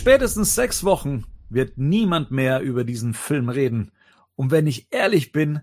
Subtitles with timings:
[0.00, 3.92] Spätestens sechs Wochen wird niemand mehr über diesen Film reden.
[4.34, 5.60] Und wenn ich ehrlich bin,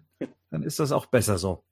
[0.51, 1.63] dann ist das auch besser so.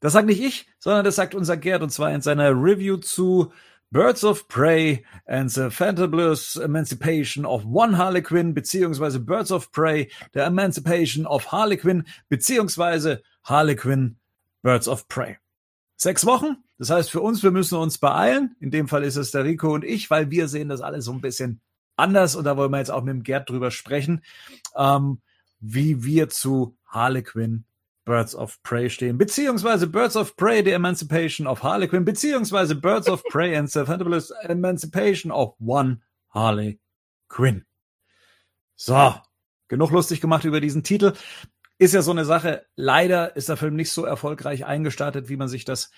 [0.00, 3.52] Das sagt nicht ich, sondern das sagt unser Gerd und zwar in seiner Review zu
[3.90, 10.40] Birds of Prey and the Fantabulous Emancipation of One Harlequin beziehungsweise Birds of Prey, The
[10.40, 14.16] Emancipation of Harlequin beziehungsweise Harlequin
[14.62, 15.36] Birds of Prey.
[15.96, 16.63] Sechs Wochen.
[16.78, 18.56] Das heißt für uns, wir müssen uns beeilen.
[18.60, 21.12] In dem Fall ist es der Rico und ich, weil wir sehen das alles so
[21.12, 21.60] ein bisschen
[21.96, 24.22] anders und da wollen wir jetzt auch mit dem Gerd drüber sprechen,
[24.76, 25.20] ähm,
[25.60, 27.64] wie wir zu Harlequin
[28.04, 33.22] Birds of Prey stehen, beziehungsweise Birds of Prey, The Emancipation of Harlequin, beziehungsweise Birds of
[33.24, 36.80] Prey and the Fantabulous Emancipation of One Harley
[37.28, 37.64] Quinn.
[38.76, 39.14] So,
[39.68, 41.14] genug lustig gemacht über diesen Titel.
[41.78, 42.66] Ist ja so eine Sache.
[42.76, 45.90] Leider ist der Film nicht so erfolgreich eingestartet, wie man sich das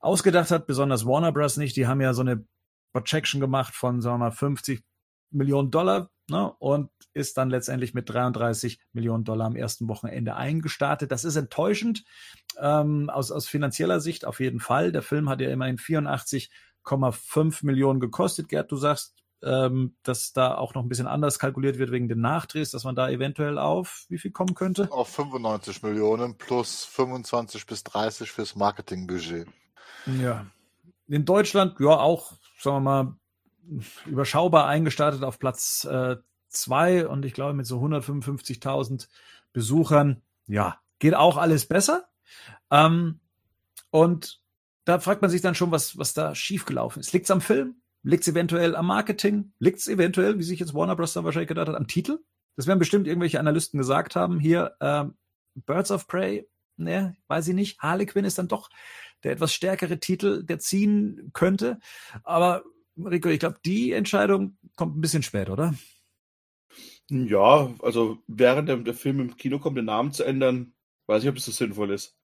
[0.00, 1.56] ausgedacht hat, besonders Warner Bros.
[1.56, 1.76] nicht.
[1.76, 2.44] Die haben ja so eine
[2.92, 4.82] Projection gemacht von, sagen wir mal, 50
[5.30, 11.12] Millionen Dollar ne, und ist dann letztendlich mit 33 Millionen Dollar am ersten Wochenende eingestartet.
[11.12, 12.04] Das ist enttäuschend
[12.58, 14.92] ähm, aus, aus finanzieller Sicht auf jeden Fall.
[14.92, 18.48] Der Film hat ja immerhin 84,5 Millionen gekostet.
[18.48, 22.20] Gerd, du sagst, ähm, dass da auch noch ein bisschen anders kalkuliert wird wegen den
[22.20, 24.90] Nachdrehs, dass man da eventuell auf wie viel kommen könnte?
[24.92, 29.48] Auf 95 Millionen plus 25 bis 30 fürs Marketingbudget.
[30.06, 30.46] Ja.
[31.06, 33.16] In Deutschland, ja, auch, sagen wir mal,
[34.06, 36.16] überschaubar eingestartet auf Platz äh,
[36.48, 39.08] zwei und ich glaube mit so 155.000
[39.52, 40.22] Besuchern.
[40.46, 42.08] Ja, geht auch alles besser.
[42.70, 43.20] Ähm,
[43.90, 44.40] und
[44.84, 47.12] da fragt man sich dann schon, was, was da schiefgelaufen ist.
[47.12, 47.76] Liegt es am Film?
[48.02, 49.52] Liegt es eventuell am Marketing?
[49.58, 51.12] Liegt es eventuell, wie sich jetzt Warner Bros.
[51.12, 52.18] dann wahrscheinlich gedacht hat, am Titel?
[52.56, 54.38] Das werden bestimmt irgendwelche Analysten gesagt haben.
[54.38, 55.14] Hier, ähm,
[55.54, 56.48] Birds of Prey,
[56.80, 57.80] ne, weiß ich nicht.
[57.80, 58.70] Harlequin ist dann doch
[59.22, 61.78] der etwas stärkere Titel, der ziehen könnte.
[62.24, 62.64] Aber
[62.96, 65.74] Rico, ich glaube, die Entscheidung kommt ein bisschen spät, oder?
[67.10, 70.74] Ja, also während der, der Film im Kino kommt, den Namen zu ändern,
[71.06, 72.16] weiß ich, ob das so sinnvoll ist.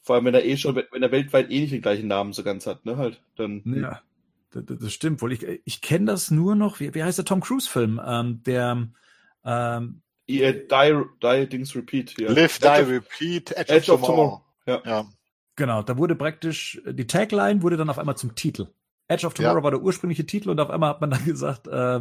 [0.00, 2.42] Vor allem, wenn er eh schon, wenn er weltweit eh nicht den gleichen Namen so
[2.42, 3.62] ganz hat, ne, halt, dann.
[3.66, 4.00] Ja,
[4.50, 5.32] das, das stimmt wohl.
[5.32, 8.00] Ich, ich kenne das nur noch, wie, wie heißt der Tom Cruise-Film?
[8.04, 8.88] Ähm, der,
[9.44, 12.30] ähm, yeah, die, die Dings Repeat, ja.
[12.30, 14.40] Live, Die, Repeat, Edge, Edge of, Tomorrow.
[14.66, 14.82] Ja.
[14.84, 15.06] ja.
[15.56, 18.68] Genau, da wurde praktisch, die Tagline wurde dann auf einmal zum Titel.
[19.08, 19.62] Edge of Tomorrow ja.
[19.62, 22.00] war der ursprüngliche Titel und auf einmal hat man dann gesagt, äh,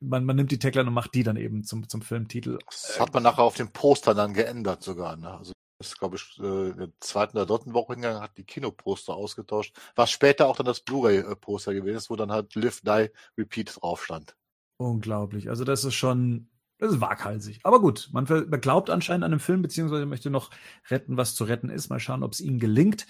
[0.00, 2.58] man, man nimmt die Tagline und macht die dann eben zum, zum Filmtitel.
[2.66, 5.16] Das hat man nachher auf dem Poster dann geändert sogar.
[5.16, 5.30] Ne?
[5.30, 9.14] Also das glaube ich äh, in der zweiten oder dritten Woche hingegangen, hat die Kinoposter
[9.14, 13.80] ausgetauscht, was später auch dann das Blu-ray-Poster gewesen ist, wo dann halt Live, Die, Repeat
[13.80, 14.36] drauf stand.
[14.76, 15.48] Unglaublich.
[15.48, 16.48] Also das ist schon,
[16.82, 17.60] das ist waghalsig.
[17.62, 20.50] Aber gut, man, glaubt anscheinend an dem Film, beziehungsweise möchte noch
[20.90, 21.90] retten, was zu retten ist.
[21.90, 23.06] Mal schauen, ob es ihm gelingt.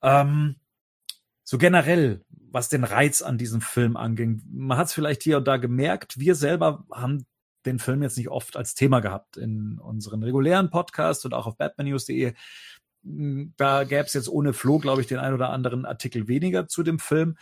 [0.00, 0.56] Ähm,
[1.44, 4.40] so generell, was den Reiz an diesem Film anging.
[4.50, 7.26] Man hat es vielleicht hier und da gemerkt, wir selber haben
[7.66, 11.58] den Film jetzt nicht oft als Thema gehabt in unseren regulären Podcasts und auch auf
[11.58, 12.32] batmannews.de.
[13.02, 16.82] Da gäbe es jetzt ohne Flo, glaube ich, den ein oder anderen Artikel weniger zu
[16.82, 17.36] dem Film.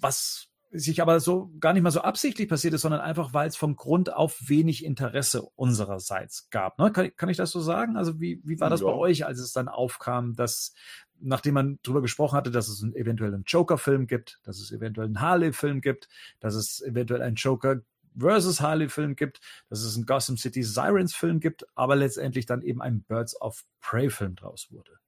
[0.00, 3.56] Was sich aber so gar nicht mal so absichtlich passiert ist, sondern einfach, weil es
[3.56, 6.78] vom Grund auf wenig Interesse unsererseits gab.
[6.78, 6.90] Ne?
[6.90, 7.96] Kann, kann, ich das so sagen?
[7.96, 8.86] Also wie, wie war das ja.
[8.86, 10.74] bei euch, als es dann aufkam, dass
[11.20, 15.06] nachdem man darüber gesprochen hatte, dass es einen, eventuell einen Joker-Film gibt, dass es eventuell
[15.06, 16.08] einen Harley-Film gibt,
[16.40, 17.80] dass es eventuell einen Joker
[18.18, 23.04] versus Harley-Film gibt, dass es einen Gotham City Sirens-Film gibt, aber letztendlich dann eben ein
[23.04, 24.98] Birds of Prey-Film draus wurde.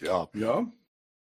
[0.00, 0.66] Ja, ja,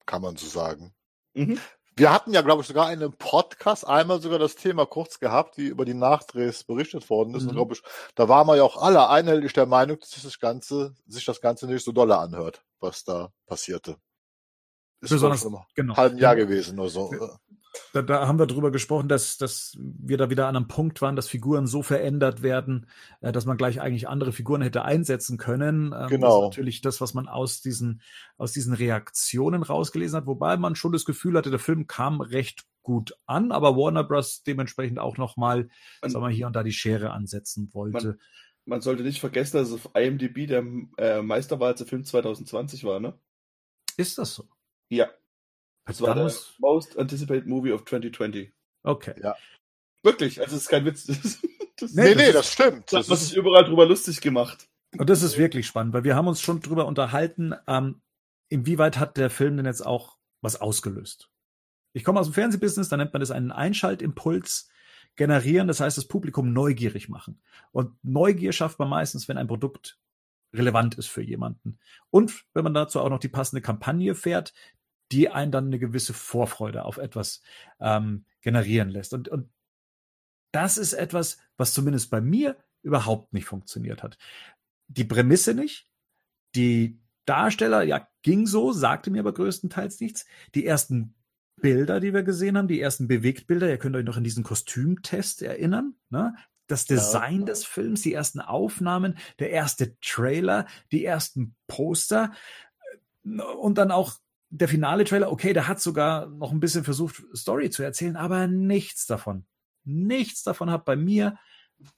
[0.07, 0.93] kann man so sagen.
[1.35, 1.59] Mhm.
[1.99, 5.67] Wir hatten ja, glaube ich, sogar einen Podcast einmal sogar das Thema kurz gehabt, wie
[5.67, 7.43] über die Nachdrehs berichtet worden ist.
[7.43, 7.49] Mhm.
[7.49, 7.83] Und glaube ich,
[8.15, 11.67] da waren wir ja auch alle einhellig der Meinung, dass das Ganze, sich das Ganze
[11.67, 13.97] nicht so dolle anhört, was da passierte.
[15.01, 15.97] Ist Besonders, im genau.
[15.97, 17.13] halben Jahr gewesen oder so.
[17.93, 21.15] Da, da, haben wir drüber gesprochen, dass, dass wir da wieder an einem Punkt waren,
[21.15, 22.87] dass Figuren so verändert werden,
[23.21, 25.93] äh, dass man gleich eigentlich andere Figuren hätte einsetzen können.
[25.93, 26.27] Ähm, genau.
[26.27, 28.01] Das ist natürlich das, was man aus diesen,
[28.37, 32.65] aus diesen Reaktionen rausgelesen hat, wobei man schon das Gefühl hatte, der Film kam recht
[32.81, 34.41] gut an, aber Warner Bros.
[34.43, 35.69] dementsprechend auch nochmal,
[36.01, 38.07] sagen wir hier und da die Schere ansetzen wollte.
[38.07, 38.19] Man,
[38.65, 40.63] man sollte nicht vergessen, dass es auf IMDb der
[40.97, 43.13] äh, Meisterwahl Film 2020 war, ne?
[43.97, 44.47] Ist das so?
[44.87, 45.09] Ja.
[45.89, 48.51] Das war der Most Anticipated Movie of 2020.
[48.83, 49.15] Okay.
[49.21, 49.35] Ja.
[50.03, 51.07] Wirklich, also es ist kein Witz.
[51.81, 52.91] Das, nee, nee, das, das stimmt.
[52.91, 54.67] Das was sich überall drüber lustig gemacht.
[54.97, 58.01] Und das ist wirklich spannend, weil wir haben uns schon drüber unterhalten, ähm,
[58.49, 61.29] inwieweit hat der Film denn jetzt auch was ausgelöst?
[61.93, 64.69] Ich komme aus dem Fernsehbusiness, da nennt man das einen Einschaltimpuls
[65.15, 67.41] generieren, das heißt das Publikum neugierig machen.
[67.71, 69.97] Und Neugier schafft man meistens, wenn ein Produkt
[70.53, 71.79] relevant ist für jemanden.
[72.09, 74.53] Und wenn man dazu auch noch die passende Kampagne fährt,
[75.11, 77.41] die einen dann eine gewisse Vorfreude auf etwas
[77.79, 79.13] ähm, generieren lässt.
[79.13, 79.49] Und, und
[80.51, 84.17] das ist etwas, was zumindest bei mir überhaupt nicht funktioniert hat.
[84.87, 85.89] Die Prämisse nicht,
[86.55, 90.25] die Darsteller, ja, ging so, sagte mir aber größtenteils nichts.
[90.55, 91.13] Die ersten
[91.57, 95.41] Bilder, die wir gesehen haben, die ersten Bewegtbilder, ihr könnt euch noch an diesen Kostümtest
[95.41, 96.35] erinnern, ne?
[96.67, 97.45] das Design ja.
[97.47, 102.31] des Films, die ersten Aufnahmen, der erste Trailer, die ersten Poster
[103.23, 104.13] und dann auch
[104.49, 105.31] der finale Trailer.
[105.31, 109.45] Okay, der hat sogar noch ein bisschen versucht, Story zu erzählen, aber nichts davon.
[109.83, 111.37] Nichts davon hat bei mir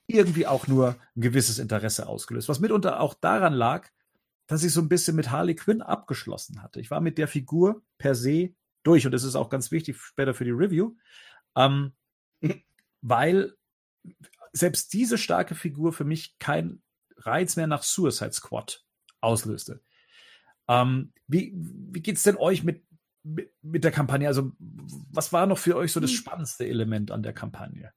[0.08, 2.50] irgendwie auch nur ein gewisses Interesse ausgelöst.
[2.50, 3.90] Was mitunter auch daran lag,
[4.48, 6.80] dass ich so ein bisschen mit Harley Quinn abgeschlossen hatte.
[6.80, 8.54] Ich war mit der Figur per se
[8.84, 10.96] durch und das ist auch ganz wichtig später für die Review,
[11.56, 11.94] ähm,
[13.02, 13.56] weil
[14.52, 16.82] selbst diese starke Figur für mich kein
[17.18, 18.84] Reiz mehr nach Suicide Squad
[19.22, 19.82] auslöste.
[20.72, 22.84] Ähm, wie wie geht's denn euch mit,
[23.24, 24.28] mit, mit der Kampagne?
[24.28, 24.52] Also
[25.12, 26.18] was war noch für euch so das hm.
[26.18, 27.92] spannendste Element an der Kampagne?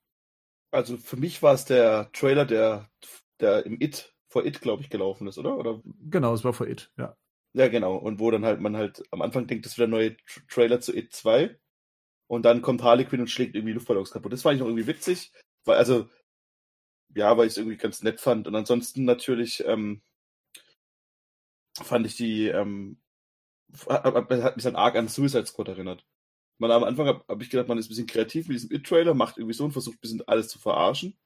[0.73, 2.91] Also für mich war es der Trailer, der,
[3.39, 5.57] der im It, vor It, glaube ich, gelaufen ist, oder?
[5.57, 5.81] oder?
[6.11, 7.17] Genau, es war vor It, ja.
[7.53, 7.95] Ja, genau.
[7.95, 10.17] Und wo dann halt man halt am Anfang denkt, das wird der neue
[10.49, 11.57] Trailer zu It 2.
[12.27, 14.33] Und dann kommt Harley Quinn und schlägt irgendwie Luftballons kaputt.
[14.33, 15.33] Das fand ich noch irgendwie witzig.
[15.65, 16.09] Weil, also,
[17.15, 18.49] ja, weil ich es irgendwie ganz nett fand.
[18.49, 20.03] Und ansonsten natürlich ähm,
[21.83, 22.99] fand ich die, ähm,
[23.89, 26.05] hat mich dann arg an Suicide Squad erinnert.
[26.59, 29.15] Man, am Anfang habe hab ich gedacht, man ist ein bisschen kreativ mit diesem It-Trailer,
[29.15, 31.17] macht irgendwie so und versucht ein bisschen alles zu verarschen.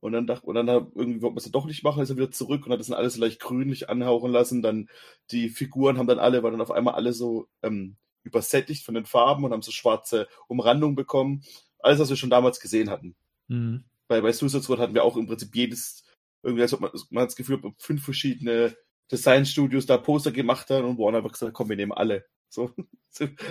[0.00, 2.30] Und dann dachte, und dann irgendwie wollte man es doch nicht machen, ist er wieder
[2.30, 4.62] zurück und hat das dann alles leicht grünlich anhauchen lassen.
[4.62, 4.88] Dann
[5.30, 9.04] die Figuren haben dann alle, waren dann auf einmal alle so ähm, übersättigt von den
[9.04, 11.44] Farben und haben so schwarze Umrandungen bekommen.
[11.78, 13.14] Alles, was wir schon damals gesehen hatten.
[13.48, 13.84] Mhm.
[14.08, 16.02] Bei, bei Suicide Squad hatten wir auch im Prinzip jedes,
[16.42, 18.74] irgendwie, als ob man, man hat das Gefühl, fünf verschiedene
[19.10, 22.26] Designstudios da Poster gemacht haben und Warner einfach gesagt, komm, wir nehmen alle.
[22.52, 22.74] So,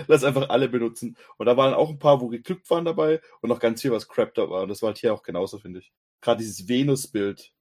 [0.08, 1.16] lass einfach alle benutzen.
[1.38, 4.08] Und da waren auch ein paar, wo geglückt waren dabei und noch ganz viel, was
[4.08, 4.64] crap da war.
[4.64, 5.90] Und das war halt hier auch genauso, finde ich.
[6.20, 7.54] Gerade dieses Venus-Bild,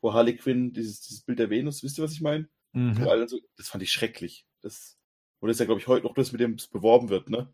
[0.00, 2.48] wo Harley Quinn, dieses, dieses Bild der Venus, wisst ihr, was ich meine?
[2.72, 2.94] Mhm.
[3.28, 4.46] So, das fand ich schrecklich.
[4.62, 4.96] Das,
[5.40, 7.52] und das ist ja, glaube ich, heute noch das, mit dem es beworben wird, ne?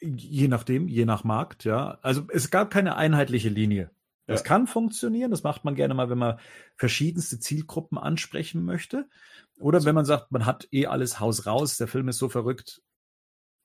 [0.00, 1.98] Je nachdem, je nach Markt, ja.
[2.02, 3.90] Also es gab keine einheitliche Linie.
[4.26, 4.46] Das ja.
[4.46, 5.30] kann funktionieren.
[5.30, 6.38] Das macht man gerne mal, wenn man
[6.76, 9.08] verschiedenste Zielgruppen ansprechen möchte.
[9.58, 12.28] Oder also, wenn man sagt, man hat eh alles Haus raus, der Film ist so
[12.28, 12.82] verrückt,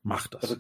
[0.03, 0.43] macht das.
[0.43, 0.57] Also,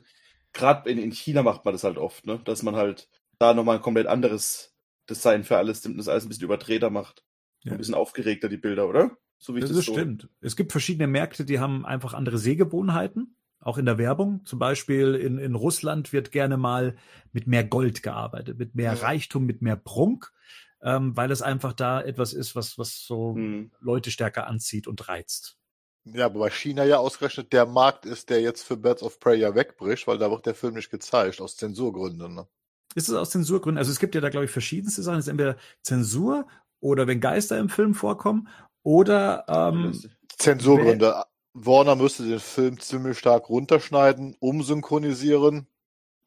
[0.51, 2.39] Gerade in, in China macht man das halt oft, ne?
[2.43, 3.07] dass man halt
[3.37, 4.75] da nochmal ein komplett anderes
[5.07, 7.23] Design für alles, das alles ein bisschen überdrehter macht.
[7.63, 7.73] Ja.
[7.73, 9.17] Ein bisschen aufgeregter die Bilder, oder?
[9.37, 10.29] So wie das, das so stimmt.
[10.41, 13.35] Es gibt verschiedene Märkte, die haben einfach andere Sehgewohnheiten
[13.69, 14.41] auch in der Werbung.
[14.45, 16.95] Zum Beispiel in, in Russland wird gerne mal
[17.31, 19.01] mit mehr Gold gearbeitet, mit mehr ja.
[19.01, 20.31] Reichtum, mit mehr Prunk,
[20.81, 23.71] ähm, weil es einfach da etwas ist, was, was so hm.
[23.79, 25.55] Leute stärker anzieht und reizt.
[26.05, 29.53] Ja, wobei China ja ausgerechnet der Markt ist, der jetzt für Birds of Prey ja
[29.53, 32.33] wegbricht, weil da wird der Film nicht gezeigt, aus Zensurgründen.
[32.33, 32.47] Ne?
[32.95, 33.77] Ist es aus Zensurgründen?
[33.77, 35.19] Also es gibt ja da, glaube ich, verschiedenste Sachen.
[35.19, 36.47] Es ist entweder Zensur
[36.79, 38.47] oder wenn Geister im Film vorkommen
[38.81, 39.93] oder ähm,
[40.37, 41.25] Zensurgründe.
[41.65, 45.67] Warner müsste den Film ziemlich stark runterschneiden, umsynchronisieren.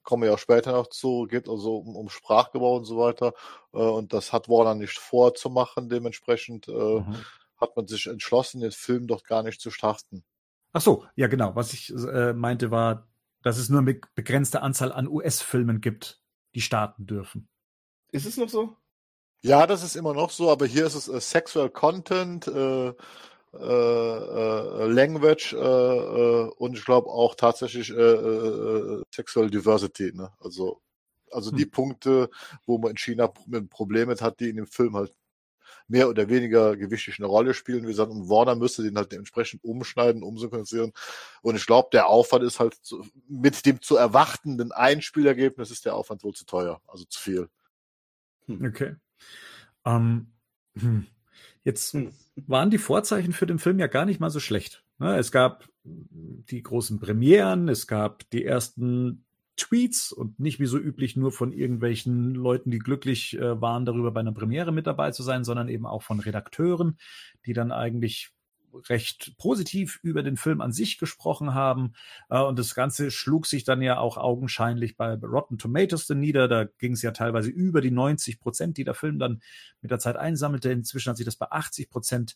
[0.02, 3.32] Kommen wir ja später noch zu, geht also um, um Sprachgebrauch und so weiter.
[3.72, 5.88] Äh, und das hat Warner nicht vor zu machen.
[5.88, 7.16] Dementsprechend äh, mhm.
[7.56, 10.24] hat man sich entschlossen, den Film doch gar nicht zu starten.
[10.72, 11.54] Ach so, ja genau.
[11.54, 13.08] Was ich äh, meinte war,
[13.42, 16.22] dass es nur eine begrenzte Anzahl an US-Filmen gibt,
[16.54, 17.48] die starten dürfen.
[18.10, 18.76] Ist es noch so?
[19.44, 22.94] Ja, das ist immer noch so, aber hier ist es äh, Sexual Content, äh,
[23.52, 30.12] Language äh, äh, und ich glaube auch tatsächlich äh, äh, Sexual Diversity.
[30.14, 30.30] Ne?
[30.40, 30.80] Also,
[31.30, 31.58] also hm.
[31.58, 32.30] die Punkte,
[32.66, 35.14] wo man in China ein Problem mit hat, die in dem Film halt
[35.88, 37.82] mehr oder weniger gewichtig eine Rolle spielen.
[37.82, 40.92] Wie gesagt, und Warner müsste den halt dementsprechend umschneiden, umsynchronisieren.
[41.42, 45.94] Und ich glaube, der Aufwand ist halt zu, mit dem zu erwartenden Einspielergebnis ist der
[45.94, 47.48] Aufwand wohl zu teuer, also zu viel.
[48.46, 48.64] Hm.
[48.64, 48.94] Okay.
[49.84, 50.32] Um,
[50.76, 51.06] ähm, hm.
[51.64, 51.96] Jetzt
[52.46, 54.84] waren die Vorzeichen für den Film ja gar nicht mal so schlecht.
[54.98, 55.16] Ne?
[55.16, 59.24] Es gab die großen Premieren, es gab die ersten
[59.56, 64.10] Tweets und nicht wie so üblich nur von irgendwelchen Leuten, die glücklich äh, waren, darüber
[64.10, 66.96] bei einer Premiere mit dabei zu sein, sondern eben auch von Redakteuren,
[67.46, 68.30] die dann eigentlich
[68.88, 71.94] recht positiv über den Film an sich gesprochen haben.
[72.30, 76.48] Äh, und das Ganze schlug sich dann ja auch augenscheinlich bei Rotten Tomatoes nieder.
[76.48, 79.42] Da ging es ja teilweise über die 90 Prozent, die der Film dann
[79.80, 80.70] mit der Zeit einsammelte.
[80.70, 82.34] Inzwischen hat sich das bei 80 Prozent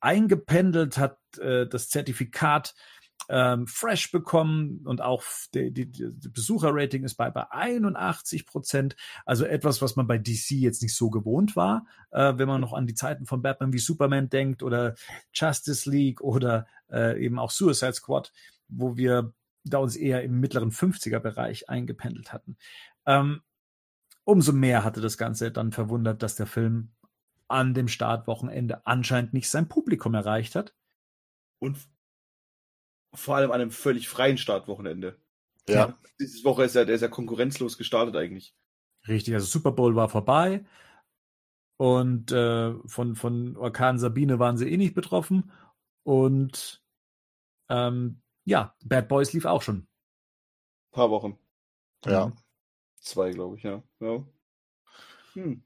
[0.00, 2.74] eingependelt, hat äh, das Zertifikat
[3.28, 5.22] ähm, Fresh bekommen und auch
[5.54, 8.96] die, die, die Besucherrating ist bei, bei 81 Prozent.
[9.26, 12.72] Also etwas, was man bei DC jetzt nicht so gewohnt war, äh, wenn man noch
[12.72, 14.94] an die Zeiten von Batman wie Superman denkt oder
[15.32, 18.32] Justice League oder äh, eben auch Suicide Squad,
[18.68, 19.32] wo wir
[19.64, 22.56] da uns eher im mittleren 50er-Bereich eingependelt hatten.
[23.04, 23.42] Ähm,
[24.24, 26.92] umso mehr hatte das Ganze dann verwundert, dass der Film
[27.48, 30.74] an dem Startwochenende anscheinend nicht sein Publikum erreicht hat.
[31.58, 31.78] Und
[33.18, 35.20] vor allem an einem völlig freien Startwochenende.
[35.68, 35.74] Ja.
[35.74, 35.98] ja.
[36.18, 38.54] Diese Woche ist ja, der ist ja konkurrenzlos gestartet eigentlich.
[39.06, 40.64] Richtig, also Super Bowl war vorbei
[41.76, 45.52] und äh, von, von Orkan Sabine waren sie eh nicht betroffen
[46.02, 46.82] und
[47.68, 49.76] ähm, ja, Bad Boys lief auch schon.
[49.76, 51.38] Ein paar Wochen.
[52.04, 52.32] Ja.
[53.00, 53.82] Zwei, glaube ich, ja.
[54.00, 54.24] ja.
[55.34, 55.62] Hm.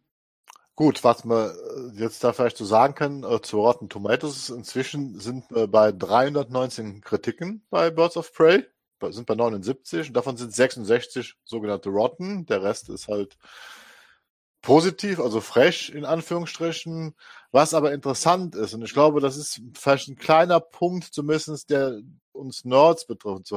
[0.74, 1.54] Gut, was wir
[1.96, 5.92] äh, jetzt da vielleicht so sagen können äh, zu Rotten Tomatoes, inzwischen sind wir bei
[5.92, 8.64] 319 Kritiken bei Birds of Prey,
[9.10, 13.36] sind bei 79 und davon sind 66 sogenannte Rotten, der Rest ist halt
[14.62, 17.14] positiv, also fresh in Anführungsstrichen,
[17.50, 22.00] was aber interessant ist und ich glaube, das ist vielleicht ein kleiner Punkt zumindest, der
[22.32, 23.52] uns Nerds betrifft.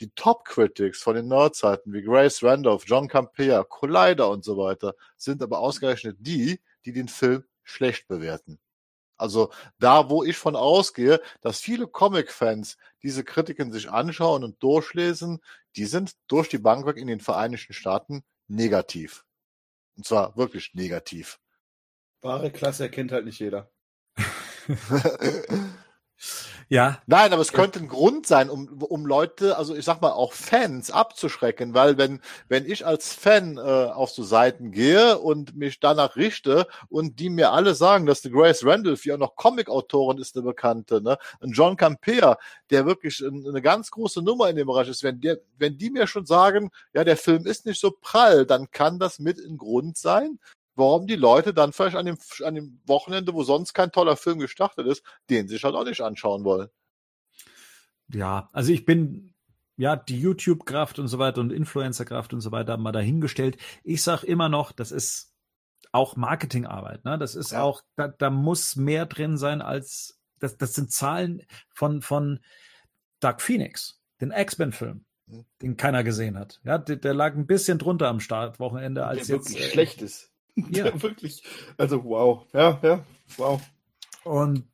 [0.00, 5.42] Die Top-Critics von den Nerd-Seiten wie Grace Randolph, John Campea, Collider und so weiter sind
[5.42, 8.58] aber ausgerechnet die, die den Film schlecht bewerten.
[9.18, 15.40] Also da, wo ich von ausgehe, dass viele Comic-Fans diese Kritiken sich anschauen und durchlesen,
[15.76, 19.25] die sind durch die Bank weg in den Vereinigten Staaten negativ.
[19.96, 21.38] Und zwar wirklich negativ.
[22.20, 23.70] Wahre Klasse erkennt halt nicht jeder.
[26.68, 27.00] Ja.
[27.06, 30.32] Nein, aber es könnte ein Grund sein, um, um Leute, also ich sag mal auch
[30.32, 35.78] Fans abzuschrecken, weil wenn, wenn ich als Fan äh, auf so Seiten gehe und mich
[35.78, 40.36] danach richte und die mir alle sagen, dass die Grace Randolph ja noch Comic-Autorin ist,
[40.36, 41.18] eine Bekannte, ne?
[41.40, 42.38] Und John Campea,
[42.70, 46.06] der wirklich eine ganz große Nummer in dem Bereich ist, wenn der, wenn die mir
[46.06, 49.96] schon sagen, ja, der Film ist nicht so prall, dann kann das mit ein Grund
[49.96, 50.38] sein,
[50.76, 54.38] warum die Leute dann vielleicht an dem, an dem Wochenende, wo sonst kein toller Film
[54.38, 56.68] gestartet ist, den sich halt auch nicht anschauen wollen.
[58.12, 59.34] Ja, also ich bin
[59.76, 63.56] ja die YouTube-Kraft und so weiter und Influencer-Kraft und so weiter mal dahingestellt.
[63.82, 65.34] Ich sag immer noch, das ist
[65.92, 67.04] auch Marketingarbeit.
[67.04, 67.18] Ne?
[67.18, 67.62] Das ist ja.
[67.62, 71.42] auch, da, da muss mehr drin sein als das, das sind Zahlen
[71.72, 72.40] von, von
[73.20, 75.44] Dark Phoenix, den X-Men-Film, hm.
[75.62, 76.60] den keiner gesehen hat.
[76.64, 79.50] Ja, der, der, lag ein bisschen drunter am Startwochenende als der jetzt.
[79.50, 80.32] Wirklich äh, schlecht ist.
[80.70, 81.42] Ja, wirklich.
[81.76, 82.46] Also wow.
[82.54, 83.04] Ja, ja,
[83.36, 83.60] wow.
[84.24, 84.64] Und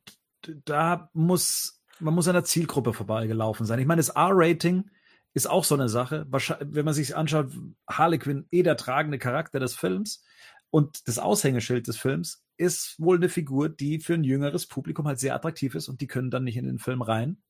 [0.65, 3.79] da muss, man muss an der Zielgruppe vorbeigelaufen sein.
[3.79, 4.89] Ich meine, das R-Rating
[5.33, 6.25] ist auch so eine Sache.
[6.29, 7.51] Wenn man sich anschaut,
[7.87, 10.23] Harlequin, eh der tragende Charakter des Films
[10.69, 15.19] und das Aushängeschild des Films ist wohl eine Figur, die für ein jüngeres Publikum halt
[15.19, 17.41] sehr attraktiv ist und die können dann nicht in den Film rein.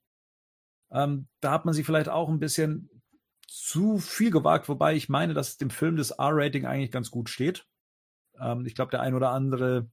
[0.91, 2.89] Ähm, da hat man sich vielleicht auch ein bisschen
[3.47, 7.65] zu viel gewagt, wobei ich meine, dass dem Film das R-Rating eigentlich ganz gut steht.
[8.39, 9.89] Ähm, ich glaube, der ein oder andere.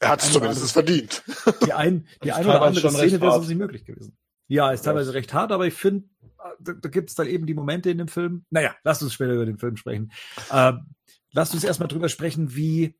[0.00, 1.22] Er hat es zumindest verdient.
[1.66, 4.16] Die ein, die ein oder andere Szene wäre sonst nicht möglich gewesen.
[4.48, 6.08] Ja, ist teilweise recht hart, aber ich finde,
[6.58, 8.44] da, da gibt es dann eben die Momente in dem Film.
[8.50, 10.10] Naja, lasst uns später über den Film sprechen.
[10.50, 10.86] Ähm,
[11.32, 12.98] lasst uns erstmal drüber sprechen, wie,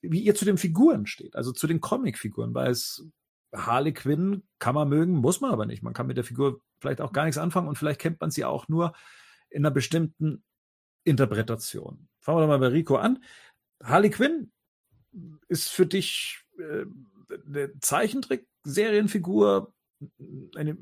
[0.00, 3.06] wie ihr zu den Figuren steht, also zu den Comic-Figuren, weil es
[3.54, 5.82] Harley Quinn kann man mögen, muss man aber nicht.
[5.82, 8.44] Man kann mit der Figur vielleicht auch gar nichts anfangen und vielleicht kennt man sie
[8.44, 8.94] auch nur
[9.50, 10.42] in einer bestimmten
[11.04, 12.08] Interpretation.
[12.18, 13.22] Fangen wir doch mal bei Rico an.
[13.84, 14.50] Harley Quinn
[15.48, 16.86] ist für dich äh,
[17.46, 19.72] eine Zeichentrick-Serienfigur
[20.56, 20.76] eine,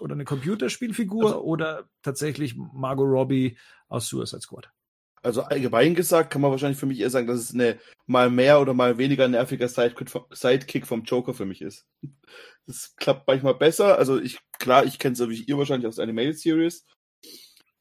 [0.00, 3.56] oder eine Computerspielfigur also, oder tatsächlich Margot Robbie
[3.88, 4.70] aus Suicide Squad?
[5.22, 8.60] Also allgemein gesagt kann man wahrscheinlich für mich eher sagen, dass es eine mal mehr
[8.60, 11.86] oder mal weniger nerviger Sidekick vom Joker für mich ist.
[12.66, 13.98] Das klappt manchmal besser.
[13.98, 16.84] Also ich, klar, ich kenne es so wie ihr wahrscheinlich aus der Animated Series.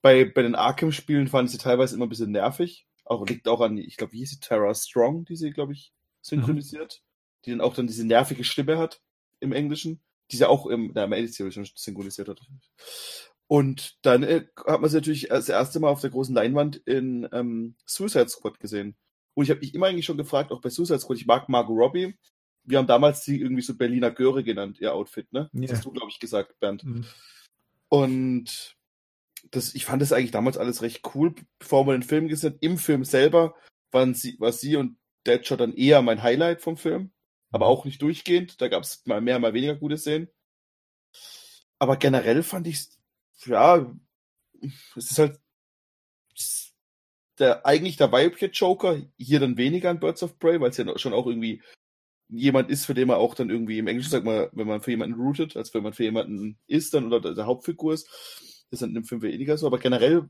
[0.02, 2.88] Bei, bei den Arkham-Spielen fand ich sie teilweise immer ein bisschen nervig.
[3.06, 5.94] Auch liegt auch an, ich glaube, wie hieß sie, Tara Strong, die sie, glaube ich,
[6.22, 7.02] synchronisiert.
[7.02, 7.42] Mhm.
[7.46, 9.02] Die dann auch dann diese nervige Stimme hat
[9.40, 10.00] im Englischen,
[10.32, 12.40] die sie auch im, der Animated Series schon synchronisiert hat.
[13.48, 17.28] Und dann äh, hat man sie natürlich das erste Mal auf der großen Leinwand in
[17.34, 18.96] ähm, Suicide Squad gesehen.
[19.34, 21.78] Und ich habe mich immer eigentlich schon gefragt, auch bei Suicide Squad, ich mag Margot
[21.78, 22.16] Robbie.
[22.64, 25.50] Wir haben damals sie irgendwie so Berliner Göre genannt, ihr Outfit, ne?
[25.54, 25.64] Yeah.
[25.64, 26.84] Das hast du, glaube ich, gesagt, Bernd.
[26.86, 27.06] Mhm.
[27.90, 28.78] Und
[29.52, 32.78] das, ich fand das eigentlich damals alles recht cool, bevor wir den Film gesehen Im
[32.78, 33.56] Film selber
[33.92, 37.12] waren sie, war sie und Deadshot dann eher mein Highlight vom Film.
[37.52, 38.60] Aber auch nicht durchgehend.
[38.62, 40.28] Da gab es mal mehr, mal weniger gute Szenen.
[41.78, 42.88] Aber generell fand ich
[43.46, 43.94] ja,
[44.96, 45.40] es ist halt
[47.40, 50.98] der, eigentlich der weibliche Joker, hier dann weniger an Birds of Prey, weil es ja
[50.98, 51.62] schon auch irgendwie
[52.30, 54.92] jemand ist, für den man auch dann irgendwie im Englischen sagt man, wenn man für
[54.92, 58.08] jemanden rootet, als wenn man für jemanden ist dann oder der Hauptfigur ist,
[58.74, 60.30] ist dann im Film weniger so, aber generell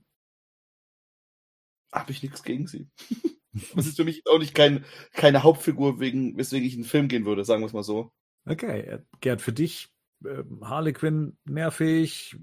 [1.92, 2.88] habe ich nichts gegen sie.
[3.76, 7.08] das ist für mich auch nicht kein, keine Hauptfigur, wegen, weswegen ich in einen Film
[7.08, 8.12] gehen würde, sagen wir es mal so.
[8.46, 9.90] Okay, Gerd, für dich
[10.26, 12.36] äh, Harley Quinn nervig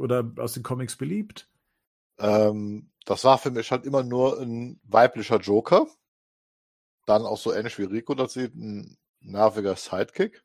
[0.00, 1.48] oder aus den Comics beliebt?
[2.18, 5.88] Ähm, das war für mich halt immer nur ein weiblicher Joker.
[7.06, 10.44] Dann auch so ähnlich wie Rico das sieht, ein nerviger Sidekick.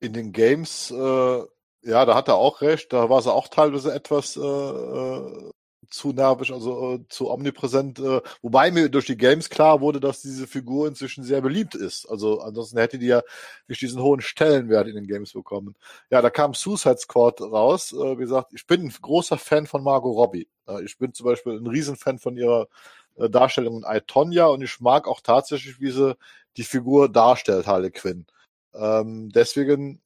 [0.00, 1.42] In den Games, äh,
[1.86, 5.50] ja, da hat er auch recht, da war sie auch teilweise etwas äh, äh
[5.90, 10.22] zu nervig, also äh, zu omnipräsent, äh, wobei mir durch die Games klar wurde, dass
[10.22, 12.06] diese Figur inzwischen sehr beliebt ist.
[12.06, 13.22] Also ansonsten hätte die ja
[13.68, 15.76] nicht diesen hohen Stellenwert in den Games bekommen.
[16.10, 17.92] Ja, da kam Suicide Squad raus.
[17.92, 20.48] Äh, wie gesagt, ich bin ein großer Fan von Margot Robbie.
[20.68, 22.68] Äh, ich bin zum Beispiel ein Riesenfan von ihrer
[23.16, 26.16] äh, Darstellung in I, Tonya und ich mag auch tatsächlich, wie sie
[26.56, 28.26] die Figur darstellt, Harley Quinn.
[28.74, 30.00] Ähm, deswegen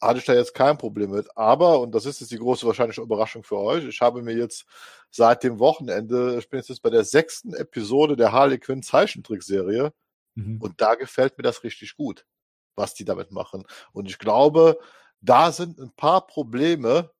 [0.00, 1.28] hatte ich da jetzt kein Problem mit.
[1.36, 4.66] Aber, und das ist jetzt die große wahrscheinliche Überraschung für euch, ich habe mir jetzt
[5.10, 9.92] seit dem Wochenende, ich bin jetzt bei der sechsten Episode der Harley Quinn Zeichentrickserie
[10.34, 10.60] mhm.
[10.60, 12.26] und da gefällt mir das richtig gut,
[12.74, 13.64] was die damit machen.
[13.92, 14.78] Und ich glaube,
[15.20, 17.10] da sind ein paar Probleme,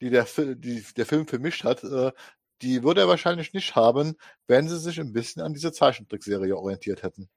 [0.00, 2.12] die der, die der Film für mich hat, äh,
[2.62, 7.02] die würde er wahrscheinlich nicht haben, wenn sie sich ein bisschen an diese Zeichentrickserie orientiert
[7.02, 7.28] hätten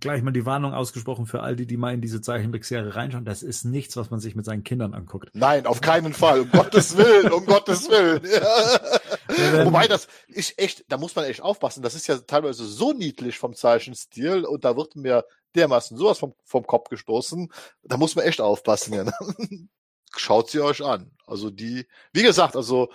[0.00, 3.24] gleich mal die Warnung ausgesprochen für all die, die mal in diese Zeichentrickserie reinschauen.
[3.24, 5.30] Das ist nichts, was man sich mit seinen Kindern anguckt.
[5.34, 6.40] Nein, auf keinen Fall.
[6.40, 8.22] Um Gottes Willen, um Gottes Willen.
[9.34, 9.64] Ja.
[9.64, 11.82] Wobei das ist echt, da muss man echt aufpassen.
[11.82, 15.24] Das ist ja teilweise so niedlich vom Zeichenstil und da wird mir
[15.54, 17.50] dermaßen sowas vom, vom Kopf gestoßen.
[17.82, 18.92] Da muss man echt aufpassen.
[18.92, 19.10] Ja.
[20.16, 21.10] Schaut sie euch an.
[21.26, 22.90] Also die, wie gesagt, also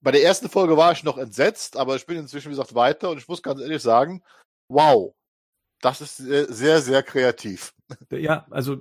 [0.00, 3.10] bei der ersten Folge war ich noch entsetzt, aber ich bin inzwischen, wie gesagt, weiter
[3.10, 4.22] und ich muss ganz ehrlich sagen,
[4.68, 5.14] wow,
[5.80, 7.74] das ist sehr, sehr kreativ.
[8.10, 8.80] Ja, also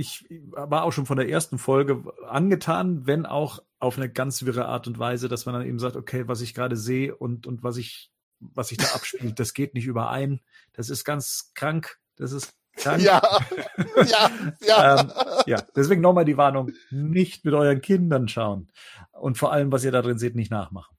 [0.00, 4.66] ich war auch schon von der ersten Folge angetan, wenn auch auf eine ganz wirre
[4.66, 7.62] Art und Weise, dass man dann eben sagt, okay, was ich gerade sehe und, und
[7.62, 10.40] was ich, was sich da abspielt, das geht nicht überein.
[10.72, 11.98] Das ist ganz krank.
[12.16, 13.02] Das ist krank.
[13.02, 13.20] Ja,
[14.06, 14.30] ja,
[14.62, 15.00] ja.
[15.00, 15.12] ähm,
[15.46, 18.70] ja, deswegen nochmal die Warnung, nicht mit euren Kindern schauen.
[19.12, 20.96] Und vor allem, was ihr da drin seht, nicht nachmachen.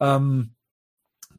[0.00, 0.54] Ähm,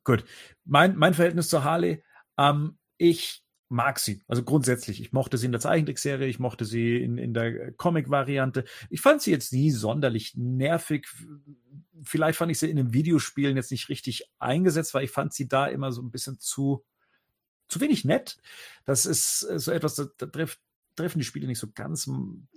[0.03, 0.23] gut.
[0.63, 2.03] Mein, mein Verhältnis zu Harley,
[2.37, 4.23] ähm, ich mag sie.
[4.27, 8.65] Also grundsätzlich, ich mochte sie in der Zeichentrickserie, ich mochte sie in, in der Comic-Variante.
[8.89, 11.07] Ich fand sie jetzt nie sonderlich nervig.
[12.03, 15.47] Vielleicht fand ich sie in den Videospielen jetzt nicht richtig eingesetzt, weil ich fand sie
[15.47, 16.85] da immer so ein bisschen zu,
[17.67, 18.37] zu wenig nett.
[18.85, 20.59] Das ist so etwas, da, da trifft,
[20.95, 22.09] treffen die Spiele nicht so ganz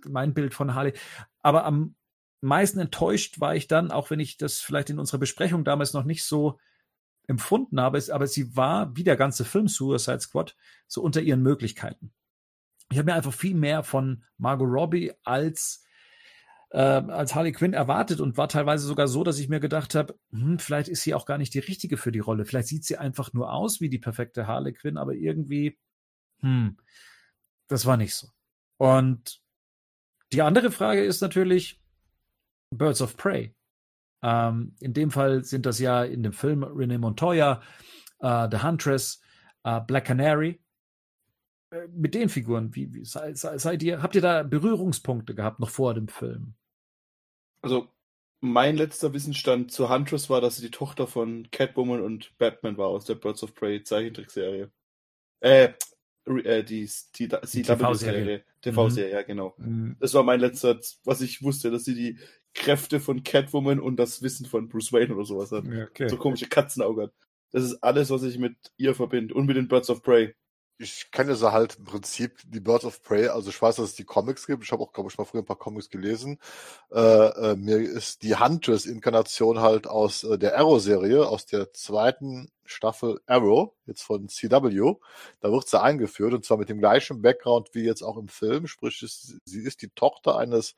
[0.07, 0.93] mein Bild von Harley.
[1.41, 1.95] Aber am
[2.41, 6.05] meisten enttäuscht war ich dann, auch wenn ich das vielleicht in unserer Besprechung damals noch
[6.05, 6.59] nicht so
[7.29, 10.57] empfunden habe, aber sie war, wie der ganze Film Suicide Squad,
[10.89, 12.13] so unter ihren Möglichkeiten.
[12.91, 15.85] Ich habe mir einfach viel mehr von Margot Robbie als
[16.71, 20.19] äh, als Harley Quinn erwartet und war teilweise sogar so, dass ich mir gedacht habe,
[20.31, 22.45] hm, vielleicht ist sie auch gar nicht die richtige für die Rolle.
[22.45, 25.79] Vielleicht sieht sie einfach nur aus wie die perfekte Harley Quinn, aber irgendwie,
[26.41, 26.77] hm,
[27.69, 28.29] das war nicht so.
[28.77, 29.41] Und
[30.33, 31.81] die andere Frage ist natürlich
[32.71, 33.55] Birds of Prey.
[34.23, 37.63] Ähm, in dem Fall sind das ja in dem Film Renee Montoya,
[38.21, 39.21] äh, The Huntress,
[39.65, 40.61] äh, Black Canary.
[41.71, 45.61] Äh, mit den Figuren, wie, wie sei, sei, seid ihr, habt ihr da Berührungspunkte gehabt
[45.61, 46.55] noch vor dem Film?
[47.61, 47.89] Also
[48.41, 52.87] mein letzter Wissensstand zur Huntress war, dass sie die Tochter von Catwoman und Batman war
[52.87, 54.71] aus der Birds of Prey Zeichentrickserie.
[55.41, 55.71] Äh,
[56.25, 58.45] äh, die, die, die, die TV-Serie.
[58.61, 59.15] TV-Serie, mhm.
[59.15, 59.55] ja, genau.
[59.59, 59.97] Mhm.
[59.99, 62.19] Das war mein letzter, was ich wusste, dass sie die
[62.55, 65.65] Kräfte von Catwoman und das Wissen von Bruce Wayne oder sowas hat.
[65.65, 66.09] Ja, okay.
[66.09, 67.13] So komische Katzenauge hat.
[67.51, 69.35] Das ist alles, was ich mit ihr verbinde.
[69.35, 70.35] Und mit den Birds of Prey.
[70.81, 73.95] Ich kenne sie halt im Prinzip, die Birds of Prey, also ich weiß, dass es
[73.97, 74.63] die Comics gibt.
[74.63, 76.39] Ich habe auch, glaube ich, mal früher ein paar Comics gelesen.
[76.93, 83.21] Äh, äh, mir ist die Huntress-Inkarnation halt aus äh, der Arrow-Serie, aus der zweiten Staffel
[83.27, 84.95] Arrow, jetzt von CW.
[85.41, 88.69] Da wird sie eingeführt und zwar mit dem gleichen Background wie jetzt auch im Film.
[88.69, 89.05] Sprich,
[89.45, 90.77] sie ist die Tochter eines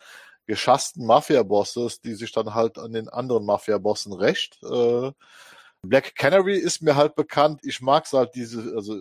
[0.50, 4.60] geschassten Mafia-Bosses, die sich dann halt an den anderen Mafia-Bossen rächt.
[4.64, 5.12] Äh,
[5.82, 7.60] Black Canary ist mir halt bekannt.
[7.62, 8.96] Ich mag's halt diese, also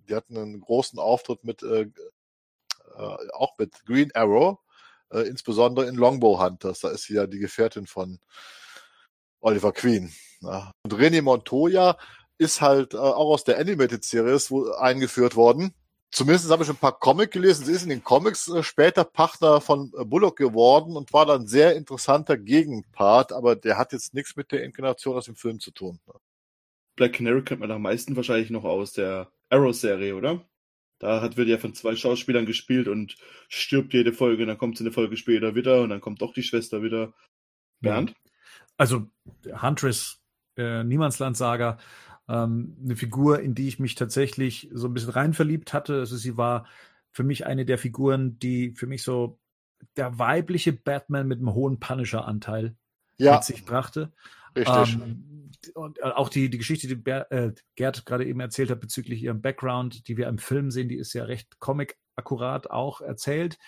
[0.00, 1.82] die hatten einen großen Auftritt mit äh,
[2.96, 4.58] äh, auch mit Green Arrow,
[5.12, 6.80] äh, insbesondere in Longbow Hunters.
[6.80, 8.18] Da ist sie ja die Gefährtin von
[9.40, 10.12] Oliver Queen.
[10.40, 10.72] Ja.
[10.82, 11.96] Und René Montoya
[12.38, 15.74] ist halt äh, auch aus der Animated Series wo, eingeführt worden.
[16.10, 17.66] Zumindest habe ich ein paar Comics gelesen.
[17.66, 21.46] Sie ist in den Comics äh, später Partner von äh, Bullock geworden und war dann
[21.46, 25.70] sehr interessanter Gegenpart, aber der hat jetzt nichts mit der Inkarnation aus dem Film zu
[25.70, 26.00] tun.
[26.96, 30.44] Black Canary kennt man am meisten wahrscheinlich noch aus der Arrow-Serie, oder?
[30.98, 33.16] Da hat, wird ja von zwei Schauspielern gespielt und
[33.48, 36.42] stirbt jede Folge, dann kommt sie eine Folge später wieder und dann kommt doch die
[36.42, 37.12] Schwester wieder.
[37.80, 38.14] Bernd?
[38.76, 39.08] Also
[39.62, 40.20] Huntress,
[40.56, 41.78] äh, Niemandsland-Saga,
[42.28, 46.00] ähm, eine Figur, in die ich mich tatsächlich so ein bisschen rein verliebt hatte.
[46.00, 46.66] Also sie war
[47.10, 49.38] für mich eine der Figuren, die für mich so
[49.96, 52.76] der weibliche Batman mit einem hohen Punisher-Anteil
[53.16, 53.34] ja.
[53.34, 54.12] mit sich brachte.
[54.56, 54.94] Richtig.
[54.94, 59.22] Ähm, und auch die, die Geschichte, die Ber äh, Gerd gerade eben erzählt hat bezüglich
[59.22, 63.58] ihrem Background, die wir im Film sehen, die ist ja recht comic-akkurat auch erzählt.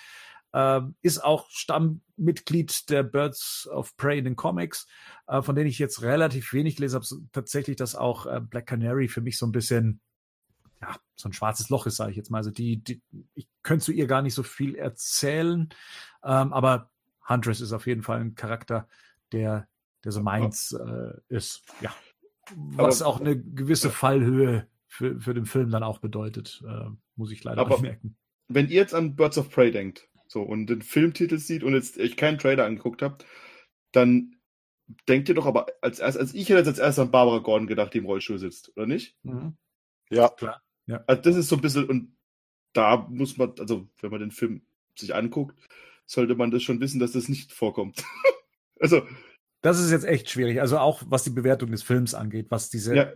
[0.52, 4.86] Ähm, ist auch Stammmitglied der Birds of Prey in den Comics,
[5.28, 9.08] äh, von denen ich jetzt relativ wenig lese, habe tatsächlich, dass auch äh, Black Canary
[9.08, 10.00] für mich so ein bisschen
[10.80, 12.38] ja, so ein schwarzes Loch ist, sage ich jetzt mal.
[12.38, 13.02] Also die, die
[13.34, 15.68] ich könnte zu ihr gar nicht so viel erzählen,
[16.24, 16.90] ähm, aber
[17.28, 18.88] Huntress ist auf jeden Fall ein Charakter,
[19.32, 19.68] der,
[20.04, 21.62] der so meins äh, ist.
[21.80, 21.94] Ja.
[22.54, 27.30] Was aber, auch eine gewisse Fallhöhe für, für den Film dann auch bedeutet, äh, muss
[27.30, 28.16] ich leider merken.
[28.48, 31.98] Wenn ihr jetzt an Birds of Prey denkt, so und den Filmtitel sieht und jetzt
[31.98, 33.18] ich keinen Trailer angeguckt habe,
[33.90, 34.36] dann
[35.08, 37.66] denkt ihr doch aber als als, als ich hätte jetzt als erstes an Barbara Gordon
[37.66, 39.16] gedacht, die im Rollstuhl sitzt, oder nicht?
[39.24, 39.56] Mhm.
[40.08, 40.62] Ja, klar.
[40.86, 41.02] Ja.
[41.08, 42.16] Also das ist so ein bisschen, und
[42.72, 44.62] da muss man, also wenn man den Film
[44.96, 45.58] sich anguckt,
[46.06, 48.04] sollte man das schon wissen, dass das nicht vorkommt.
[48.80, 49.02] also.
[49.62, 50.60] Das ist jetzt echt schwierig.
[50.60, 52.94] Also auch was die Bewertung des Films angeht, was diese.
[52.94, 53.12] Ja.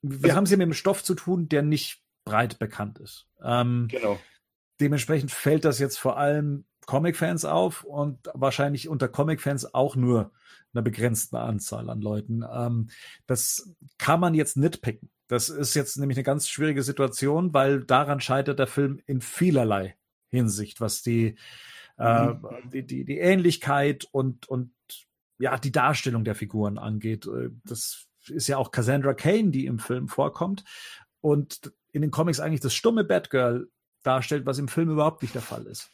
[0.00, 3.26] Wir also, haben es hier mit einem Stoff zu tun, der nicht breit bekannt ist.
[3.42, 4.18] Ähm, genau.
[4.80, 10.32] Dementsprechend fällt das jetzt vor allem Comic-Fans auf und wahrscheinlich unter Comic-Fans auch nur
[10.72, 12.44] einer begrenzten Anzahl an Leuten.
[12.50, 12.88] Ähm,
[13.26, 15.10] das kann man jetzt nitpicken.
[15.28, 19.96] Das ist jetzt nämlich eine ganz schwierige Situation, weil daran scheitert der Film in vielerlei
[20.30, 21.36] Hinsicht, was die,
[21.98, 22.42] äh, mhm.
[22.72, 24.72] die, die, die Ähnlichkeit und, und
[25.38, 27.26] ja, die Darstellung der Figuren angeht.
[27.26, 30.64] Äh, das ist ja auch Cassandra Kane, die im Film vorkommt
[31.20, 33.68] und in den Comics eigentlich das stumme Batgirl
[34.06, 35.90] darstellt, was im Film überhaupt nicht der Fall ist.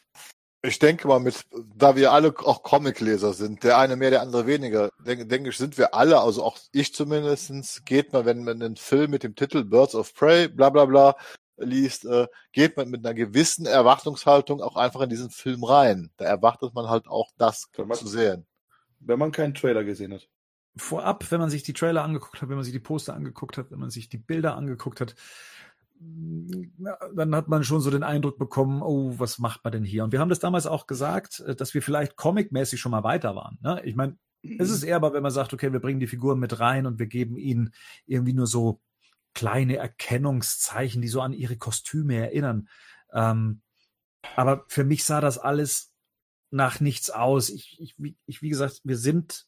[0.63, 1.43] Ich denke mal, mit,
[1.75, 5.57] da wir alle auch Comicleser sind, der eine mehr, der andere weniger, denke, denke ich,
[5.57, 9.35] sind wir alle, also auch ich zumindestens, geht man, wenn man einen Film mit dem
[9.35, 11.15] Titel Birds of Prey, bla bla bla,
[11.57, 16.11] liest, äh, geht man mit einer gewissen Erwartungshaltung auch einfach in diesen Film rein.
[16.17, 18.45] Da erwartet man halt auch das man, zu sehen.
[18.99, 20.27] Wenn man keinen Trailer gesehen hat.
[20.75, 23.71] Vorab, wenn man sich die Trailer angeguckt hat, wenn man sich die Poster angeguckt hat,
[23.71, 25.15] wenn man sich die Bilder angeguckt hat,
[27.15, 30.03] dann hat man schon so den Eindruck bekommen, oh, was macht man denn hier?
[30.03, 33.35] Und wir haben das damals auch gesagt, äh, dass wir vielleicht comicmäßig schon mal weiter
[33.35, 33.57] waren.
[33.61, 33.81] Ne?
[33.85, 36.59] Ich meine, es ist eher aber, wenn man sagt, okay, wir bringen die Figuren mit
[36.59, 37.73] rein und wir geben ihnen
[38.07, 38.81] irgendwie nur so
[39.33, 42.67] kleine Erkennungszeichen, die so an ihre Kostüme erinnern.
[43.13, 43.61] Ähm,
[44.35, 45.93] aber für mich sah das alles
[46.49, 47.49] nach nichts aus.
[47.49, 49.45] Ich, ich, ich, wie gesagt, wir sind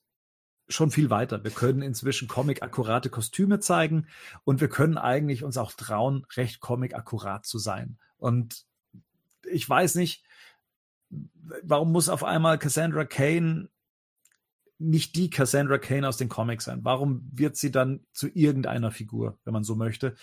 [0.73, 1.43] schon viel weiter.
[1.43, 4.07] Wir können inzwischen Comic-akkurate Kostüme zeigen
[4.43, 7.97] und wir können eigentlich uns auch trauen, recht Comic-akkurat zu sein.
[8.17, 8.65] Und
[9.51, 10.23] ich weiß nicht,
[11.63, 13.69] warum muss auf einmal Cassandra Kane
[14.79, 16.79] nicht die Cassandra Kane aus den Comics sein?
[16.83, 20.15] Warum wird sie dann zu irgendeiner Figur, wenn man so möchte?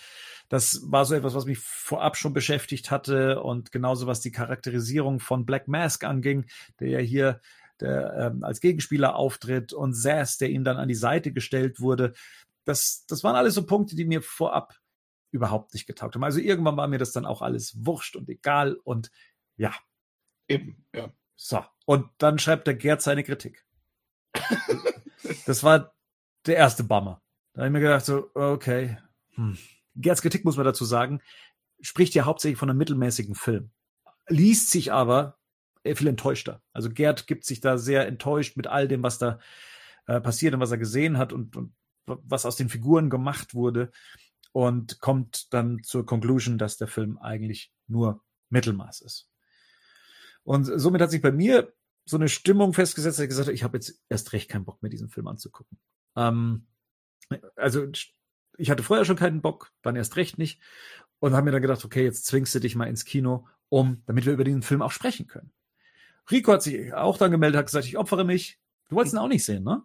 [0.49, 5.19] Das war so etwas, was mich vorab schon beschäftigt hatte und genauso was die Charakterisierung
[5.19, 6.45] von Black Mask anging,
[6.79, 7.41] der ja hier
[7.81, 12.13] der ähm, als Gegenspieler auftritt und Sass, der ihm dann an die Seite gestellt wurde.
[12.65, 14.75] Das, das waren alles so Punkte, die mir vorab
[15.31, 16.23] überhaupt nicht getaugt haben.
[16.23, 19.11] Also irgendwann war mir das dann auch alles wurscht und egal und
[19.55, 19.73] ja.
[20.47, 21.11] Eben, ja.
[21.35, 21.63] So.
[21.85, 23.65] Und dann schreibt der Gerd seine Kritik.
[25.45, 25.93] das war
[26.45, 27.21] der erste Bummer.
[27.53, 28.97] Da habe ich mir gedacht, so, okay.
[29.31, 29.57] Hm.
[29.95, 31.21] Gerds Kritik, muss man dazu sagen,
[31.81, 33.71] spricht ja hauptsächlich von einem mittelmäßigen Film.
[34.27, 35.37] Liest sich aber
[35.83, 36.61] viel enttäuschter.
[36.73, 39.39] Also Gerd gibt sich da sehr enttäuscht mit all dem, was da
[40.07, 41.73] äh, passiert und was er gesehen hat und, und
[42.05, 43.91] was aus den Figuren gemacht wurde
[44.51, 49.29] und kommt dann zur Conclusion, dass der Film eigentlich nur Mittelmaß ist.
[50.43, 51.73] Und somit hat sich bei mir
[52.05, 54.81] so eine Stimmung festgesetzt, dass ich gesagt habe, ich habe jetzt erst recht keinen Bock
[54.81, 55.79] mehr, diesen Film anzugucken.
[56.15, 56.67] Ähm,
[57.55, 57.87] also
[58.57, 60.61] ich hatte vorher schon keinen Bock, dann erst recht nicht
[61.19, 64.25] und habe mir dann gedacht, okay, jetzt zwingst du dich mal ins Kino, um, damit
[64.25, 65.53] wir über den Film auch sprechen können.
[66.29, 68.59] Rico hat sich auch dann gemeldet, hat gesagt, ich opfere mich.
[68.89, 69.83] Du wolltest ihn auch nicht sehen, ne?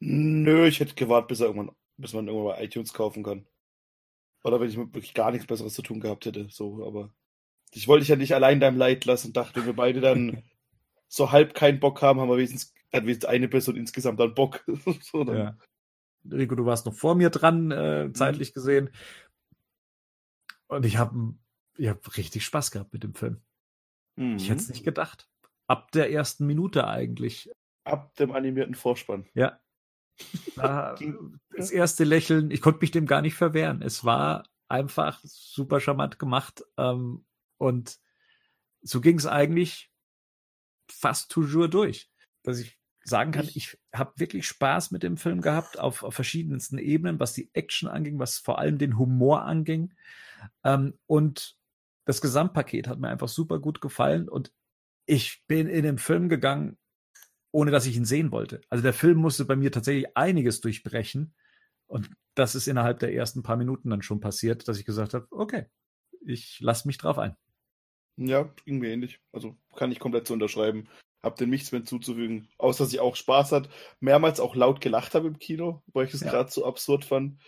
[0.00, 3.46] Nö, ich hätte gewartet, bis er irgendwann, bis man irgendwann bei iTunes kaufen kann.
[4.42, 7.12] Oder wenn ich wirklich gar nichts Besseres zu tun gehabt hätte, so, aber
[7.72, 10.42] ich wollte dich ja nicht allein deinem Leid lassen, dachte, wenn wir beide dann
[11.08, 14.64] so halb keinen Bock haben, haben wir wenigstens, hat wenigstens eine Person insgesamt dann Bock.
[15.02, 15.36] so, dann.
[15.36, 15.58] Ja.
[16.30, 18.14] Rico, du warst noch vor mir dran, äh, mhm.
[18.14, 18.90] zeitlich gesehen.
[20.66, 21.34] Und ich habe
[21.76, 23.40] ich hab richtig Spaß gehabt mit dem Film.
[24.16, 24.36] Mhm.
[24.36, 25.29] Ich hätte es nicht gedacht
[25.70, 27.48] ab der ersten Minute eigentlich.
[27.84, 29.26] Ab dem animierten Vorspann.
[29.34, 29.60] Ja.
[30.56, 30.96] Da,
[31.56, 33.80] das erste Lächeln, ich konnte mich dem gar nicht verwehren.
[33.80, 36.62] Es war einfach super charmant gemacht.
[36.76, 37.24] Ähm,
[37.56, 37.98] und
[38.82, 39.90] so ging es eigentlich
[40.90, 42.10] fast toujours durch.
[42.42, 46.76] Dass ich sagen kann, ich habe wirklich Spaß mit dem Film gehabt auf, auf, verschiedensten
[46.76, 49.94] Ebenen, was die Action anging, was vor allem den Humor anging.
[50.64, 51.56] Ähm, und
[52.04, 54.52] das Gesamtpaket hat mir einfach super gut gefallen und
[55.10, 56.78] ich bin in den Film gegangen,
[57.50, 58.60] ohne dass ich ihn sehen wollte.
[58.68, 61.34] Also der Film musste bei mir tatsächlich einiges durchbrechen
[61.86, 65.26] und das ist innerhalb der ersten paar Minuten dann schon passiert, dass ich gesagt habe,
[65.32, 65.66] okay,
[66.24, 67.36] ich lasse mich drauf ein.
[68.16, 69.18] Ja, ging mir ähnlich.
[69.32, 70.88] Also kann ich komplett so unterschreiben.
[71.24, 73.68] Hab dem nichts mehr zuzufügen, außer dass ich auch Spaß hat.
[73.98, 76.30] Mehrmals auch laut gelacht habe im Kino, weil ich es ja.
[76.30, 77.42] gerade so absurd fand.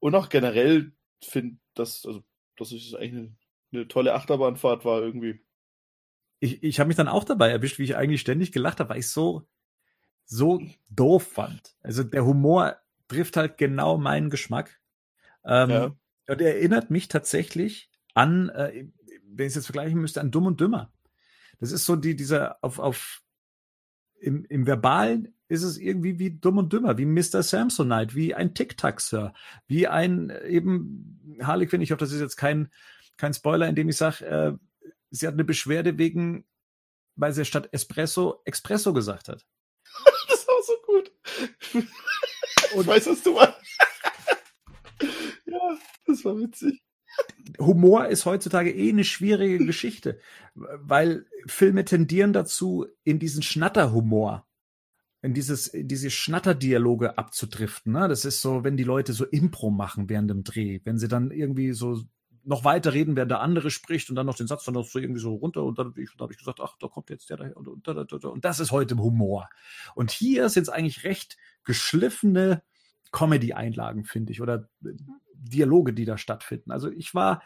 [0.00, 2.24] Und auch generell finde, dass, also,
[2.56, 3.36] dass es eigentlich eine,
[3.72, 5.40] eine tolle Achterbahnfahrt war irgendwie.
[6.44, 8.98] Ich, ich habe mich dann auch dabei erwischt, wie ich eigentlich ständig gelacht habe, weil
[8.98, 9.48] ich so,
[10.26, 11.74] so doof fand.
[11.82, 12.76] Also der Humor
[13.08, 14.78] trifft halt genau meinen Geschmack.
[15.46, 15.84] Ähm, ja.
[16.28, 18.88] Und er erinnert mich tatsächlich an, äh,
[19.26, 20.92] wenn ich es jetzt vergleichen müsste, an Dumm und Dümmer.
[21.60, 23.22] Das ist so die, dieser auf, auf
[24.20, 27.42] im, im Verbalen ist es irgendwie wie Dumm und Dümmer, wie Mr.
[27.42, 29.32] Samsonite, wie ein Tic-Tac-Sir,
[29.66, 31.80] wie ein eben Harley Quinn.
[31.80, 32.70] Ich hoffe, das ist jetzt kein,
[33.16, 34.52] kein Spoiler, indem ich sage, äh,
[35.14, 36.44] sie hat eine Beschwerde wegen,
[37.16, 39.46] weil sie statt Espresso Espresso gesagt hat.
[40.28, 41.12] das war so gut.
[42.74, 43.56] Und ich weiß, was du meinst.
[45.46, 46.82] ja, das war witzig.
[47.60, 50.18] Humor ist heutzutage eh eine schwierige Geschichte,
[50.54, 54.48] weil Filme tendieren dazu, in diesen Schnatterhumor,
[55.22, 57.92] in dieses, in diese Schnatterdialoge abzudriften.
[57.92, 58.08] Ne?
[58.08, 61.30] Das ist so, wenn die Leute so Impro machen während dem Dreh, wenn sie dann
[61.30, 62.02] irgendwie so
[62.44, 64.98] noch weiter reden, während der andere spricht und dann noch den Satz dann noch so
[64.98, 67.56] irgendwie so runter und dann, dann habe ich gesagt, ach, da kommt jetzt der daher
[67.56, 69.48] und, und, und, und das ist heute Humor.
[69.94, 72.62] Und hier sind es eigentlich recht geschliffene
[73.12, 74.68] Comedy-Einlagen, finde ich, oder
[75.32, 76.70] Dialoge, die da stattfinden.
[76.70, 77.42] Also ich war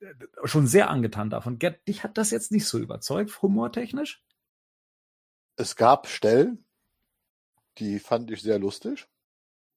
[0.00, 0.06] äh,
[0.44, 1.58] schon sehr angetan davon.
[1.58, 4.22] Gerd, dich hat das jetzt nicht so überzeugt, humortechnisch?
[5.56, 6.64] Es gab Stellen,
[7.78, 9.08] die fand ich sehr lustig.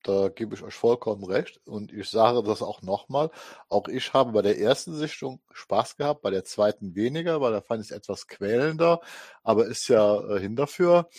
[0.04, 1.60] Da gebe ich euch vollkommen recht.
[1.66, 3.32] Und ich sage das auch nochmal.
[3.68, 7.62] Auch ich habe bei der ersten Sichtung Spaß gehabt, bei der zweiten weniger, weil da
[7.62, 9.02] fand ich es etwas quälender.
[9.44, 11.10] Aber ist ja äh, hin dafür.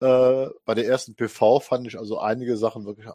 [0.00, 3.08] Äh, bei der ersten PV fand ich also einige Sachen wirklich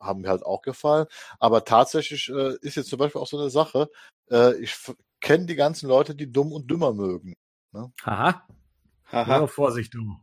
[0.00, 1.06] haben mir halt auch gefallen.
[1.38, 3.90] Aber tatsächlich äh, ist jetzt zum Beispiel auch so eine Sache,
[4.30, 4.76] äh, ich
[5.20, 7.34] kenne die ganzen Leute, die dumm und dümmer mögen.
[7.72, 7.92] Ne?
[8.04, 8.46] Haha.
[9.10, 9.38] Haha.
[9.38, 10.16] Nur Vorsicht, du.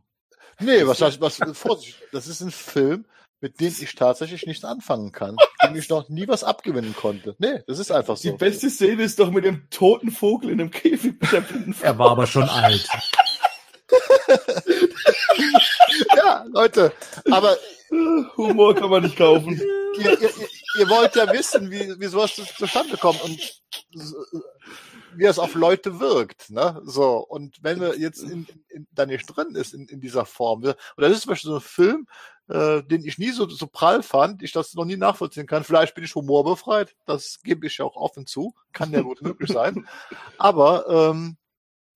[0.60, 2.00] Nee, was heißt, was, Vorsicht.
[2.12, 3.06] Das ist ein Film,
[3.44, 7.36] mit dem ich tatsächlich nichts anfangen kann, dem ich noch nie was abgewinnen konnte.
[7.38, 8.30] Nee, das ist einfach so.
[8.30, 11.76] Die beste Szene ist doch mit dem toten Vogel in einem Käfig mit der blinden
[11.82, 12.88] Er war aber schon alt.
[16.16, 16.90] ja, Leute,
[17.30, 17.54] aber
[18.38, 19.60] Humor kann man nicht kaufen.
[19.98, 20.30] Ihr, ihr,
[20.78, 23.62] ihr wollt ja wissen, wie, wie sowas zustande kommt und
[25.16, 26.80] wie es auf Leute wirkt, ne?
[26.84, 30.62] So, und wenn er jetzt in, in, da nicht drin ist in, in dieser Form,
[30.62, 32.06] und das ist zum Beispiel so ein Film,
[32.48, 35.64] äh, den ich nie so, so prall fand, ich das noch nie nachvollziehen kann.
[35.64, 39.50] Vielleicht bin ich humorbefreit, das gebe ich ja auch offen zu, kann ja gut möglich
[39.50, 39.86] sein.
[40.38, 41.36] Aber ähm,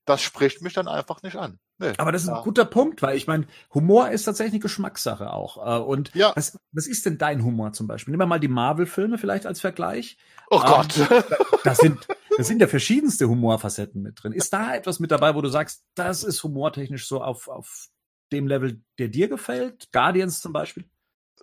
[0.04, 1.58] das spricht mich dann einfach nicht an.
[1.80, 2.36] Nee, Aber das ist ja.
[2.36, 5.58] ein guter Punkt, weil ich meine, Humor ist tatsächlich Geschmackssache auch.
[5.58, 6.32] Äh, und ja.
[6.34, 8.12] was, was ist denn dein Humor zum Beispiel?
[8.12, 10.16] Nehmen wir mal die Marvel-Filme vielleicht als Vergleich.
[10.50, 10.96] Oh Gott.
[10.98, 11.22] Ähm,
[11.62, 14.32] da, sind, da sind ja verschiedenste Humorfacetten mit drin.
[14.32, 17.88] Ist da etwas mit dabei, wo du sagst, das ist humortechnisch so auf, auf
[18.32, 19.90] dem Level, der dir gefällt?
[19.92, 20.84] Guardians zum Beispiel?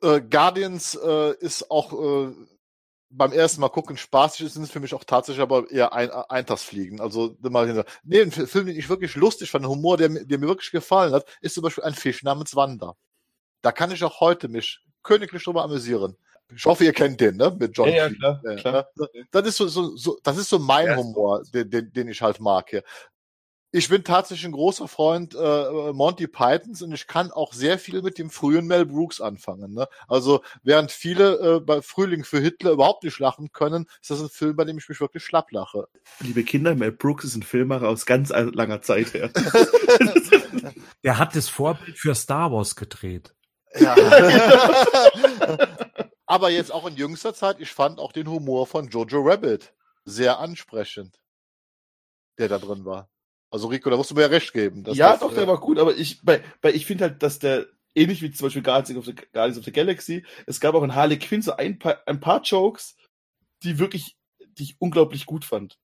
[0.01, 2.33] Äh, Guardians äh, ist auch äh,
[3.09, 6.11] beim ersten Mal gucken spaßig ist, sind es für mich auch tatsächlich aber eher ein,
[6.11, 6.99] Eintagsfliegen.
[6.99, 7.85] Also mal hinter.
[8.03, 11.25] Nee, ein Film, den ich wirklich lustig fand, Humor, der, der mir wirklich gefallen hat,
[11.41, 12.95] ist zum Beispiel ein Fisch namens Wanda.
[13.61, 16.17] Da kann ich auch heute mich königlich drüber amüsieren.
[16.55, 17.55] Ich hoffe, ihr kennt den, ne?
[17.57, 17.89] Mit John.
[17.89, 18.87] Ja, ja klar, klar.
[19.31, 22.21] Das ist so, so, so, das ist so mein ja, Humor, den, den, den ich
[22.21, 22.83] halt mag hier
[23.75, 28.01] ich bin tatsächlich ein großer Freund äh, Monty Pythons und ich kann auch sehr viel
[28.01, 29.73] mit dem frühen Mel Brooks anfangen.
[29.73, 29.89] Ne?
[30.07, 34.29] Also während viele äh, bei Frühling für Hitler überhaupt nicht lachen können, ist das ein
[34.29, 35.89] Film, bei dem ich mich wirklich schlapp lache.
[36.21, 39.29] Liebe Kinder, Mel Brooks ist ein Filmmacher aus ganz langer Zeit her.
[41.03, 43.35] Der hat das Vorbild für Star Wars gedreht.
[43.77, 43.93] Ja.
[46.25, 49.73] Aber jetzt auch in jüngster Zeit, ich fand auch den Humor von Jojo Rabbit
[50.05, 51.19] sehr ansprechend,
[52.39, 53.09] der da drin war.
[53.55, 54.83] Also Rico, da musst du mir ja recht geben.
[54.87, 57.39] ja, das, doch, der äh, war gut, aber ich, bei, bei, ich finde halt, dass
[57.39, 60.83] der, ähnlich wie zum Beispiel Guardians of the, Guardians of the Galaxy, es gab auch
[60.83, 62.97] in Harley Quinn so ein paar, ein paar Jokes,
[63.63, 64.17] die wirklich,
[64.57, 65.79] die ich unglaublich gut fand.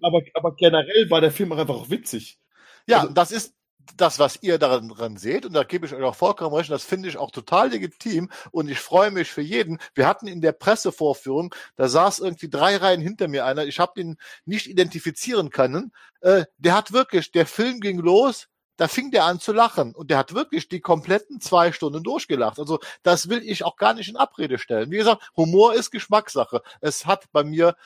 [0.00, 2.38] Aber, aber generell war der Film auch einfach auch witzig.
[2.86, 3.54] Ja, also, das ist,
[3.96, 7.08] das, was ihr daran seht, und da gebe ich euch auch vollkommen recht, das finde
[7.08, 9.78] ich auch total legitim und ich freue mich für jeden.
[9.94, 14.00] Wir hatten in der Pressevorführung, da saß irgendwie drei Reihen hinter mir einer, ich habe
[14.00, 15.92] ihn nicht identifizieren können.
[16.20, 20.10] Äh, der hat wirklich, der Film ging los, da fing der an zu lachen und
[20.10, 22.58] der hat wirklich die kompletten zwei Stunden durchgelacht.
[22.58, 24.90] Also das will ich auch gar nicht in Abrede stellen.
[24.90, 26.62] Wie gesagt, Humor ist Geschmackssache.
[26.80, 27.76] Es hat bei mir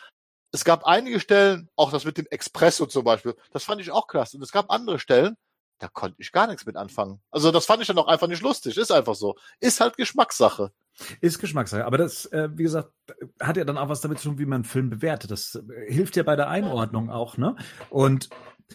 [0.55, 4.07] es gab einige Stellen, auch das mit dem Expresso zum Beispiel, das fand ich auch
[4.07, 4.37] klasse.
[4.37, 5.37] Und es gab andere Stellen,
[5.79, 7.21] da konnte ich gar nichts mit anfangen.
[7.31, 8.77] Also das fand ich dann auch einfach nicht lustig.
[8.77, 9.37] Ist einfach so.
[9.61, 10.73] Ist halt Geschmackssache.
[11.21, 11.85] Ist Geschmackssache.
[11.85, 12.93] Aber das, äh, wie gesagt,
[13.41, 15.31] hat ja dann auch was damit zu tun, wie man einen Film bewertet.
[15.31, 17.57] Das äh, hilft ja bei der Einordnung auch, ne?
[17.91, 18.29] Und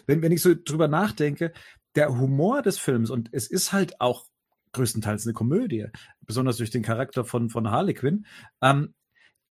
[0.06, 1.52] wenn, wenn ich so drüber nachdenke,
[1.94, 4.26] der Humor des Films, und es ist halt auch
[4.72, 5.86] größtenteils eine Komödie,
[6.20, 8.26] besonders durch den Charakter von, von Harley Quinn,
[8.62, 8.94] ähm,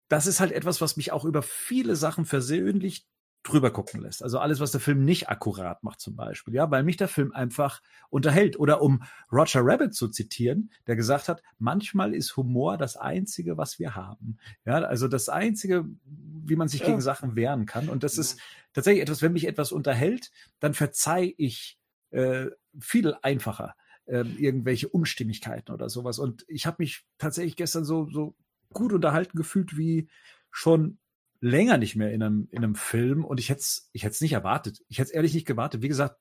[0.07, 3.05] das ist halt etwas, was mich auch über viele Sachen versöhnlich
[3.49, 4.23] drüber gucken lässt.
[4.23, 7.31] Also alles, was der Film nicht akkurat macht zum Beispiel, ja, weil mich der Film
[7.31, 8.59] einfach unterhält.
[8.59, 13.79] Oder um Roger Rabbit zu zitieren, der gesagt hat, manchmal ist Humor das Einzige, was
[13.79, 14.37] wir haben.
[14.65, 16.87] Ja, also das Einzige, wie man sich ja.
[16.87, 17.89] gegen Sachen wehren kann.
[17.89, 18.39] Und das ist
[18.73, 21.77] tatsächlich etwas, wenn mich etwas unterhält, dann verzeih ich
[22.11, 22.47] äh,
[22.79, 26.19] viel einfacher äh, irgendwelche Unstimmigkeiten oder sowas.
[26.19, 28.35] Und ich habe mich tatsächlich gestern so, so
[28.73, 30.09] gut unterhalten gefühlt wie
[30.51, 30.99] schon
[31.41, 34.33] länger nicht mehr in einem, in einem Film und ich hätte es ich hätte nicht
[34.33, 34.83] erwartet.
[34.87, 35.81] Ich hätte es ehrlich nicht gewartet.
[35.81, 36.17] Wie gesagt,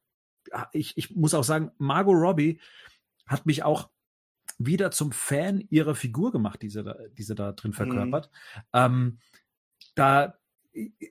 [0.72, 2.60] ich, ich muss auch sagen, Margot Robbie
[3.26, 3.90] hat mich auch
[4.58, 7.74] wieder zum Fan ihrer Figur gemacht, die sie da, die sie da drin mhm.
[7.74, 8.30] verkörpert.
[8.54, 8.62] Mhm.
[8.72, 9.18] Ähm,
[9.94, 10.34] da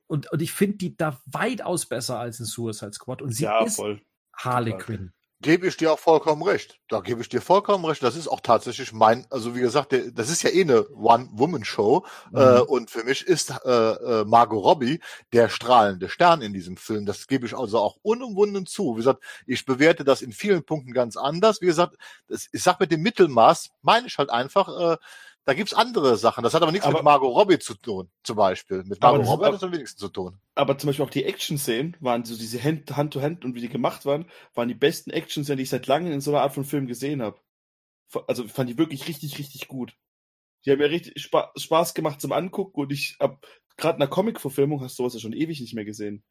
[0.07, 3.63] und, und ich finde die da weitaus besser als in Suicide Squad und sie ja,
[3.63, 4.01] ist voll.
[4.33, 5.11] Harley Quinn.
[5.39, 6.79] Gebe ich dir auch vollkommen recht.
[6.87, 8.01] Da gebe ich dir vollkommen recht.
[8.01, 12.05] Das ist auch tatsächlich mein, also wie gesagt, das ist ja eh eine One-Woman-Show.
[12.31, 12.37] Mhm.
[12.37, 14.99] Äh, und für mich ist äh, äh, Margot Robbie
[15.33, 17.05] der strahlende Stern in diesem Film.
[17.05, 18.95] Das gebe ich also auch unumwunden zu.
[18.95, 21.61] Wie gesagt, ich bewerte das in vielen Punkten ganz anders.
[21.61, 21.97] Wie gesagt,
[22.27, 24.97] das, ich sag mit dem Mittelmaß, meine ich halt einfach, äh,
[25.47, 26.43] da gibt's andere Sachen.
[26.43, 28.83] Das hat aber nichts aber, mit Margot Robbie zu tun, zum Beispiel.
[28.83, 30.37] Mit Margot Robbie hat das am wenigsten zu tun.
[30.55, 34.29] Aber zum Beispiel auch die Action-Szenen waren so diese Hand-to-Hand und wie die gemacht waren,
[34.55, 37.21] waren die besten Action-Szenen, die ich seit langem in so einer Art von Film gesehen
[37.21, 37.39] habe.
[38.27, 39.95] Also fand ich wirklich richtig, richtig gut.
[40.65, 44.81] Die haben mir richtig Spaß gemacht zum Angucken und ich hab gerade in einer Comic-Verfilmung
[44.81, 46.25] hast du sowas ja schon ewig nicht mehr gesehen.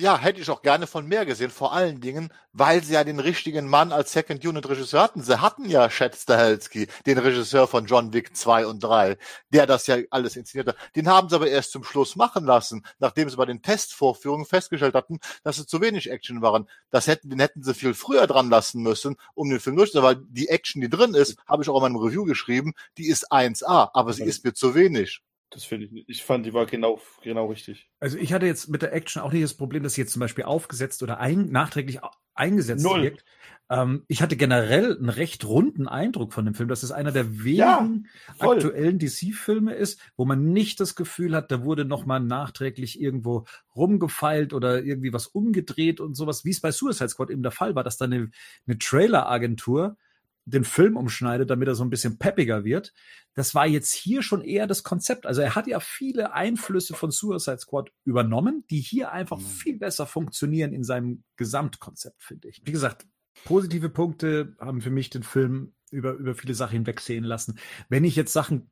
[0.00, 3.20] Ja, hätte ich auch gerne von mehr gesehen, vor allen Dingen, weil sie ja den
[3.20, 5.22] richtigen Mann als Second Unit Regisseur hatten.
[5.22, 9.18] Sie hatten ja Chad Stahelski, den Regisseur von John Wick 2 und 3,
[9.50, 10.76] der das ja alles inszeniert hat.
[10.96, 14.94] Den haben sie aber erst zum Schluss machen lassen, nachdem sie bei den Testvorführungen festgestellt
[14.94, 16.68] hatten, dass es zu wenig Action waren.
[16.90, 20.24] Das hätten, den hätten sie viel früher dran lassen müssen, um den Film durchzuführen, weil
[20.30, 23.90] die Action, die drin ist, habe ich auch in meinem Review geschrieben, die ist 1A,
[23.92, 25.20] aber sie ist mir zu wenig.
[25.52, 26.08] Das finde ich nicht.
[26.08, 27.90] Ich fand, die war genau, genau richtig.
[28.00, 30.20] Also ich hatte jetzt mit der Action auch nicht das Problem, dass sie jetzt zum
[30.20, 32.00] Beispiel aufgesetzt oder ein, nachträglich
[32.34, 33.02] eingesetzt Null.
[33.02, 33.24] wirkt.
[33.68, 37.44] Ähm, ich hatte generell einen recht runden Eindruck von dem Film, dass es einer der
[37.44, 42.20] wenigen ja, aktuellen DC-Filme ist, wo man nicht das Gefühl hat, da wurde noch mal
[42.20, 43.44] nachträglich irgendwo
[43.76, 47.74] rumgefeilt oder irgendwie was umgedreht und sowas, wie es bei Suicide Squad eben der Fall
[47.74, 48.30] war, dass da eine,
[48.66, 49.98] eine Trailer-Agentur
[50.44, 52.92] den Film umschneidet, damit er so ein bisschen peppiger wird.
[53.34, 55.26] Das war jetzt hier schon eher das Konzept.
[55.26, 59.44] Also er hat ja viele Einflüsse von Suicide Squad übernommen, die hier einfach mhm.
[59.44, 62.62] viel besser funktionieren in seinem Gesamtkonzept, finde ich.
[62.64, 63.06] Wie gesagt,
[63.44, 67.58] positive Punkte haben für mich den Film über, über viele Sachen hinwegsehen lassen.
[67.88, 68.70] Wenn ich jetzt Sachen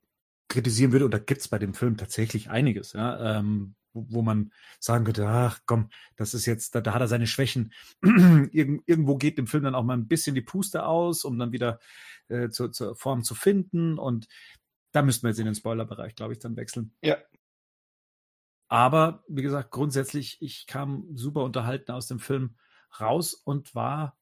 [0.48, 4.52] kritisieren würde, und da gibt's bei dem Film tatsächlich einiges, ja, ähm, wo, wo man
[4.78, 7.72] sagen könnte, ach komm, das ist jetzt, da, da hat er seine Schwächen.
[8.02, 11.52] Irgend, irgendwo geht dem Film dann auch mal ein bisschen die Puste aus, um dann
[11.52, 11.80] wieder
[12.28, 13.98] äh, zu, zur Form zu finden.
[13.98, 14.28] Und
[14.92, 16.92] da müssten wir jetzt in den Spoilerbereich, glaube ich, dann wechseln.
[17.02, 17.18] Ja.
[18.68, 22.56] Aber wie gesagt, grundsätzlich, ich kam super unterhalten aus dem Film
[23.00, 24.16] raus und war,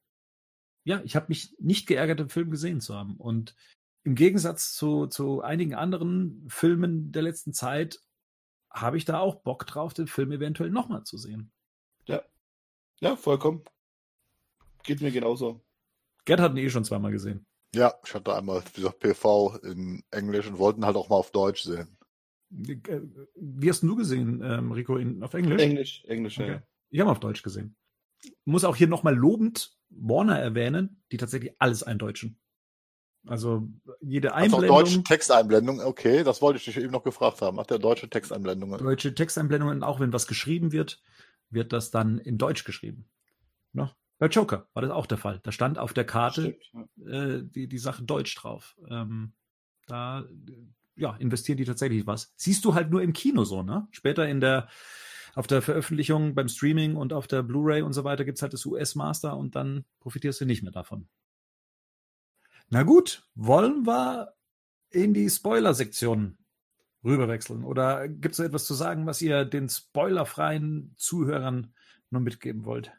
[0.83, 3.15] ja, ich habe mich nicht geärgert, den Film gesehen zu haben.
[3.17, 3.55] Und
[4.03, 7.99] im Gegensatz zu, zu einigen anderen Filmen der letzten Zeit
[8.71, 11.51] habe ich da auch Bock drauf, den Film eventuell nochmal zu sehen.
[12.05, 12.21] Ja.
[12.99, 13.63] Ja, vollkommen.
[14.83, 15.61] Geht mir genauso.
[16.25, 17.45] Gerd hat ihn eh schon zweimal gesehen.
[17.73, 21.31] Ja, ich hatte einmal, wie gesagt, PV in Englisch und wollten halt auch mal auf
[21.31, 21.97] Deutsch sehen.
[22.51, 23.01] Äh,
[23.35, 25.61] wie hast du gesehen, ähm, Rico, in, auf Englisch?
[25.61, 26.51] Englisch, Englisch, okay.
[26.51, 26.63] ja.
[26.89, 27.75] Ich habe auf Deutsch gesehen.
[28.45, 32.39] Muss auch hier nochmal lobend Warner erwähnen, die tatsächlich alles eindeutschen.
[33.27, 33.67] Also
[34.01, 34.77] jede Einblendung.
[34.77, 37.59] Also deutsche Texteinblendung, okay, das wollte ich dich eben noch gefragt haben.
[37.59, 38.79] Hat der deutsche Texteinblendungen?
[38.79, 41.01] Deutsche Texteinblendungen, auch wenn was geschrieben wird,
[41.49, 43.09] wird das dann in Deutsch geschrieben.
[43.73, 43.89] No?
[44.19, 45.39] Bei Joker war das auch der Fall.
[45.43, 46.57] Da stand auf der Karte
[47.05, 48.75] äh, die, die Sache Deutsch drauf.
[48.89, 49.33] Ähm,
[49.87, 50.25] da
[50.95, 52.33] ja, investieren die tatsächlich was.
[52.35, 53.87] Siehst du halt nur im Kino so, ne?
[53.91, 54.67] Später in der
[55.35, 58.65] auf der Veröffentlichung beim Streaming und auf der Blu-ray und so weiter gibt's halt das
[58.65, 61.07] US-Master und dann profitierst du nicht mehr davon.
[62.71, 64.35] Na gut, wollen wir
[64.91, 66.37] in die Spoiler-Sektion
[67.03, 67.63] rüberwechseln?
[67.63, 71.73] Oder gibt es etwas zu sagen, was ihr den spoilerfreien Zuhörern
[72.11, 72.91] nur mitgeben wollt?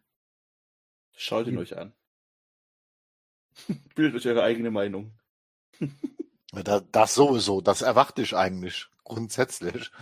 [1.16, 1.92] Schaut ihn euch an.
[3.94, 5.12] Bildet euch eure eigene Meinung.
[6.52, 9.92] das, das sowieso, das erwarte ich eigentlich grundsätzlich.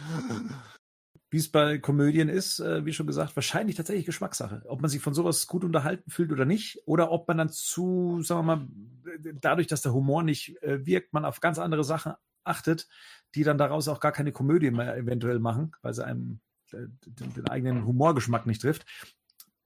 [1.30, 4.62] wie es bei Komödien ist, äh, wie schon gesagt, wahrscheinlich tatsächlich Geschmackssache.
[4.66, 8.22] Ob man sich von sowas gut unterhalten fühlt oder nicht, oder ob man dann zu,
[8.22, 8.66] sagen wir mal,
[9.40, 12.14] dadurch, dass der Humor nicht äh, wirkt, man auf ganz andere Sachen
[12.44, 12.88] achtet,
[13.34, 16.40] die dann daraus auch gar keine Komödie mehr eventuell machen, weil sie einem
[16.72, 18.86] äh, den, eigenen Humorgeschmack nicht trifft.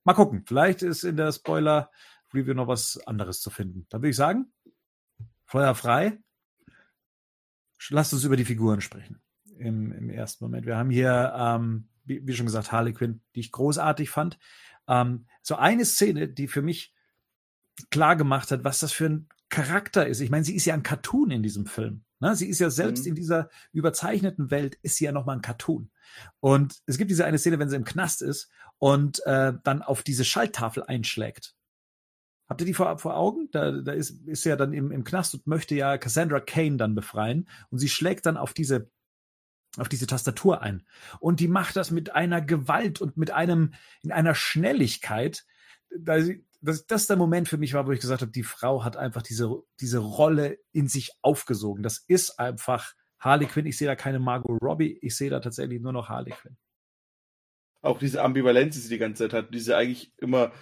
[0.05, 3.87] Mal gucken, vielleicht ist in der Spoiler-Review noch was anderes zu finden.
[3.89, 4.53] Da würde ich sagen,
[5.45, 6.19] Feuer frei.
[7.91, 9.21] Lasst uns über die Figuren sprechen
[9.59, 10.67] im, im ersten Moment.
[10.67, 14.39] Wir haben hier, ähm, wie, wie, schon gesagt, Harley Quinn, die ich großartig fand.
[14.89, 16.95] Ähm, so eine Szene, die für mich
[17.91, 20.21] klar gemacht hat, was das für ein Charakter ist.
[20.21, 22.05] Ich meine, sie ist ja ein Cartoon in diesem Film.
[22.21, 22.35] Ne?
[22.35, 23.11] Sie ist ja selbst mhm.
[23.11, 25.91] in dieser überzeichneten Welt, ist sie ja nochmal ein Cartoon.
[26.41, 30.03] Und es gibt diese eine Szene, wenn sie im Knast ist und äh, dann auf
[30.03, 31.55] diese Schalttafel einschlägt.
[32.49, 33.49] Habt ihr die vor, vor Augen?
[33.53, 36.95] Da, da ist, ist ja dann im, im Knast und möchte ja Cassandra Kane dann
[36.95, 37.47] befreien.
[37.69, 38.91] Und sie schlägt dann auf diese
[39.79, 40.83] auf diese Tastatur ein.
[41.19, 43.73] Und die macht das mit einer Gewalt und mit einem,
[44.03, 45.47] in einer Schnelligkeit.
[45.99, 46.29] Das,
[46.63, 49.23] das, das der Moment für mich war, wo ich gesagt habe, die Frau hat einfach
[49.23, 51.83] diese, diese Rolle in sich aufgesogen.
[51.83, 53.67] Das ist einfach Harley Quinn.
[53.67, 54.99] Ich sehe da keine Margot Robbie.
[55.03, 56.57] Ich sehe da tatsächlich nur noch Harley Quinn.
[57.83, 60.53] Auch diese Ambivalenz, die sie die ganze Zeit hat, diese eigentlich immer,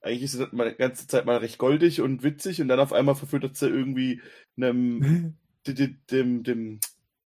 [0.00, 3.14] eigentlich ist sie die ganze Zeit mal recht goldig und witzig und dann auf einmal
[3.14, 4.20] verfüttert sie irgendwie
[4.56, 5.38] einem,
[5.68, 6.80] dem, dem, dem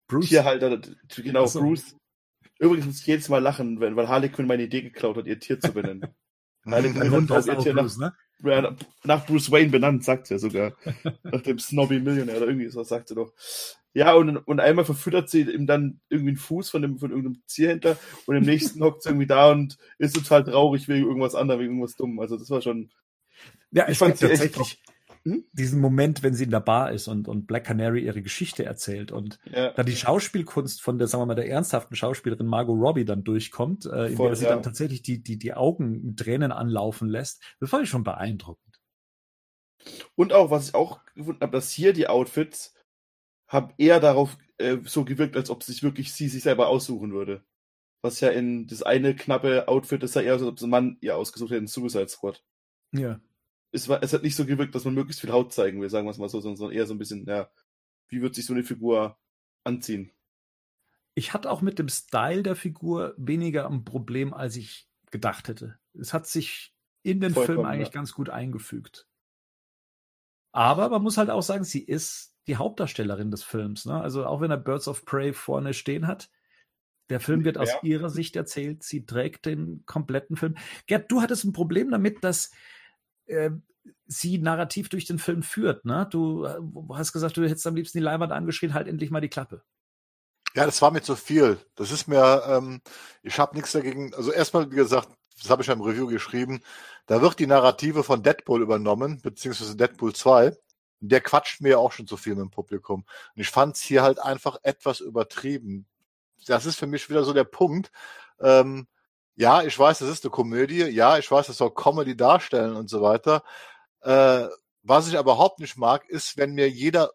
[0.09, 0.29] Bruce.
[0.29, 0.81] Tierhalter,
[1.17, 1.61] genau, so.
[1.61, 1.97] Bruce.
[2.59, 5.39] Übrigens muss ich jedes Mal lachen, wenn, weil Harley Quinn meine Idee geklaut hat, ihr
[5.39, 6.03] Tier zu benennen.
[6.71, 8.77] Harley Quinn hat ihr Tier Bruce, nach, ne?
[9.05, 10.73] nach Bruce Wayne benannt, sagt sie ja sogar.
[11.23, 13.33] nach dem Snobby Millionär oder irgendwie so, sagt sie doch.
[13.95, 17.43] Ja, und, und einmal verfüttert sie ihm dann irgendwie einen Fuß von, dem, von irgendeinem
[17.47, 17.97] Tierhändler
[18.27, 21.73] und im nächsten hockt sie irgendwie da und ist total traurig wegen irgendwas anderem, wegen
[21.73, 22.21] irgendwas dumm.
[22.21, 22.91] Also das war schon.
[23.71, 24.81] Ja, ich fand tatsächlich.
[25.29, 25.45] Hm?
[25.53, 29.13] diesen Moment, wenn sie in der Bar ist und, und Black Canary ihre Geschichte erzählt
[29.13, 29.73] und ja.
[29.73, 33.85] da die Schauspielkunst von der, sagen wir mal, der ernsthaften Schauspielerin Margot Robbie dann durchkommt,
[33.85, 34.51] äh, in Voll, der sie ja.
[34.51, 38.81] dann tatsächlich die, die, die Augen mit Tränen anlaufen lässt, das fand ich schon beeindruckend.
[40.15, 42.75] Und auch, was ich auch gefunden habe, dass hier die Outfits
[43.49, 47.45] haben eher darauf äh, so gewirkt, als ob sich wirklich sie sich selber aussuchen würde.
[48.03, 51.17] Was ja in das eine knappe Outfit ist ja eher als ob ein Mann ihr
[51.17, 52.43] ausgesucht hätte in Suicide Squad.
[52.93, 53.21] Ja
[53.73, 56.07] es, war, es hat nicht so gewirkt, dass man möglichst viel Haut zeigen will, sagen
[56.07, 57.51] wir es mal so, sondern eher so ein bisschen, ja,
[58.09, 59.19] wie wird sich so eine Figur
[59.65, 60.11] anziehen?
[61.15, 65.79] Ich hatte auch mit dem Style der Figur weniger ein Problem, als ich gedacht hätte.
[65.95, 67.95] Es hat sich in den Vollkommen, Film eigentlich ja.
[67.95, 69.09] ganz gut eingefügt.
[70.53, 73.85] Aber man muss halt auch sagen, sie ist die Hauptdarstellerin des Films.
[73.85, 74.01] Ne?
[74.01, 76.31] Also auch wenn er Birds of Prey vorne stehen hat,
[77.11, 77.63] der Film wird ja.
[77.63, 78.83] aus ihrer Sicht erzählt.
[78.83, 80.57] Sie trägt den kompletten Film.
[80.87, 82.51] Gerd, du hattest ein Problem damit, dass
[83.29, 83.51] äh,
[84.07, 85.85] sie narrativ durch den Film führt.
[85.85, 86.07] Ne?
[86.11, 86.59] Du äh,
[86.95, 89.63] hast gesagt, du hättest am liebsten die Leinwand angeschrien, halt endlich mal die Klappe.
[90.55, 91.59] Ja, das war mir zu viel.
[91.77, 92.81] Das ist mir, ähm,
[93.23, 94.15] ich habe nichts dagegen.
[94.15, 95.09] Also erstmal, wie gesagt,
[95.41, 96.61] das habe ich ja im Review geschrieben,
[97.07, 100.57] da wird die Narrative von Deadpool übernommen, beziehungsweise Deadpool 2.
[101.01, 103.05] Der quatscht mir auch schon zu viel mit dem Publikum.
[103.35, 105.87] Und ich fand es hier halt einfach etwas übertrieben.
[106.47, 107.93] Das ist für mich wieder so der Punkt.
[108.41, 108.89] Ähm,
[109.39, 110.85] ja, ich weiß, das ist eine Komödie.
[110.87, 113.45] Ja, ich weiß, das soll Comedy darstellen und so weiter.
[114.03, 114.49] Äh,
[114.83, 117.13] was ich aber überhaupt nicht mag, ist, wenn mir jeder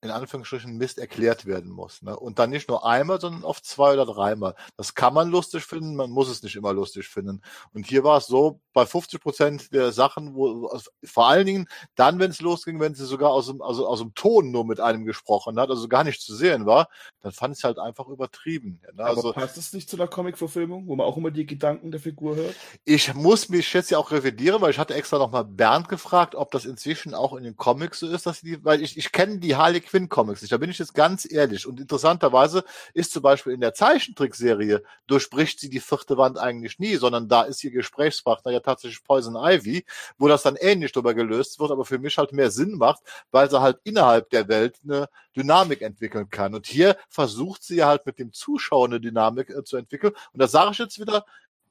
[0.00, 2.02] in Anführungsstrichen Mist erklärt werden muss.
[2.02, 2.16] Ne?
[2.16, 4.54] Und dann nicht nur einmal, sondern oft zwei oder dreimal.
[4.76, 7.42] Das kann man lustig finden, man muss es nicht immer lustig finden.
[7.72, 11.68] Und hier war es so, bei 50 Prozent der Sachen, wo also vor allen Dingen
[11.96, 14.78] dann, wenn es losging, wenn sie sogar aus dem, also aus dem Ton nur mit
[14.78, 16.88] einem gesprochen hat, also gar nicht zu sehen war,
[17.20, 18.80] dann fand ich es halt einfach übertrieben.
[18.94, 19.02] Ne?
[19.02, 21.98] Also, Aber passt es nicht zu einer Comic-Verfilmung, wo man auch immer die Gedanken der
[21.98, 22.54] Figur hört?
[22.84, 26.52] Ich muss mich jetzt ja auch revidieren, weil ich hatte extra nochmal Bernd gefragt, ob
[26.52, 29.56] das inzwischen auch in den Comics so ist, dass die, weil ich, ich kenne die
[29.56, 30.52] Harley Quinn Comics nicht.
[30.52, 31.66] Da bin ich jetzt ganz ehrlich.
[31.66, 32.64] Und interessanterweise
[32.94, 37.42] ist zum Beispiel in der Zeichentrickserie durchbricht sie die vierte Wand eigentlich nie, sondern da
[37.42, 39.84] ist ihr Gesprächspartner ja tatsächlich Poison Ivy,
[40.18, 43.50] wo das dann ähnlich drüber gelöst wird, aber für mich halt mehr Sinn macht, weil
[43.50, 46.54] sie halt innerhalb der Welt eine Dynamik entwickeln kann.
[46.54, 50.12] Und hier versucht sie halt mit dem Zuschauer eine Dynamik äh, zu entwickeln.
[50.32, 51.24] Und das sage ich jetzt wieder,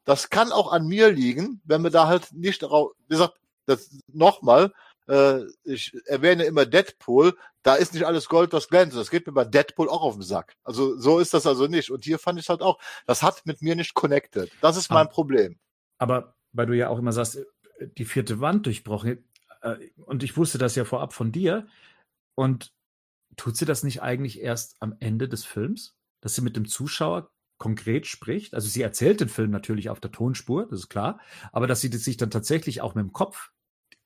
[0.05, 3.33] das kann auch an mir liegen, wenn wir da halt nicht darauf, wie gesagt,
[3.65, 4.71] das nochmal,
[5.07, 8.95] äh, ich erwähne immer Deadpool, da ist nicht alles Gold, was glänzt.
[8.95, 10.55] Das geht mir bei Deadpool auch auf den Sack.
[10.63, 11.91] Also so ist das also nicht.
[11.91, 14.51] Und hier fand ich halt auch, das hat mit mir nicht connected.
[14.61, 15.59] Das ist mein aber, Problem.
[15.97, 17.39] Aber weil du ja auch immer sagst,
[17.79, 19.23] die vierte Wand durchbrochen,
[19.61, 21.67] äh, und ich wusste das ja vorab von dir,
[22.35, 22.71] und
[23.35, 25.95] tut sie das nicht eigentlich erst am Ende des Films?
[26.21, 28.53] Dass sie mit dem Zuschauer konkret spricht.
[28.53, 31.19] Also sie erzählt den Film natürlich auf der Tonspur, das ist klar,
[31.51, 33.51] aber dass sie sich dann tatsächlich auch mit dem Kopf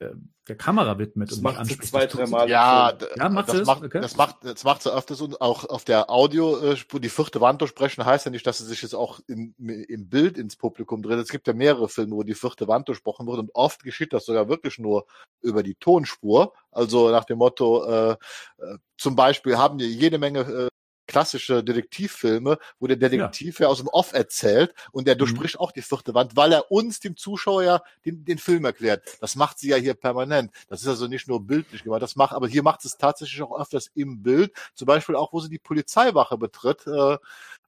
[0.02, 0.14] äh,
[0.48, 1.30] der Kamera widmet.
[1.30, 2.50] Das und macht sie zwei, drei Mal.
[2.50, 3.68] Ja, Ja, macht das, es?
[3.68, 4.02] macht, Okay.
[4.02, 8.04] das macht das macht sie öfters und auch auf der Audiospur die vierte Wand durchbrechen
[8.06, 11.20] heißt ja nicht, dass sie sich jetzt auch in, im Bild ins Publikum dreht.
[11.20, 14.26] Es gibt ja mehrere Filme, wo die vierte Wand durchbrochen wird und oft geschieht das
[14.26, 15.06] sogar wirklich nur
[15.42, 16.54] über die Tonspur.
[16.72, 20.68] Also nach dem Motto, äh, äh, zum Beispiel haben wir jede Menge äh,
[21.12, 25.82] klassische Detektivfilme, wo der Detektiv ja, aus dem Off erzählt und der durchbricht auch die
[25.82, 29.04] vierte Wand, weil er uns, dem Zuschauer, ja den, den Film erklärt.
[29.20, 30.52] Das macht sie ja hier permanent.
[30.70, 33.60] Das ist also nicht nur bildlich gemacht, das macht, aber hier macht es tatsächlich auch
[33.60, 34.54] öfters im Bild.
[34.74, 37.18] Zum Beispiel auch, wo sie die Polizeiwache betritt, äh,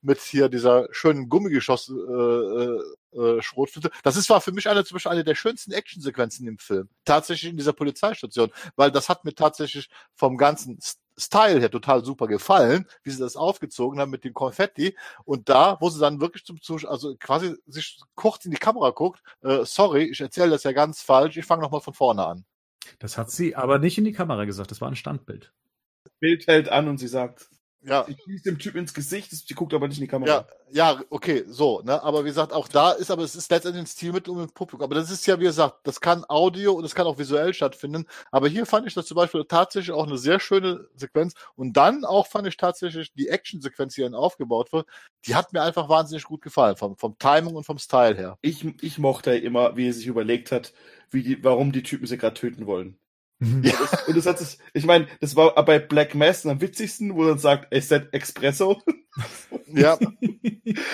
[0.02, 2.82] mit hier dieser schönen Gummigeschoss äh, äh,
[3.18, 3.92] äh, Schrotflinte.
[4.04, 6.90] Das ist war für mich eine zum Beispiel eine der schönsten Actionsequenzen im Film.
[7.06, 10.80] Tatsächlich in dieser Polizeistation, weil das hat mir tatsächlich vom ganzen
[11.18, 14.96] Style her total super gefallen, wie sie das aufgezogen haben mit dem Konfetti.
[15.26, 18.92] Und da, wo sie dann wirklich zum Zuschauer, also quasi sich kurz in die Kamera
[18.92, 22.46] guckt, äh, sorry, ich erzähle das ja ganz falsch, ich fange nochmal von vorne an.
[23.00, 25.54] Das hat sie aber nicht in die Kamera gesagt, das war ein Standbild.
[26.20, 27.50] Bild hält an und sie sagt,
[27.86, 30.32] Ja, sie schießt dem Typ ins Gesicht, sie guckt aber nicht in die Kamera.
[30.32, 32.02] Ja, ja, okay, so, ne?
[32.02, 34.84] Aber wie gesagt, auch da ist aber es ist letztendlich ein Stilmittel um das Publikum.
[34.84, 38.06] Aber das ist ja, wie gesagt, das kann Audio und das kann auch visuell stattfinden.
[38.32, 41.34] Aber hier fand ich das zum Beispiel tatsächlich auch eine sehr schöne Sequenz.
[41.56, 44.88] Und dann auch fand ich tatsächlich die Action-Sequenz, die dann aufgebaut wird,
[45.26, 48.38] die hat mir einfach wahnsinnig gut gefallen, vom, vom Timing und vom Style her.
[48.42, 50.74] Ich, ich mochte immer, wie er sich überlegt hat,
[51.12, 52.98] wie die, warum die Typen sie gerade töten wollen.
[53.64, 53.74] Ja.
[53.92, 57.24] Das, und das hat sich, ich meine, das war bei Black Mass am witzigsten, wo
[57.24, 58.82] er dann sagt, es ist Espresso.
[59.68, 59.98] Ja,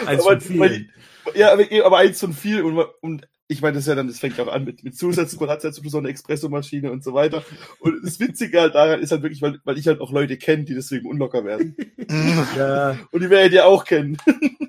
[0.05, 0.91] Eins Aber- von vielen.
[1.35, 4.19] Ja, aber, aber eins von viel und, und ich meine, das ist ja dann, das
[4.19, 7.43] fängt auch an mit, mit Zusätzen, man hat ja so eine Espresso-Maschine und so weiter.
[7.79, 10.63] Und das Witzige halt daran ist halt wirklich, weil, weil ich halt auch Leute kenne,
[10.65, 11.75] die deswegen unlocker werden.
[12.57, 14.17] Ja, Und die werdet ihr auch kennen.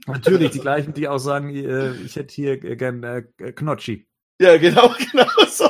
[0.07, 3.23] natürlich, die gleichen, die auch sagen, äh, ich hätte hier äh, gern äh,
[3.53, 4.07] Knotschi.
[4.41, 5.70] Ja, genau, genau so.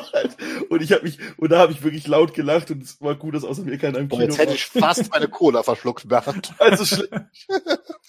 [0.70, 3.34] Und ich habe mich, und da habe ich wirklich laut gelacht und es war gut,
[3.34, 6.54] dass außer mir keiner im und Kino jetzt hätte ich fast meine Cola verschluckt, Bernd.
[6.58, 7.28] Also schle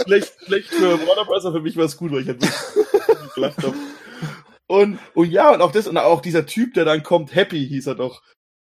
[0.03, 1.43] schlecht, schlecht für Warner Bros.
[1.45, 3.76] aber für mich war es gut, weil ich halt wirklich gelacht habe.
[4.68, 7.88] Und, und ja, und auch das, und auch dieser Typ, der dann kommt, Happy hieß
[7.88, 8.22] er doch,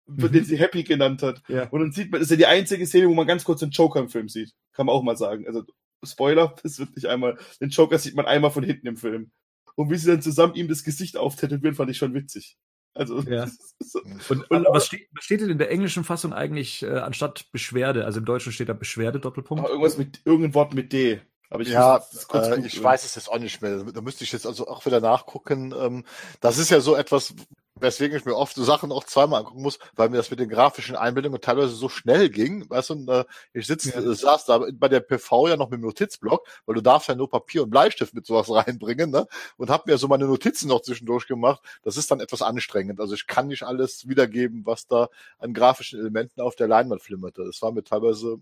[0.07, 0.31] Mhm.
[0.31, 1.41] den sie Happy genannt hat.
[1.49, 1.67] Ja.
[1.69, 3.71] Und dann sieht man, das ist ja die einzige Szene, wo man ganz kurz den
[3.71, 4.53] Joker im Film sieht.
[4.73, 5.45] Kann man auch mal sagen.
[5.45, 5.63] Also,
[6.05, 9.31] Spoiler, das wird nicht einmal, den Joker sieht man einmal von hinten im Film.
[9.75, 12.57] Und wie sie dann zusammen ihm das Gesicht auftätowieren, fand ich schon witzig.
[12.97, 13.47] Also, Ja.
[13.79, 17.45] so, Und, Und- was, steht, was steht denn in der englischen Fassung eigentlich äh, anstatt
[17.51, 18.05] Beschwerde?
[18.05, 19.61] Also im Deutschen steht da Beschwerde, Doppelpunkt.
[19.63, 21.21] aber irgendwas mit, irgendein Wort mit D.
[21.49, 23.83] Aber ich Ja, äh, ich weiß es jetzt auch nicht mehr.
[23.83, 25.73] Da müsste ich jetzt also auch wieder nachgucken.
[25.79, 26.03] Ähm,
[26.41, 27.33] das ist ja so etwas,
[27.81, 30.49] weswegen ich mir oft so Sachen auch zweimal angucken muss, weil mir das mit den
[30.49, 32.69] grafischen Einbildungen teilweise so schnell ging.
[32.69, 33.99] Weißt du, und, äh, ich sitze, Ja.
[33.99, 37.15] äh, saß da bei der PV ja noch mit dem Notizblock, weil du darfst ja
[37.15, 38.49] nur Papier und Bleistift mit sowas
[38.79, 39.27] reinbringen, ne?
[39.57, 41.61] Und habe mir so meine Notizen noch zwischendurch gemacht.
[41.83, 42.99] Das ist dann etwas anstrengend.
[42.99, 45.09] Also ich kann nicht alles wiedergeben, was da
[45.39, 47.43] an grafischen Elementen auf der Leinwand flimmerte.
[47.45, 48.37] Das war mir teilweise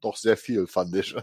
[0.00, 1.14] doch sehr viel, fand ich.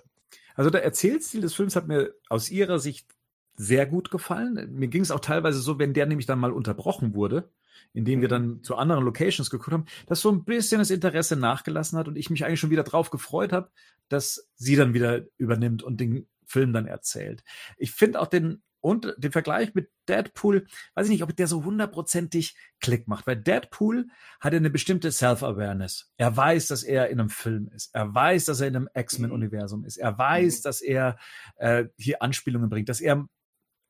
[0.56, 3.08] Also der Erzählstil des Films hat mir aus ihrer Sicht
[3.56, 4.70] sehr gut gefallen.
[4.74, 7.52] Mir ging es auch teilweise so, wenn der nämlich dann mal unterbrochen wurde,
[7.94, 11.98] indem wir dann zu anderen Locations geguckt haben, dass so ein bisschen das Interesse nachgelassen
[11.98, 13.70] hat und ich mich eigentlich schon wieder drauf gefreut habe,
[14.10, 17.44] dass sie dann wieder übernimmt und den Film dann erzählt.
[17.78, 21.64] Ich finde auch den und den Vergleich mit Deadpool, weiß ich nicht, ob der so
[21.64, 24.08] hundertprozentig Klick macht, weil Deadpool
[24.42, 26.12] hat eine bestimmte Self-Awareness.
[26.18, 27.96] Er weiß, dass er in einem Film ist.
[27.96, 29.96] Er weiß, dass er in einem X-Men-Universum ist.
[29.96, 31.18] Er weiß, dass er
[31.56, 33.26] äh, hier Anspielungen bringt, dass er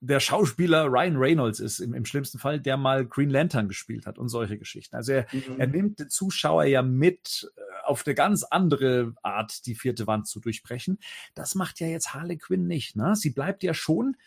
[0.06, 4.20] der Schauspieler Ryan Reynolds ist, im, im schlimmsten Fall, der mal Green Lantern gespielt hat
[4.20, 4.95] und solche Geschichten.
[4.95, 5.60] Also er, Mhm.
[5.60, 10.28] er nimmt den Zuschauer ja mit, äh, auf eine ganz andere Art die vierte Wand
[10.28, 10.99] zu durchbrechen.
[11.36, 12.95] Das macht ja jetzt Harley Quinn nicht.
[12.95, 13.16] Ne?
[13.16, 14.18] Sie bleibt ja schon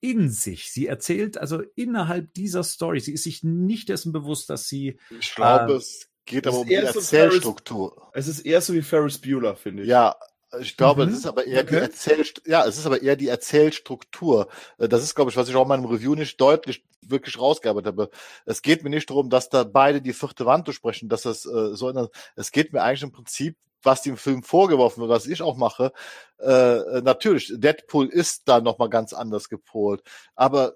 [0.00, 0.70] in sich.
[0.72, 3.00] Sie erzählt also innerhalb dieser Story.
[3.00, 6.66] Sie ist sich nicht dessen bewusst, dass sie Ich glaube, Ah, es geht aber um
[6.68, 8.10] die Erzählstruktur.
[8.12, 9.88] Es ist eher so wie Ferris Bueller, finde ich.
[9.88, 10.14] Ja,
[10.60, 11.12] ich glaube, Mhm.
[11.12, 11.84] es ist aber eher die Okay.
[11.84, 14.48] Erzählst ja, es ist aber eher die Erzählstruktur.
[14.78, 17.86] Äh, Das ist, glaube ich, was ich auch in meinem Review nicht deutlich wirklich rausgearbeitet
[17.88, 18.10] habe.
[18.46, 21.74] Es geht mir nicht darum, dass da beide die vierte Wand durchsprechen, dass das äh,
[21.74, 25.56] so, es geht mir eigentlich im Prinzip was dem Film vorgeworfen wird, was ich auch
[25.56, 25.92] mache,
[26.40, 30.02] äh, äh, natürlich, Deadpool ist da nochmal ganz anders gepolt.
[30.34, 30.74] Aber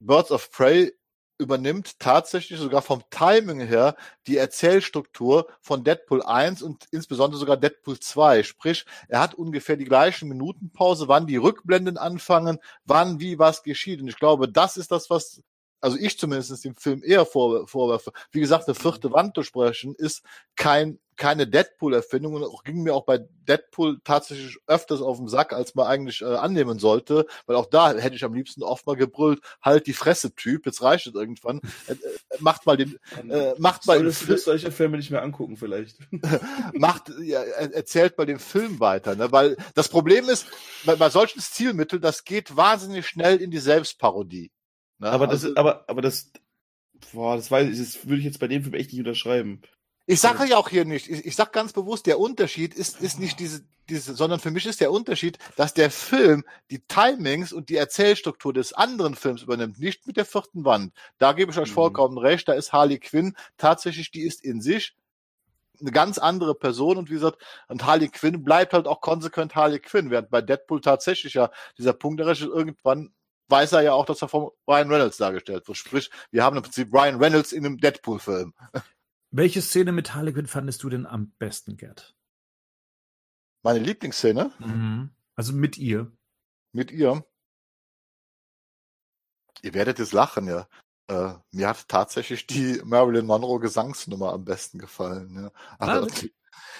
[0.00, 0.92] Birds of Prey
[1.42, 7.98] übernimmt tatsächlich sogar vom Timing her die Erzählstruktur von Deadpool 1 und insbesondere sogar Deadpool
[7.98, 8.42] 2.
[8.42, 14.00] Sprich, er hat ungefähr die gleichen Minutenpause, wann die Rückblenden anfangen, wann wie was geschieht.
[14.00, 15.42] Und ich glaube, das ist das, was
[15.82, 18.12] also ich zumindest dem Film eher vorwerfe.
[18.30, 20.22] Wie gesagt, eine vierte Wand durchbrechen ist
[20.56, 25.52] kein keine Deadpool-Erfindung und auch, ging mir auch bei Deadpool tatsächlich öfters auf den Sack,
[25.52, 28.96] als man eigentlich äh, annehmen sollte, weil auch da hätte ich am liebsten oft mal
[28.96, 31.96] gebrüllt, halt die Fresse, Typ, jetzt reicht es irgendwann, äh, äh,
[32.38, 35.98] macht mal den, äh, macht mal den Film, solche Filme nicht mehr angucken vielleicht.
[36.72, 40.46] macht, ja, erzählt mal den Film weiter, ne, weil das Problem ist,
[40.84, 44.50] bei, bei solchen Stilmitteln, das geht wahnsinnig schnell in die Selbstparodie.
[45.02, 45.10] Ne?
[45.10, 46.30] Aber das, also, aber, aber das,
[47.12, 49.60] boah, das weiß ich, das würde ich jetzt bei dem Film echt nicht unterschreiben.
[50.06, 53.20] Ich sage ja auch hier nicht, ich, ich sage ganz bewusst, der Unterschied ist, ist
[53.20, 57.68] nicht diese, diese, sondern für mich ist der Unterschied, dass der Film die Timings und
[57.68, 60.92] die Erzählstruktur des anderen Films übernimmt, nicht mit der vierten Wand.
[61.18, 61.74] Da gebe ich euch mhm.
[61.74, 64.96] vollkommen recht, da ist Harley Quinn tatsächlich, die ist in sich
[65.80, 69.80] eine ganz andere Person und wie gesagt, und Harley Quinn bleibt halt auch konsequent Harley
[69.80, 73.12] Quinn, während bei Deadpool tatsächlich ja dieser Punkt erreicht irgendwann
[73.52, 75.78] weiß er ja auch, dass er von Ryan Reynolds dargestellt wird.
[75.78, 78.54] Sprich, wir haben im Prinzip Ryan Reynolds in einem Deadpool-Film.
[79.30, 82.16] Welche Szene mit Harley Quinn fandest du denn am besten, Gerd?
[83.62, 84.50] Meine Lieblingsszene?
[84.58, 85.10] Mhm.
[85.36, 86.10] Also mit ihr.
[86.72, 87.24] Mit ihr?
[89.62, 90.66] Ihr werdet jetzt lachen, ja.
[91.08, 95.34] Äh, mir hat tatsächlich die Marilyn Monroe Gesangsnummer am besten gefallen.
[95.34, 95.52] Ja.
[95.78, 96.28] Also, ah,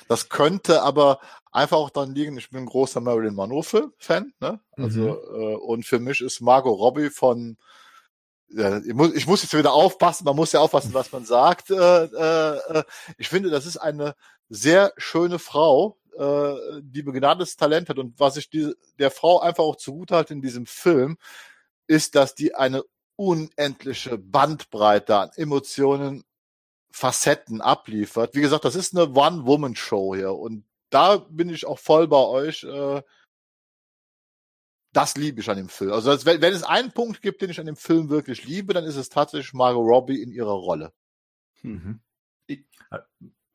[0.08, 4.60] das könnte aber einfach auch dann liegen, ich bin ein großer Marilyn Monroe-Fan, ne?
[4.76, 5.40] Also, mhm.
[5.40, 7.56] äh, und für mich ist Margot Robbie von
[8.54, 11.70] ja, ich, muss, ich muss jetzt wieder aufpassen, man muss ja aufpassen, was man sagt.
[11.70, 12.84] Äh, äh, äh,
[13.16, 14.14] ich finde, das ist eine
[14.48, 17.98] sehr schöne Frau, äh, die begnadetes Talent hat.
[17.98, 21.16] Und was ich die, der Frau einfach auch zugute halte in diesem Film,
[21.86, 22.82] ist, dass die eine
[23.16, 26.24] unendliche Bandbreite an Emotionen,
[26.92, 28.34] Facetten abliefert.
[28.34, 30.34] Wie gesagt, das ist eine One-Woman-Show hier.
[30.34, 32.64] Und da bin ich auch voll bei euch.
[32.64, 33.02] Äh,
[34.92, 35.92] das liebe ich an dem Film.
[35.92, 38.84] Also wenn, wenn es einen Punkt gibt, den ich an dem Film wirklich liebe, dann
[38.84, 40.92] ist es tatsächlich Margot Robbie in ihrer Rolle.
[41.62, 42.00] Mhm.
[42.46, 42.64] Ich,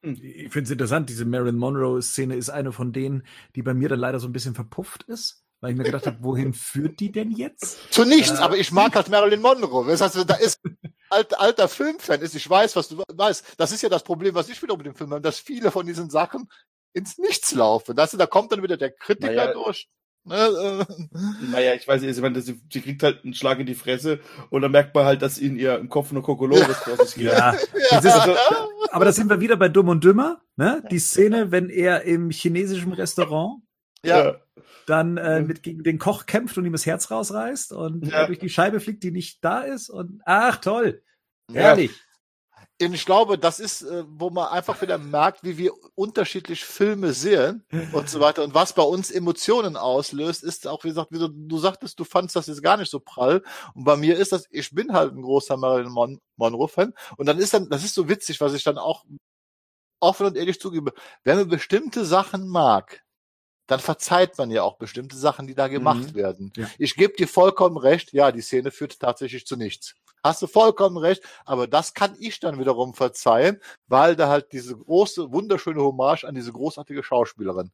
[0.01, 3.25] ich finde es interessant, diese Marilyn Monroe-Szene ist eine von denen,
[3.55, 5.43] die bei mir dann leider so ein bisschen verpufft ist.
[5.59, 7.91] Weil ich mir gedacht habe, wohin führt die denn jetzt?
[7.91, 9.87] Zu nichts, äh, aber ich mag halt Marilyn Monroe.
[9.87, 10.61] Das heißt, da ist
[11.09, 13.55] alter, alter Filmfan ist, ich weiß, was du weißt.
[13.57, 15.85] Das ist ja das Problem, was ich wieder mit dem Film habe, dass viele von
[15.85, 16.49] diesen Sachen
[16.93, 17.95] ins Nichts laufen.
[17.95, 19.87] Das, da kommt dann wieder der Kritiker naja, durch.
[20.27, 20.85] Ne?
[21.51, 24.19] Naja, ich weiß nicht, ich meine, sie, sie kriegt halt einen Schlag in die Fresse
[24.49, 26.67] und dann merkt man halt, dass in ihr im Kopf nur Kokolores
[26.99, 27.17] ist.
[27.17, 27.53] Ja.
[27.91, 27.99] ja.
[27.99, 28.35] Ist, also,
[28.91, 30.83] aber da sind wir wieder bei Dumm und Dümmer, ne?
[30.91, 33.61] Die Szene, wenn er im chinesischen Restaurant
[34.03, 34.39] ja.
[34.85, 38.25] dann äh, mit gegen den Koch kämpft und ihm das Herz rausreißt und ja.
[38.25, 41.03] durch die Scheibe fliegt, die nicht da ist und ach toll.
[41.51, 41.91] Herrlich
[42.79, 47.65] ich glaube, das ist, äh, wo man einfach wieder merkt, wie wir unterschiedlich Filme sehen
[47.91, 48.43] und so weiter.
[48.43, 52.03] Und was bei uns Emotionen auslöst, ist auch, wie gesagt, wie du, du sagtest, du
[52.03, 53.41] fandst das jetzt gar nicht so prall.
[53.73, 56.93] Und bei mir ist das, ich bin halt ein großer Marilyn Mon Monroe-Fan.
[57.17, 59.05] Und dann ist dann, das ist so witzig, was ich dann auch
[59.99, 60.93] offen und ehrlich zugebe.
[61.23, 63.03] Wenn man bestimmte Sachen mag,
[63.67, 66.15] dann verzeiht man ja auch bestimmte Sachen, die da gemacht mhm.
[66.15, 66.53] werden.
[66.55, 66.69] Ja.
[66.77, 69.95] Ich gebe dir vollkommen recht, ja, die Szene führt tatsächlich zu nichts.
[70.23, 74.75] Hast du vollkommen recht, aber das kann ich dann wiederum verzeihen, weil da halt diese
[74.75, 77.71] große, wunderschöne Hommage an diese großartige Schauspielerin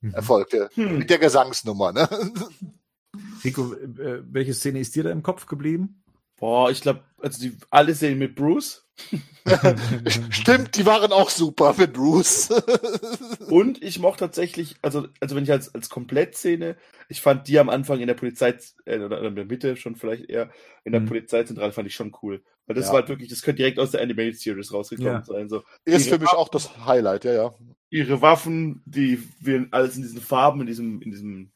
[0.00, 0.14] mhm.
[0.14, 0.70] erfolgte.
[0.74, 0.98] Hm.
[0.98, 2.08] Mit der Gesangsnummer, ne?
[3.44, 6.02] Rico, äh, welche Szene ist dir da im Kopf geblieben?
[6.36, 8.83] Boah, ich glaube, also die alle sehen mit Bruce.
[10.30, 12.50] Stimmt, die waren auch super mit Bruce.
[13.48, 16.76] und ich mochte tatsächlich, also, also wenn ich als, als Komplettszene,
[17.08, 20.30] ich fand die am Anfang in der Polizei, äh, oder in der Mitte schon vielleicht
[20.30, 20.50] eher,
[20.84, 21.06] in der mhm.
[21.06, 22.42] Polizeizentrale fand ich schon cool.
[22.66, 22.92] Weil das ja.
[22.92, 25.22] war halt wirklich, das könnte direkt aus der Animated Series rausgekommen ja.
[25.22, 25.48] sein.
[25.48, 25.62] So.
[25.84, 27.54] Ist für mich Waffen, auch das Highlight, ja, ja.
[27.90, 31.52] Ihre Waffen, die wir alles in diesen Farben, in diesem, in diesem,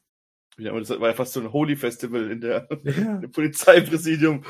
[0.57, 2.91] ja, das war ja fast so ein Holy Festival in der, ja.
[3.15, 4.43] in der Polizeipräsidium.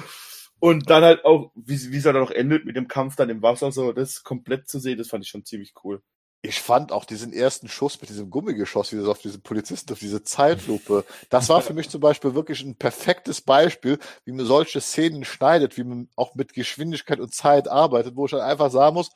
[0.59, 3.41] Und dann halt auch, wie, wie es dann auch endet mit dem Kampf dann im
[3.41, 6.01] Wasser, so das komplett zu sehen, das fand ich schon ziemlich cool.
[6.41, 9.99] Ich fand auch diesen ersten Schuss mit diesem Gummigeschoss, wie das auf diesen Polizisten, auf
[9.99, 14.79] diese Zeitlupe, das war für mich zum Beispiel wirklich ein perfektes Beispiel, wie man solche
[14.79, 18.95] Szenen schneidet, wie man auch mit Geschwindigkeit und Zeit arbeitet, wo ich dann einfach sagen
[18.95, 19.11] muss,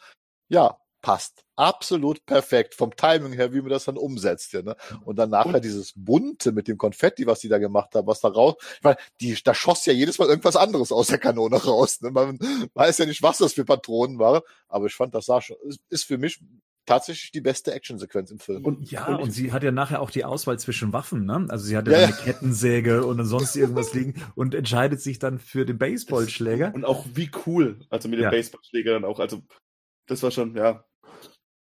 [0.49, 1.43] ja, passt.
[1.55, 4.53] Absolut perfekt vom Timing her, wie man das dann umsetzt.
[4.53, 4.75] Ja, ne?
[5.05, 8.29] Und dann nachher dieses Bunte mit dem Konfetti, was die da gemacht haben, was da
[8.29, 8.55] raus.
[8.77, 12.01] Ich meine, die, da schoss ja jedes Mal irgendwas anderes aus der Kanone raus.
[12.01, 12.09] Ne?
[12.09, 12.39] Man
[12.73, 15.57] weiß ja nicht, was das für Patronen waren, aber ich fand, das sah schon,
[15.89, 16.39] ist für mich
[16.85, 18.65] tatsächlich die beste Actionsequenz im Film.
[18.65, 21.45] Und ja, und sie hat ja nachher auch die Auswahl zwischen Waffen, ne?
[21.49, 25.39] Also sie hat ja, ja eine Kettensäge und sonst irgendwas liegen und entscheidet sich dann
[25.39, 26.73] für den Baseballschläger.
[26.73, 28.29] Und auch wie cool, also mit dem ja.
[28.31, 29.41] Baseballschläger dann auch, also
[30.07, 30.83] das war schon, ja,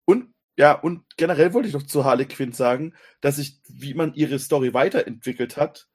[0.06, 4.14] und ja, und generell wollte ich noch zu Harley Quinn sagen, dass ich, wie man
[4.14, 5.88] ihre Story weiterentwickelt hat,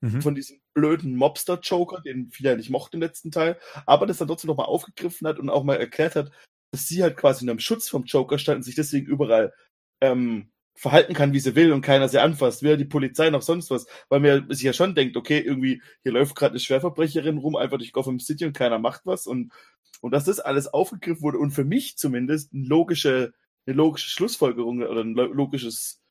[0.00, 0.22] mhm.
[0.22, 4.28] von diesem blöden Mobster-Joker, den viele ja nicht mochten im letzten Teil, aber das dann
[4.28, 6.30] trotzdem nochmal aufgegriffen hat und auch mal erklärt hat,
[6.72, 9.52] dass sie halt quasi in einem Schutz vom Joker stand und sich deswegen überall
[10.00, 13.70] ähm, verhalten kann, wie sie will und keiner sie anfasst, weder die Polizei noch sonst
[13.70, 17.56] was, weil man sich ja schon denkt, okay, irgendwie hier läuft gerade eine Schwerverbrecherin rum,
[17.56, 19.52] einfach durch Gotham City und keiner macht was und
[20.00, 23.32] und dass das alles aufgegriffen wurde und für mich zumindest eine logische,
[23.68, 26.02] eine logische Schlussfolgerung oder ein logisches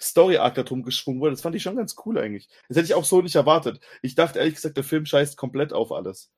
[0.00, 2.48] Story-Arc da drum geschwungen wurde, das fand ich schon ganz cool eigentlich.
[2.68, 3.80] Das hätte ich auch so nicht erwartet.
[4.00, 6.32] Ich dachte ehrlich gesagt, der Film scheißt komplett auf alles.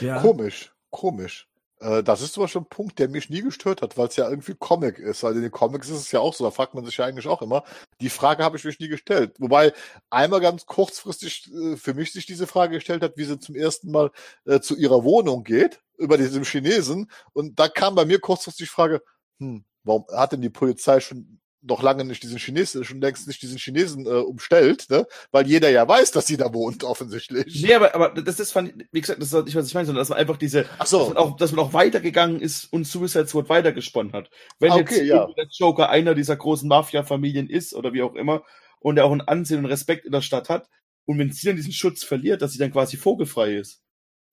[0.00, 0.20] Ja.
[0.20, 1.48] Komisch, komisch.
[1.80, 4.28] Äh, das ist zum Beispiel ein Punkt, der mich nie gestört hat, weil es ja
[4.28, 5.24] irgendwie Comic ist.
[5.24, 7.26] Also in den Comics ist es ja auch so, da fragt man sich ja eigentlich
[7.26, 7.64] auch immer.
[8.00, 9.34] Die Frage habe ich mich nie gestellt.
[9.38, 9.72] Wobei
[10.10, 13.90] einmal ganz kurzfristig äh, für mich sich diese Frage gestellt hat, wie sie zum ersten
[13.90, 14.10] Mal
[14.44, 17.10] äh, zu ihrer Wohnung geht, über diesem Chinesen.
[17.32, 19.02] Und da kam bei mir kurzfristig die Frage,
[19.38, 23.42] hm, warum hat denn die Polizei schon noch lange nicht diesen Chinesen, schon längst nicht
[23.42, 25.06] diesen Chinesen äh, umstellt, ne?
[25.32, 27.62] Weil jeder ja weiß, dass sie da wohnt, offensichtlich.
[27.62, 30.00] Nee, aber, aber das ist, fand, wie gesagt, das ist nicht, was ich meine, sondern
[30.00, 30.98] dass man einfach diese, Ach so.
[30.98, 34.30] dass, man auch, dass man auch weitergegangen ist und Suicide Squad weitergesponnen hat.
[34.58, 35.26] Wenn ah, okay, jetzt ja.
[35.36, 38.44] der Joker einer dieser großen Mafia-Familien ist oder wie auch immer
[38.80, 40.68] und er auch ein Ansehen und Respekt in der Stadt hat
[41.06, 43.82] und wenn sie dann diesen Schutz verliert, dass sie dann quasi vogelfrei ist.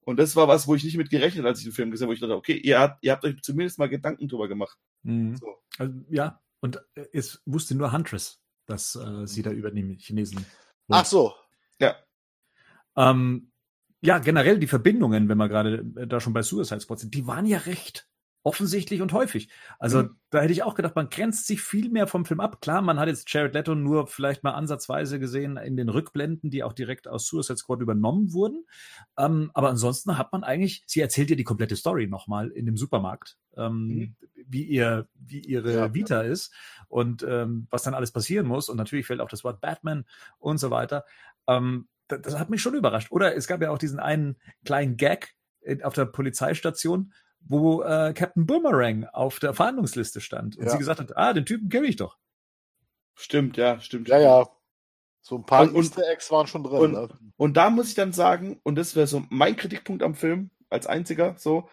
[0.05, 2.11] Und das war was, wo ich nicht mit gerechnet, als ich den Film gesehen habe,
[2.11, 4.77] wo ich dachte, okay, ihr habt, ihr habt euch zumindest mal Gedanken drüber gemacht.
[5.03, 5.35] Mhm.
[5.35, 5.47] So.
[5.77, 6.79] Also, ja, und
[7.11, 10.37] es wusste nur Huntress, dass äh, sie da über den Chinesen.
[10.37, 10.47] Wohnt.
[10.89, 11.33] Ach so.
[11.79, 11.95] Ja.
[12.95, 13.51] Ähm,
[14.01, 17.25] ja, generell die Verbindungen, wenn wir gerade äh, da schon bei Suicide Squad sind, die
[17.25, 18.07] waren ja recht
[18.45, 19.49] offensichtlich und häufig.
[19.79, 20.15] Also mhm.
[20.29, 22.61] da hätte ich auch gedacht, man grenzt sich viel mehr vom Film ab.
[22.61, 26.63] Klar, man hat jetzt Jared Leto nur vielleicht mal ansatzweise gesehen in den Rückblenden, die
[26.63, 28.65] auch direkt aus Suicide Squad übernommen wurden.
[29.17, 32.77] Ähm, aber ansonsten hat man eigentlich, sie erzählt ja die komplette Story nochmal in dem
[32.77, 34.15] Supermarkt, ähm, mhm.
[34.47, 36.31] wie ihr, wie ihre ja, Vita ja.
[36.31, 36.53] ist
[36.87, 38.69] und ähm, was dann alles passieren muss.
[38.69, 40.05] Und natürlich fällt auch das Wort Batman
[40.37, 41.03] und so weiter.
[41.47, 43.11] Ähm, das, das hat mich schon überrascht.
[43.11, 47.11] Oder es gab ja auch diesen einen kleinen Gag äh, auf der Polizeistation,
[47.47, 50.71] wo äh, Captain Boomerang auf der Verhandlungsliste stand und ja.
[50.71, 52.17] sie gesagt hat, ah, den Typen kenne ich doch.
[53.13, 54.07] Stimmt, ja, stimmt.
[54.09, 54.49] Ja, ja.
[55.21, 56.79] So ein paar und, Easter Eggs waren schon drin.
[56.79, 57.09] Und, ne?
[57.37, 60.87] und da muss ich dann sagen, und das wäre so mein Kritikpunkt am Film, als
[60.87, 61.69] einziger, so,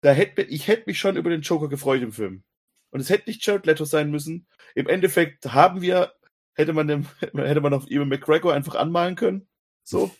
[0.00, 2.44] da hätte ich hätte mich schon über den Joker gefreut im Film.
[2.90, 4.46] Und es hätte nicht Jared Leto sein müssen.
[4.74, 6.12] Im Endeffekt haben wir,
[6.54, 9.48] hätte man dem, hätte man auf Ewan McGregor einfach anmalen können.
[9.82, 10.10] So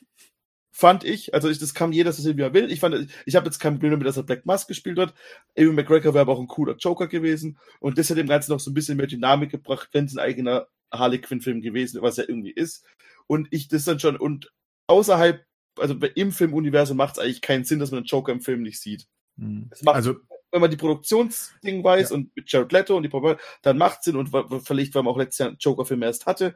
[0.76, 1.32] fand ich.
[1.32, 2.70] Also ich, das kann jeder so sehen, wie er will.
[2.70, 5.14] Ich fand, ich habe jetzt kein Problem damit, dass er Black Mask gespielt hat.
[5.54, 7.58] Ewan McGregor wäre aber auch ein cooler Joker gewesen.
[7.78, 10.18] Und das hat dem Ganzen noch so ein bisschen mehr Dynamik gebracht, wenn es ein
[10.18, 12.84] eigener Harley Quinn-Film gewesen, was er irgendwie ist.
[13.28, 14.52] Und ich das dann schon, und
[14.88, 15.46] außerhalb,
[15.78, 18.80] also im Filmuniversum macht es eigentlich keinen Sinn, dass man einen Joker im Film nicht
[18.80, 19.06] sieht.
[19.38, 19.70] Hm.
[19.82, 20.16] Macht, also,
[20.50, 22.16] wenn man die Produktionsding weiß ja.
[22.16, 24.30] und mit Jared Leto und die dann macht Sinn und
[24.64, 26.54] vielleicht, weil man auch letztes Jahr einen Joker-Film erst hatte,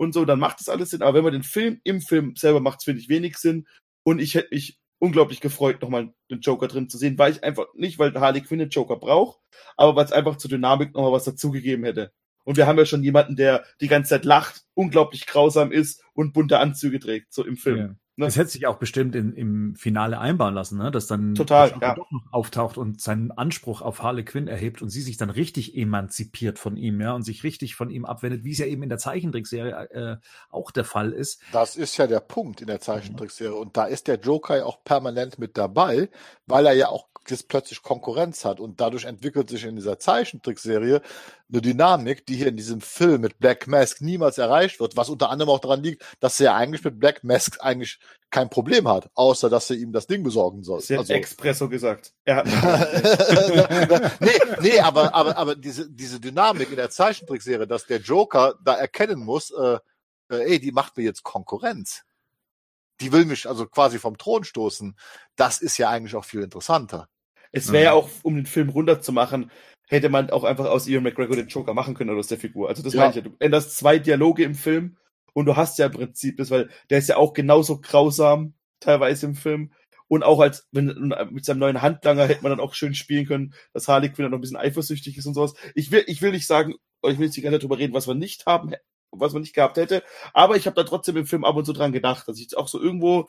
[0.00, 1.02] und so, dann macht das alles Sinn.
[1.02, 3.66] Aber wenn man den Film im Film selber macht, finde ich wenig Sinn.
[4.02, 7.66] Und ich hätte mich unglaublich gefreut, nochmal den Joker drin zu sehen, weil ich einfach
[7.74, 9.40] nicht, weil Harley Quinn den Joker braucht,
[9.76, 12.12] aber weil es einfach zur Dynamik nochmal was dazugegeben hätte.
[12.44, 16.32] Und wir haben ja schon jemanden, der die ganze Zeit lacht, unglaublich grausam ist und
[16.32, 17.76] bunte Anzüge trägt, so im Film.
[18.20, 18.26] Ja.
[18.26, 18.26] Ne?
[18.26, 20.90] Das hätte sich auch bestimmt in, im Finale einbauen lassen, ne?
[20.90, 21.94] dass dann Total, ja.
[21.94, 25.76] doch noch auftaucht und seinen Anspruch auf Harley Quinn erhebt und sie sich dann richtig
[25.76, 28.88] emanzipiert von ihm, ja, und sich richtig von ihm abwendet, wie es ja eben in
[28.88, 30.16] der Zeichentrickserie äh,
[30.50, 31.40] auch der Fall ist.
[31.52, 35.38] Das ist ja der Punkt in der Zeichentrickserie und da ist der Joker auch permanent
[35.38, 36.10] mit dabei,
[36.46, 41.00] weil er ja auch jetzt plötzlich Konkurrenz hat und dadurch entwickelt sich in dieser Zeichentrickserie
[41.50, 45.30] eine Dynamik, die hier in diesem Film mit Black Mask niemals erreicht wird, was unter
[45.30, 47.98] anderem auch daran liegt, dass er ja eigentlich mit Black Mask eigentlich
[48.30, 50.80] kein Problem hat, außer dass er ihm das Ding besorgen soll.
[50.80, 52.12] Sie hat also, Expresso gesagt.
[52.26, 52.46] Hat
[54.20, 58.74] nee, nee, aber, aber, aber diese, diese Dynamik in der Zeichentrickserie, dass der Joker da
[58.74, 59.78] erkennen muss, äh,
[60.30, 62.04] äh, ey, die macht mir jetzt Konkurrenz
[63.00, 64.96] die will mich also quasi vom Thron stoßen.
[65.36, 67.08] Das ist ja eigentlich auch viel interessanter.
[67.52, 69.50] Es wäre ja auch, um den Film runterzumachen,
[69.88, 72.68] hätte man auch einfach aus Ian McGregor den Joker machen können oder aus der Figur.
[72.68, 73.00] Also das ja.
[73.00, 73.22] meine ich ja.
[73.22, 74.96] Du änderst zwei Dialoge im Film
[75.32, 79.26] und du hast ja im Prinzip das, weil der ist ja auch genauso grausam teilweise
[79.26, 79.72] im Film.
[80.06, 83.54] Und auch als, wenn, mit seinem neuen Handlanger hätte man dann auch schön spielen können,
[83.72, 85.54] dass Harley Quinn dann noch ein bisschen eifersüchtig ist und sowas.
[85.74, 86.74] Ich will, ich will nicht sagen,
[87.04, 88.74] ich will nicht die ganze Zeit drüber reden, was wir nicht haben,
[89.12, 90.02] was man nicht gehabt hätte.
[90.34, 92.68] Aber ich habe da trotzdem im Film ab und zu dran gedacht, dass ich auch
[92.68, 93.28] so irgendwo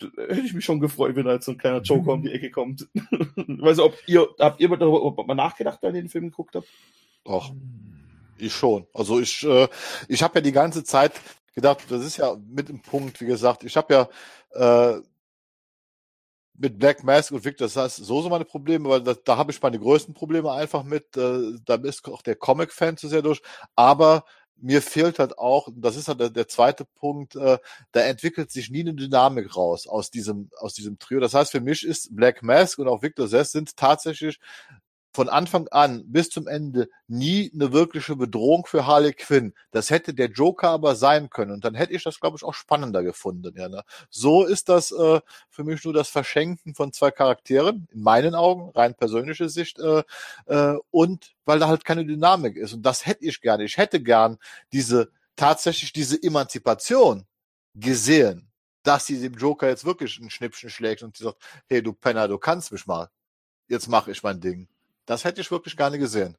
[0.00, 2.50] hätte ich mich schon gefreut, wenn da jetzt so ein kleiner Joker um die Ecke
[2.50, 2.88] kommt.
[2.94, 6.68] weiß ob ihr, habt ihr darüber mal nachgedacht, wenn ihr den Film geguckt habt?
[7.24, 7.52] Doch,
[8.38, 8.86] ich schon.
[8.92, 9.68] Also ich, äh,
[10.08, 11.12] ich habe ja die ganze Zeit
[11.54, 14.08] gedacht, das ist ja mit dem Punkt, wie gesagt, ich habe
[14.52, 15.00] ja äh,
[16.58, 19.52] mit Black Mask und Victor, das heißt, so so meine Probleme, weil da, da habe
[19.52, 21.16] ich meine größten Probleme einfach mit.
[21.16, 23.42] Äh, da ist auch der Comic-Fan zu sehr durch.
[23.74, 24.24] Aber
[24.58, 27.58] mir fehlt halt auch, das ist halt der, der zweite Punkt, äh,
[27.92, 31.20] da entwickelt sich nie eine Dynamik raus aus diesem, aus diesem Trio.
[31.20, 34.38] Das heißt, für mich ist Black Mask und auch Victor Sess sind tatsächlich
[35.16, 39.54] von Anfang an bis zum Ende nie eine wirkliche Bedrohung für Harley Quinn.
[39.70, 41.52] Das hätte der Joker aber sein können.
[41.52, 43.54] Und dann hätte ich das, glaube ich, auch spannender gefunden.
[43.56, 43.82] Ja, ne?
[44.10, 48.70] So ist das äh, für mich nur das Verschenken von zwei Charakteren, in meinen Augen,
[48.72, 50.02] rein persönliche Sicht, äh,
[50.44, 52.74] äh, und weil da halt keine Dynamik ist.
[52.74, 53.64] Und das hätte ich gerne.
[53.64, 54.36] Ich hätte gern
[54.72, 57.26] diese, tatsächlich diese Emanzipation
[57.74, 58.50] gesehen,
[58.82, 61.38] dass sie dem Joker jetzt wirklich ein Schnippchen schlägt und sie sagt,
[61.68, 63.08] hey, du Penner, du kannst mich mal.
[63.66, 64.68] Jetzt mache ich mein Ding.
[65.06, 66.36] Das hätte ich wirklich gerne gesehen.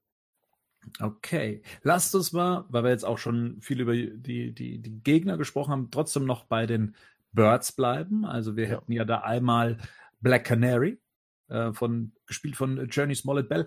[0.99, 5.37] Okay, lasst uns mal, weil wir jetzt auch schon viel über die, die, die Gegner
[5.37, 6.95] gesprochen haben, trotzdem noch bei den
[7.31, 8.25] Birds bleiben.
[8.25, 8.69] Also wir ja.
[8.71, 9.77] hätten ja da einmal
[10.21, 10.99] Black Canary,
[11.49, 13.65] äh, von, gespielt von Journey Smollett Bell,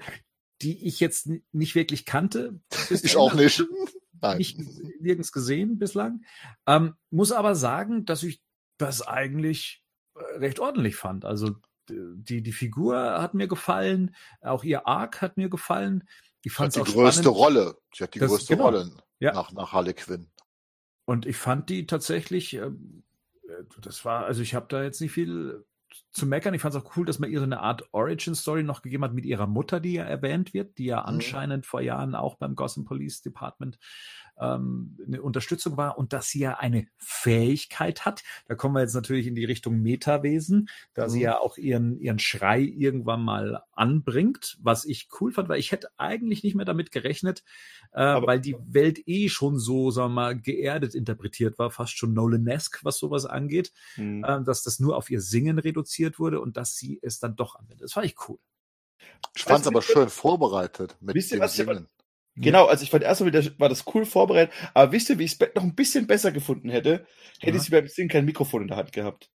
[0.63, 2.61] die ich jetzt nicht wirklich kannte.
[2.91, 3.65] ich auch nicht.
[4.23, 4.39] Nein.
[4.39, 4.59] Nicht
[5.01, 6.25] nirgends gesehen bislang.
[6.67, 8.43] Ähm, muss aber sagen, dass ich
[8.77, 9.83] das eigentlich
[10.15, 11.25] äh, recht ordentlich fand.
[11.25, 11.57] Also
[11.91, 16.05] die, die Figur hat mir gefallen, auch ihr Arc hat mir gefallen.
[16.43, 17.39] Ich fand die größte spannend.
[17.39, 17.77] Rolle.
[17.95, 18.65] Sie hat die das, größte genau.
[18.67, 19.33] Rolle ja.
[19.33, 20.29] nach, nach Harley Quinn.
[21.05, 23.03] Und ich fand die tatsächlich, ähm,
[23.49, 25.65] äh, das war, also ich habe da jetzt nicht viel
[26.13, 26.55] zu meckern.
[26.55, 29.13] Ich fand es auch cool, dass man ihr so eine Art Origin-Story noch gegeben hat
[29.13, 31.07] mit ihrer Mutter, die ja erwähnt wird, die ja mhm.
[31.07, 33.79] anscheinend vor Jahren auch beim Gotham Police Department
[34.41, 38.23] ähm, eine Unterstützung war und dass sie ja eine Fähigkeit hat.
[38.47, 41.11] Da kommen wir jetzt natürlich in die Richtung Metawesen, da mhm.
[41.11, 45.73] sie ja auch ihren, ihren Schrei irgendwann mal anbringt, was ich cool fand, weil ich
[45.73, 47.45] hätte eigentlich nicht mehr damit gerechnet,
[47.93, 52.15] äh, weil die Welt eh schon so, sagen wir mal, geerdet interpretiert war, fast schon
[52.15, 54.25] Nolan-esque, was sowas angeht, mhm.
[54.25, 57.57] äh, dass das nur auf ihr Singen reduziert wurde und dass sie es dann doch
[57.57, 57.85] anwendet.
[57.85, 58.39] Das fand ich cool.
[59.35, 61.89] Ich fand es aber schön vorbereitet mit wisst dem Singen.
[62.37, 65.33] Genau, also ich fand erstmal wieder, war das cool vorbereitet, aber wisst ihr, wie ich
[65.39, 67.07] es noch ein bisschen besser gefunden hätte?
[67.41, 67.63] Hätte ja.
[67.63, 69.31] sie beim Singen kein Mikrofon in der Hand gehabt.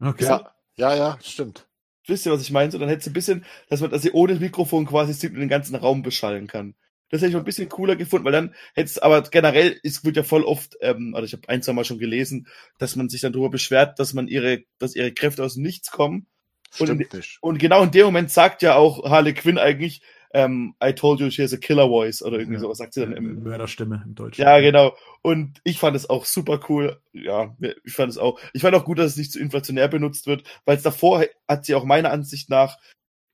[0.00, 0.24] Okay.
[0.24, 1.68] Ja, ja, ja stimmt.
[2.06, 2.70] Wisst ihr, was ich meine?
[2.70, 5.40] So, dann hätte sie ein bisschen, dass man, dass sie ohne Mikrofon quasi singt und
[5.40, 6.74] den ganzen Raum beschallen kann.
[7.10, 10.04] Das hätte ich noch ein bisschen cooler gefunden, weil dann hätte es, aber generell, es
[10.04, 13.08] wird ja voll oft, ähm, also ich habe ein, zwei Mal schon gelesen, dass man
[13.08, 16.26] sich dann darüber beschwert, dass man ihre, dass ihre Kräfte aus Nichts kommen.
[16.72, 17.38] Stimmt und, nicht.
[17.40, 20.02] und genau in dem Moment sagt ja auch Harley Quinn eigentlich,
[20.34, 22.60] ähm, I told you she has a killer voice oder irgendwie ja.
[22.60, 24.42] sowas sagt sie dann im Mörderstimme im Deutschen.
[24.42, 24.96] Ja, genau.
[25.22, 27.00] Und ich fand es auch super cool.
[27.12, 28.40] Ja, ich fand es auch.
[28.52, 31.64] Ich fand auch gut, dass es nicht zu inflationär benutzt wird, weil es davor hat
[31.64, 32.78] sie auch meiner Ansicht nach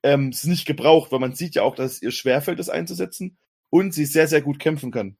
[0.03, 3.37] ähm, es nicht gebraucht, weil man sieht ja auch, dass es ihr schwerfällt, das einzusetzen
[3.71, 5.17] und sie sehr, sehr gut kämpfen kann.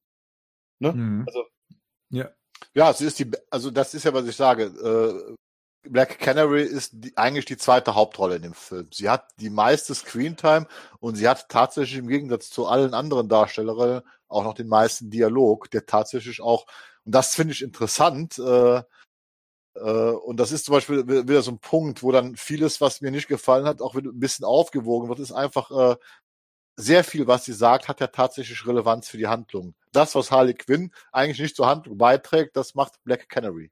[0.79, 0.93] Ne?
[0.93, 1.23] Mhm.
[1.27, 1.45] Also,
[2.09, 2.29] ja.
[2.75, 4.65] Ja, sie ist die, also das ist ja, was ich sage.
[4.65, 5.36] Äh,
[5.84, 8.88] Black Canary ist die, eigentlich die zweite Hauptrolle in dem Film.
[8.93, 10.67] Sie hat die meiste Screentime
[10.99, 15.69] und sie hat tatsächlich im Gegensatz zu allen anderen Darstellerinnen auch noch den meisten Dialog,
[15.71, 16.65] der tatsächlich auch,
[17.05, 18.84] und das finde ich interessant, äh,
[19.75, 23.11] äh, und das ist zum Beispiel wieder so ein Punkt, wo dann vieles, was mir
[23.11, 25.95] nicht gefallen hat, auch ein bisschen aufgewogen wird, ist einfach äh,
[26.77, 29.75] sehr viel, was sie sagt, hat ja tatsächlich Relevanz für die Handlung.
[29.91, 33.71] Das, was Harley Quinn eigentlich nicht zur Handlung beiträgt, das macht Black Canary.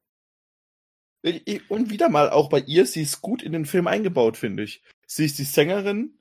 [1.21, 4.81] Und wieder mal auch bei ihr, sie ist gut in den Film eingebaut, finde ich.
[5.05, 6.17] Sie ist die Sängerin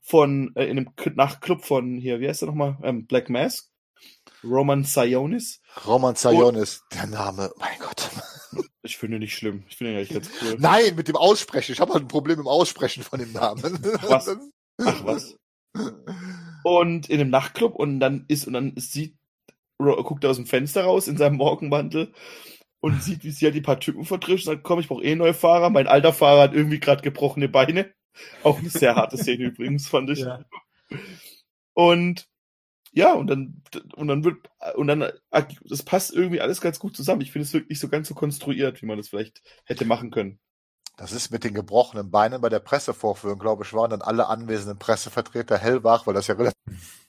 [0.00, 2.78] von, äh, in einem Nachtclub von hier, wie heißt er nochmal?
[2.82, 3.68] Ähm, Black Mask.
[4.44, 5.60] Roman Sionis.
[5.86, 6.94] Roman Sionis, oh.
[6.94, 8.10] der Name, mein Gott.
[8.82, 9.64] Ich finde ihn nicht schlimm.
[9.68, 10.56] Ich finde ihn eigentlich ganz cool.
[10.60, 11.72] Nein, mit dem Aussprechen.
[11.72, 13.80] Ich habe halt ein Problem im Aussprechen von dem Namen.
[13.98, 14.36] Ach was?
[14.78, 15.36] Ach was?
[16.62, 19.16] Und in einem Nachtclub und dann ist, und dann sieht,
[19.78, 22.12] guckt er aus dem Fenster raus in seinem Morgenmantel
[22.86, 25.16] und sieht, wie sie halt die paar Typen vertrifft und sagt, komm, ich brauche eh
[25.16, 25.70] neue Fahrer.
[25.70, 27.92] Mein alter Fahrer hat irgendwie gerade gebrochene Beine.
[28.44, 30.20] Auch eine sehr harte Szene übrigens, fand ich.
[30.20, 30.44] Ja.
[31.74, 32.28] Und
[32.92, 33.60] ja, und dann,
[33.96, 37.22] und dann wird, und dann, das passt irgendwie alles ganz gut zusammen.
[37.22, 40.38] Ich finde es wirklich so ganz so konstruiert, wie man das vielleicht hätte machen können.
[40.96, 44.78] Das ist mit den gebrochenen Beinen bei der Pressevorführung, glaube ich, waren dann alle anwesenden
[44.78, 46.56] Pressevertreter hellwach, weil das ja relativ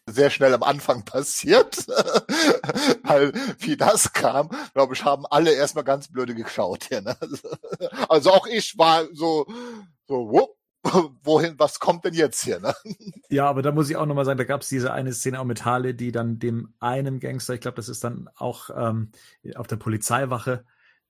[0.06, 1.88] sehr schnell am Anfang passiert.
[3.04, 7.02] weil wie das kam, glaube ich, haben alle erstmal ganz blöde geschaut hier.
[7.02, 7.16] Ne?
[8.10, 9.46] Also auch ich war so,
[10.06, 10.58] so, wupp,
[11.24, 12.60] wohin, was kommt denn jetzt hier?
[12.60, 12.74] Ne?
[13.30, 15.46] Ja, aber da muss ich auch nochmal sagen, da gab es diese eine Szene auch
[15.46, 19.12] mit Harley, die dann dem einen Gangster, ich glaube, das ist dann auch ähm,
[19.56, 20.66] auf der Polizeiwache,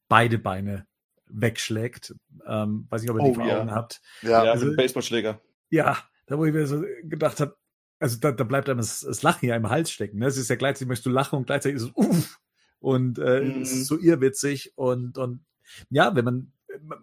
[0.07, 0.85] beide Beine
[1.29, 2.15] wegschlägt.
[2.45, 3.59] Ähm, weiß nicht, ob ihr oh, die vor ja.
[3.59, 4.01] Augen habt.
[4.21, 5.41] Ja, also, mit Baseballschläger.
[5.69, 7.55] Ja, da wo ich mir so gedacht habe,
[7.99, 10.19] also da, da bleibt einem das, das, Lachen ja im Hals stecken.
[10.19, 10.27] Ne?
[10.27, 12.39] Es ist ja gleichzeitig, möchtest du lachen und gleichzeitig ist es uff.
[12.79, 13.61] Und äh, mhm.
[13.61, 15.43] es ist so irrwitzig und, und
[15.89, 16.51] ja, wenn man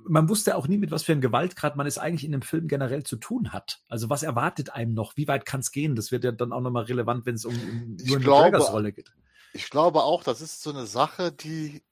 [0.04, 2.68] man wusste auch nie, mit was für einem Gewaltgrad man es eigentlich in dem Film
[2.68, 3.80] generell zu tun hat.
[3.88, 5.16] Also was erwartet einem noch?
[5.16, 5.96] Wie weit kann es gehen?
[5.96, 7.96] Das wird ja dann auch nochmal relevant, wenn es um, um
[8.26, 9.12] Rolle geht.
[9.52, 11.82] Ich glaube auch, das ist so eine Sache, die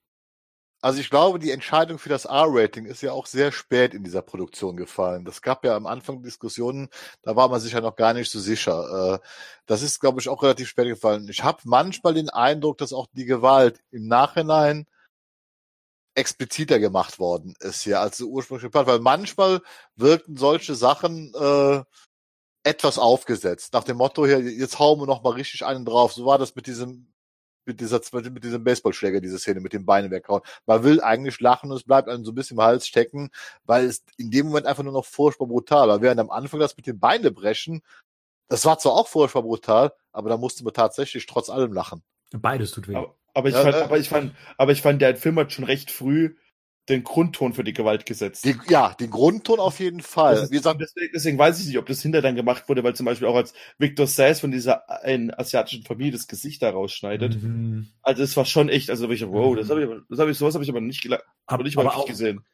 [0.82, 4.20] also ich glaube, die Entscheidung für das R-Rating ist ja auch sehr spät in dieser
[4.20, 5.24] Produktion gefallen.
[5.24, 6.88] Das gab ja am Anfang Diskussionen,
[7.22, 9.20] da war man sich ja noch gar nicht so sicher.
[9.22, 9.26] Äh,
[9.66, 11.28] das ist, glaube ich, auch relativ spät gefallen.
[11.28, 14.86] Ich habe manchmal den Eindruck, dass auch die Gewalt im Nachhinein
[16.14, 19.62] expliziter gemacht worden ist hier als ursprünglich geplant, weil manchmal
[19.96, 21.82] wirkten solche Sachen äh,
[22.64, 23.72] etwas aufgesetzt.
[23.72, 26.12] Nach dem Motto hier, jetzt hauen wir noch mal richtig einen drauf.
[26.12, 27.11] So war das mit diesem
[27.64, 28.00] mit dieser
[28.30, 30.42] mit diesem Baseballschläger, diese Szene mit den Beinen weghauen.
[30.66, 33.30] Man will eigentlich lachen und es bleibt einem so ein bisschen im Hals stecken,
[33.64, 36.02] weil es in dem Moment einfach nur noch furchtbar brutal war.
[36.02, 37.82] Während am Anfang das mit den Beinen brechen,
[38.48, 42.02] das war zwar auch furchtbar brutal, aber da musste man tatsächlich trotz allem lachen.
[42.32, 42.94] Beides tut weh.
[42.94, 45.52] Aber, aber ich ja, fand, äh, aber ich fand, aber ich fand, der Film hat
[45.52, 46.34] schon recht früh
[46.88, 48.44] den Grundton für die Gewalt gesetzt.
[48.44, 50.34] Die, ja, den Grundton auf jeden Fall.
[50.34, 53.28] Ist, deswegen, deswegen, weiß ich nicht, ob das hinter dann gemacht wurde, weil zum Beispiel
[53.28, 57.40] auch als Victor Sass von dieser einen asiatischen Familie das Gesicht da rausschneidet.
[57.40, 57.88] Mhm.
[58.02, 60.54] Also es war schon echt, also ich, wow, das habe ich, das habe ich, sowas
[60.54, 61.08] habe ich aber nicht,
[61.46, 62.44] aber nicht aber auch gesehen.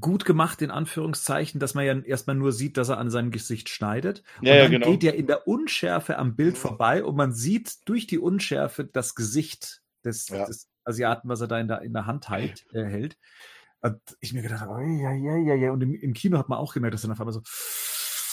[0.00, 3.68] Gut gemacht, in Anführungszeichen, dass man ja erstmal nur sieht, dass er an seinem Gesicht
[3.68, 4.22] schneidet.
[4.40, 4.90] Und ja, dann genau.
[4.90, 9.14] geht er in der Unschärfe am Bild vorbei und man sieht durch die Unschärfe das
[9.14, 10.46] Gesicht des, ja.
[10.46, 13.18] des Asiaten, was er da in der, in der Hand halt, äh, hält.
[13.82, 15.72] Und ich mir gedacht habe, ja, ja, ja, ja.
[15.72, 17.42] Und im, im, Kino hat man auch gemerkt, dass er auf einmal so.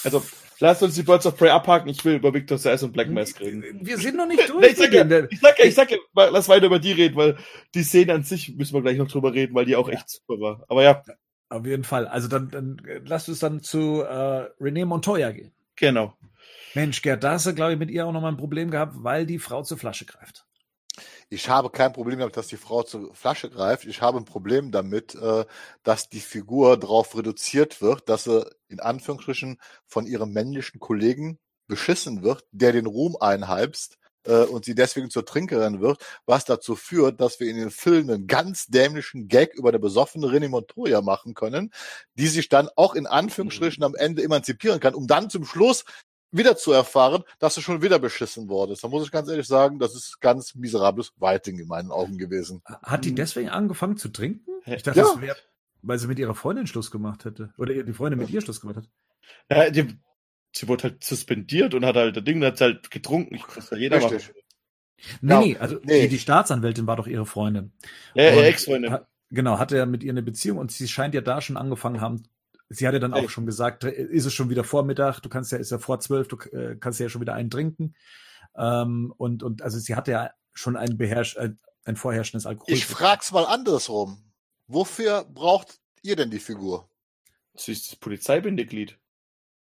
[0.03, 0.23] Also,
[0.59, 1.89] lasst uns die Birds of Prey abhaken.
[1.89, 3.63] Ich will über Victor Sass und Black Mask reden.
[3.81, 4.71] Wir sind noch nicht durch.
[4.71, 7.37] ich sag ja, ich sag ja, ich sag ja, lass weiter über die reden, weil
[7.73, 9.95] die Szene an sich müssen wir gleich noch drüber reden, weil die auch ja.
[9.95, 10.65] echt super war.
[10.67, 11.03] Aber ja.
[11.49, 12.07] Auf jeden Fall.
[12.07, 15.51] Also dann, dann lasst uns dann zu äh, René Montoya gehen.
[15.75, 16.13] Genau.
[16.75, 19.25] Mensch, Gerd, da hast du, glaube ich, mit ihr auch nochmal ein Problem gehabt, weil
[19.25, 20.45] die Frau zur Flasche greift.
[21.31, 23.85] Ich habe kein Problem damit, dass die Frau zur Flasche greift.
[23.85, 25.45] Ich habe ein Problem damit, äh,
[25.83, 32.23] dass die Figur darauf reduziert wird, dass sie in Anführungsstrichen von ihrem männlichen Kollegen beschissen
[32.23, 37.21] wird, der den Ruhm einheimst äh, und sie deswegen zur Trinkerin wird, was dazu führt,
[37.21, 41.35] dass wir in den Filmen einen ganz dämlichen Gag über eine besoffene René Montoya machen
[41.35, 41.71] können,
[42.15, 45.85] die sich dann auch in Anführungsstrichen am Ende emanzipieren kann, um dann zum Schluss
[46.31, 48.83] wieder zu erfahren, dass du schon wieder beschissen wurdest.
[48.83, 52.61] Da muss ich ganz ehrlich sagen, das ist ganz miserables Whiting in meinen Augen gewesen.
[52.65, 54.41] Hat die deswegen angefangen zu trinken?
[54.65, 55.05] Ich dachte, ja.
[55.05, 55.37] das wäre,
[55.81, 57.53] weil sie mit ihrer Freundin Schluss gemacht hätte.
[57.57, 58.89] Oder die Freundin mit ihr Schluss gemacht hat.
[59.49, 59.97] Ja, die,
[60.53, 63.35] sie wurde halt suspendiert und hat halt das Ding hat halt getrunken.
[63.35, 64.27] Ich das ja jeder Richtig.
[64.27, 64.35] machen.
[65.21, 66.01] Nee, ja, nee, also nee.
[66.03, 67.71] Die, die, Staatsanwältin war doch ihre Freundin.
[68.13, 68.97] Ja, ihre Ex-Freundin.
[69.31, 72.23] Genau, hatte ja mit ihr eine Beziehung und sie scheint ja da schon angefangen haben
[72.69, 75.51] Sie hat ja dann auch schon gesagt, äh, ist es schon wieder Vormittag, du kannst
[75.51, 77.95] ja, ist ja vor zwölf, du äh, kannst ja schon wieder einen trinken.
[78.55, 82.73] Ähm, und, und also sie hatte ja schon ein beherrsch, ein, ein vorherrschendes Alkohol.
[82.73, 84.31] Ich frag's mal andersrum.
[84.67, 86.89] Wofür braucht ihr denn die Figur?
[87.55, 88.97] Sie ist das Polizeibindeglied.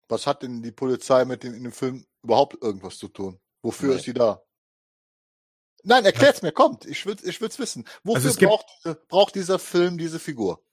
[0.07, 3.39] Was hat denn die Polizei mit dem, in dem Film überhaupt irgendwas zu tun?
[3.61, 3.97] Wofür Nein.
[3.97, 4.43] ist sie da?
[5.83, 6.85] Nein, erklärt's mir, kommt.
[6.85, 7.85] Ich will, ich will's wissen.
[8.03, 10.63] Wofür also braucht, braucht dieser Film diese Figur?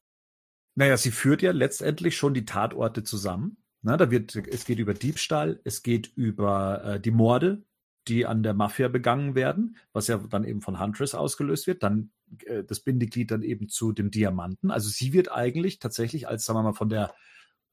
[0.77, 3.57] Naja, sie führt ja letztendlich schon die Tatorte zusammen.
[3.83, 7.65] Na, da wird, es geht über Diebstahl, es geht über äh, die Morde,
[8.09, 12.11] die an der Mafia begangen werden, was ja dann eben von Huntress ausgelöst wird, dann
[12.45, 14.71] äh, das Bindeglied dann eben zu dem Diamanten.
[14.71, 17.15] Also sie wird eigentlich tatsächlich als, sagen wir mal, von der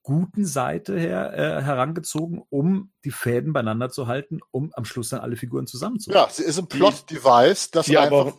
[0.01, 5.21] guten Seite her äh, herangezogen, um die Fäden beieinander zu halten, um am Schluss dann
[5.21, 6.25] alle Figuren zusammenzubringen.
[6.25, 8.37] Ja, sie ist ein Plot-Device, das einfach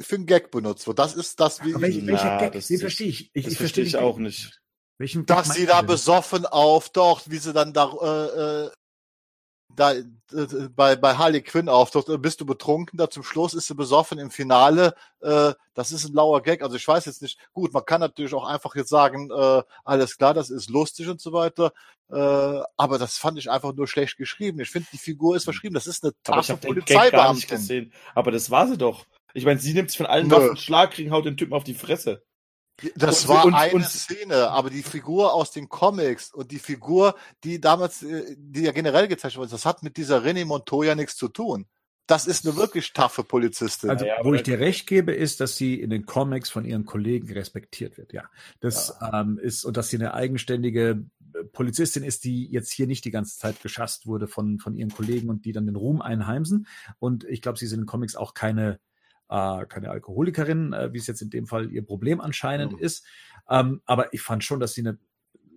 [0.00, 0.98] für einen Gag benutzt wird.
[0.98, 2.52] Das ist das, wie welch, welcher Gag?
[2.52, 3.30] Den verstehe ich.
[3.34, 4.60] Ich, ich verstehe ich auch nicht.
[4.98, 8.70] Welchen Dass sie da besoffen auftaucht, wie sie dann da, äh, äh
[9.76, 10.06] da äh,
[10.74, 14.30] bei, bei Harley Quinn auftaucht, bist du betrunken, da zum Schluss ist sie besoffen im
[14.30, 14.94] Finale.
[15.20, 16.62] Äh, das ist ein lauer Gag.
[16.62, 20.16] Also ich weiß jetzt nicht, gut, man kann natürlich auch einfach jetzt sagen, äh, alles
[20.16, 21.72] klar, das ist lustig und so weiter.
[22.10, 24.60] Äh, aber das fand ich einfach nur schlecht geschrieben.
[24.60, 25.74] Ich finde, die Figur ist verschrieben.
[25.74, 27.92] Das ist eine Tasche Polizeibeamtin.
[28.14, 29.04] Aber das war sie doch.
[29.34, 31.74] Ich meine, sie nimmt es von allen Waffen Schlag, kriegen haut den Typen auf die
[31.74, 32.24] Fresse.
[32.96, 36.58] Das und, war und, eine und, Szene, aber die Figur aus den Comics und die
[36.58, 37.14] Figur,
[37.44, 41.16] die damals, äh, die ja generell gezeichnet wurde, das hat mit dieser René Montoya nichts
[41.16, 41.66] zu tun.
[42.06, 43.90] Das ist eine wirklich taffe Polizistin.
[43.90, 46.84] Also, ja, wo ich dir recht gebe, ist, dass sie in den Comics von ihren
[46.84, 48.24] Kollegen respektiert wird, ja.
[48.60, 49.20] Das ja.
[49.20, 53.10] Ähm, ist, und dass sie eine eigenständige äh, Polizistin ist, die jetzt hier nicht die
[53.10, 56.66] ganze Zeit geschasst wurde von, von ihren Kollegen und die dann den Ruhm einheimsen.
[56.98, 58.80] Und ich glaube, sie sind in den Comics auch keine
[59.34, 62.78] äh, keine Alkoholikerin, äh, wie es jetzt in dem Fall ihr Problem anscheinend mhm.
[62.78, 63.04] ist.
[63.48, 64.98] Ähm, aber ich fand schon, dass sie eine,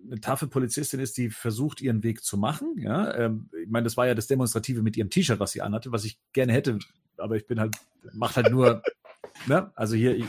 [0.04, 2.74] eine taffe Polizistin ist, die versucht, ihren Weg zu machen.
[2.78, 5.92] Ja, ähm, ich meine, das war ja das Demonstrative mit ihrem T-Shirt, was sie anhatte,
[5.92, 6.78] was ich gerne hätte,
[7.18, 7.76] aber ich bin halt,
[8.14, 8.82] macht halt nur,
[9.46, 9.70] ne?
[9.76, 10.16] Also hier.
[10.16, 10.26] Ich,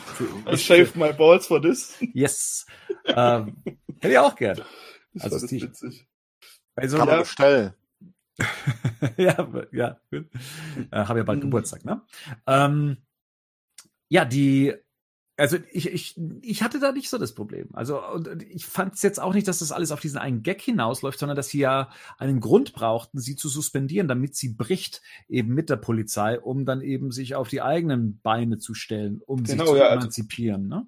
[0.47, 1.95] I shaved my balls for this.
[2.14, 2.68] Yes.
[3.06, 3.64] ähm,
[4.00, 4.64] hätte ich auch gerne.
[5.14, 6.08] Das also das witzig.
[6.76, 7.74] Also, Kann man bestellen.
[9.18, 10.30] ja, ja, gut.
[10.91, 11.43] Äh, Habe ja bald mhm.
[11.43, 12.02] Geburtstag, ne?
[12.47, 12.97] Ähm,
[14.10, 14.74] ja, die
[15.39, 17.70] also ich, ich, ich hatte da nicht so das Problem.
[17.72, 20.62] Also und ich fand es jetzt auch nicht, dass das alles auf diesen einen Gag
[20.62, 25.53] hinausläuft, sondern dass sie ja einen Grund brauchten, sie zu suspendieren, damit sie bricht eben
[25.53, 29.64] mit der Polizei, um dann eben sich auf die eigenen Beine zu stellen, um genau,
[29.64, 30.68] sich zu ja, also emanzipieren.
[30.68, 30.88] Ne?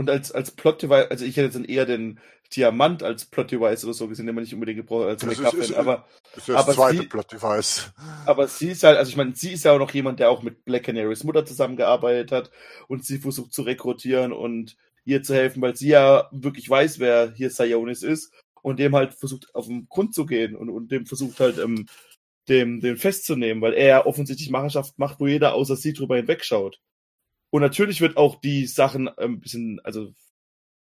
[0.00, 2.20] Und als, als Plot-Device, also ich hätte dann eher den
[2.56, 6.38] Diamant als Plot-Device oder so gesehen, den man nicht unbedingt gebraucht als ist, aber, das
[6.38, 7.92] ist das aber zweite Plot-Device.
[8.24, 10.42] Aber sie ist halt, also ich meine, sie ist ja auch noch jemand, der auch
[10.42, 12.50] mit Black Canary's Mutter zusammengearbeitet hat
[12.88, 17.34] und sie versucht zu rekrutieren und ihr zu helfen, weil sie ja wirklich weiß, wer
[17.34, 18.32] hier Sionis ist
[18.62, 21.84] und dem halt versucht auf den Grund zu gehen und, und dem versucht halt ähm,
[22.48, 26.80] dem, dem festzunehmen, weil er offensichtlich Machenschaft macht, wo jeder außer sie drüber hinwegschaut.
[27.50, 30.14] Und natürlich wird auch die Sachen ein bisschen, also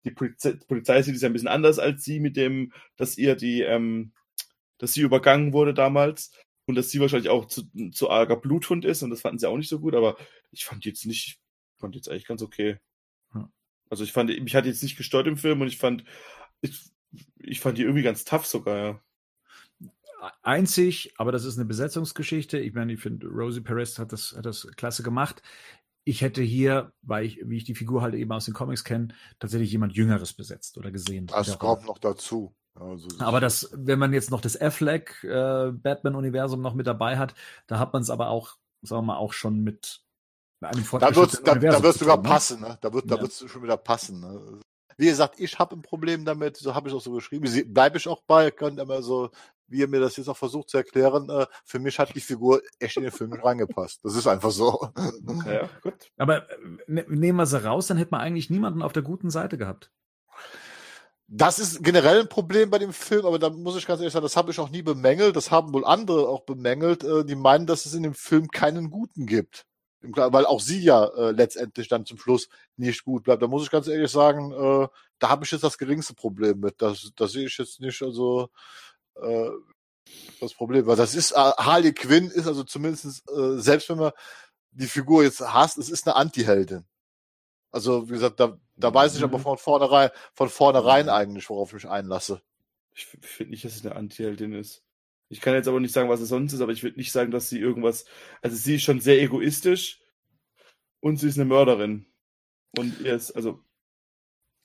[0.04, 3.36] die Polizei, Polizei sieht es ja ein bisschen anders als sie mit dem, dass ihr
[3.36, 4.12] die, ähm,
[4.78, 6.32] dass sie übergangen wurde damals
[6.66, 9.56] und dass sie wahrscheinlich auch zu, zu arger Bluthund ist und das fanden sie auch
[9.56, 10.16] nicht so gut, aber
[10.50, 11.38] ich fand jetzt nicht,
[11.78, 12.78] fand jetzt eigentlich ganz okay.
[13.88, 16.04] Also ich fand, mich hat jetzt nicht gestört im Film und ich fand,
[16.60, 16.90] ich,
[17.38, 19.00] ich fand die irgendwie ganz tough sogar, ja
[20.42, 22.58] einzig, aber das ist eine Besetzungsgeschichte.
[22.58, 25.42] Ich meine, ich finde, Rosie Perez hat das, hat das klasse gemacht
[26.06, 29.08] ich hätte hier, weil ich, wie ich die Figur halt eben aus den Comics kenne,
[29.40, 31.26] tatsächlich jemand Jüngeres besetzt oder gesehen.
[31.26, 32.54] Das kommt noch dazu.
[32.74, 37.34] Also, aber das, wenn man jetzt noch das Affleck äh, Batman-Universum noch mit dabei hat,
[37.66, 40.02] da hat man es aber auch, sagen wir mal, auch schon mit
[40.60, 42.22] einem Da wird da, da wird sogar ne?
[42.22, 42.78] passen, ne?
[42.80, 43.22] Da wird, da ja.
[43.22, 44.20] wird schon wieder passen.
[44.20, 44.60] Ne?
[44.96, 47.48] Wie gesagt, ich habe ein Problem damit, so habe ich auch so geschrieben.
[47.72, 49.30] Bleibe ich auch bei, könnt immer so
[49.68, 52.62] wie er mir das jetzt auch versucht zu erklären, äh, für mich hat die Figur
[52.78, 54.00] echt in den Film reingepasst.
[54.04, 54.90] Das ist einfach so.
[55.46, 56.10] Ja, gut.
[56.16, 59.30] Aber äh, ne, nehmen wir sie raus, dann hätte man eigentlich niemanden auf der guten
[59.30, 59.90] Seite gehabt.
[61.28, 64.22] Das ist generell ein Problem bei dem Film, aber da muss ich ganz ehrlich sagen,
[64.22, 65.34] das habe ich auch nie bemängelt.
[65.34, 68.90] Das haben wohl andere auch bemängelt, äh, die meinen, dass es in dem Film keinen
[68.90, 69.66] Guten gibt.
[70.14, 73.42] Weil auch sie ja äh, letztendlich dann zum Schluss nicht gut bleibt.
[73.42, 74.88] Da muss ich ganz ehrlich sagen, äh,
[75.18, 76.80] da habe ich jetzt das geringste Problem mit.
[76.82, 78.50] Das, das sehe ich jetzt nicht, also
[79.16, 79.50] äh,
[80.40, 80.86] das Problem.
[80.86, 84.12] Weil das ist, äh, Harley Quinn ist also zumindest, äh, selbst wenn man
[84.70, 86.84] die Figur jetzt hasst, es ist eine Anti-Heldin.
[87.70, 89.42] Also, wie gesagt, da, da weiß ich aber mhm.
[89.42, 92.40] von vornherein, von vornherein eigentlich, worauf ich mich einlasse.
[92.94, 94.85] Ich finde nicht, dass es eine Anti-Heldin ist.
[95.28, 97.30] Ich kann jetzt aber nicht sagen, was es sonst ist, aber ich würde nicht sagen,
[97.30, 98.04] dass sie irgendwas.
[98.42, 100.00] Also sie ist schon sehr egoistisch
[101.00, 102.06] und sie ist eine Mörderin.
[102.76, 103.64] Und ihr ist, also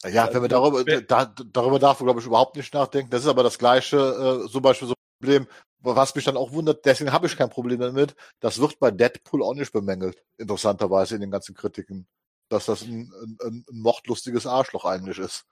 [0.09, 3.11] ja, wenn wir darüber, da, darüber darf man, glaube ich, überhaupt nicht nachdenken.
[3.11, 3.97] Das ist aber das gleiche,
[4.45, 5.47] äh, zum Beispiel so ein Problem,
[5.79, 8.15] was mich dann auch wundert, deswegen habe ich kein Problem damit.
[8.39, 12.07] Das wird bei Deadpool auch nicht bemängelt, interessanterweise in den ganzen Kritiken,
[12.49, 15.45] dass das ein, ein, ein mordlustiges Arschloch eigentlich ist.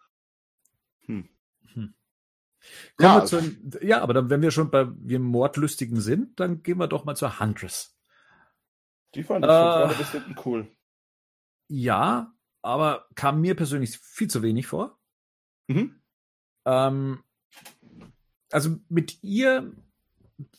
[1.05, 1.29] Hm.
[1.73, 1.93] Hm.
[2.99, 3.41] Ja, zu,
[3.81, 7.15] ja, aber dann, wenn wir schon bei wir Mordlustigen sind, dann gehen wir doch mal
[7.15, 7.97] zur Huntress.
[9.15, 10.67] Die fand ich äh, ein bisschen cool.
[11.67, 14.99] Ja, aber kam mir persönlich viel zu wenig vor.
[15.67, 16.01] Mhm.
[16.65, 17.23] Ähm,
[18.51, 19.71] also mit ihr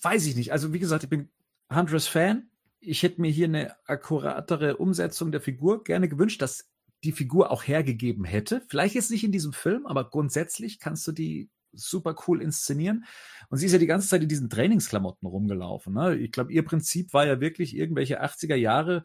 [0.03, 0.53] weiß ich nicht.
[0.53, 1.31] Also wie gesagt, ich bin
[1.73, 2.51] Huntress Fan.
[2.81, 6.71] Ich hätte mir hier eine akkuratere Umsetzung der Figur gerne gewünscht, dass
[7.05, 8.63] die Figur auch hergegeben hätte.
[8.69, 13.05] Vielleicht jetzt nicht in diesem Film, aber grundsätzlich kannst du die super cool inszenieren.
[13.49, 15.95] Und sie ist ja die ganze Zeit in diesen Trainingsklamotten rumgelaufen.
[15.95, 16.17] Ne?
[16.17, 19.05] Ich glaube, ihr Prinzip war ja wirklich irgendwelche 80er Jahre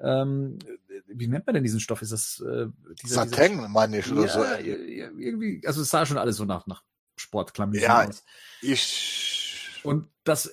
[0.00, 0.58] ähm,
[1.06, 2.02] wie nennt man denn diesen Stoff?
[2.02, 2.66] Ist das äh,
[3.02, 4.42] dieser, Satin, dieser, meine ich, oder ja, so.
[5.18, 6.82] Irgendwie, also es sah schon alles so nach, nach
[7.16, 8.24] Sportklamotten ja, aus.
[8.60, 9.80] Ich.
[9.84, 10.50] Und das,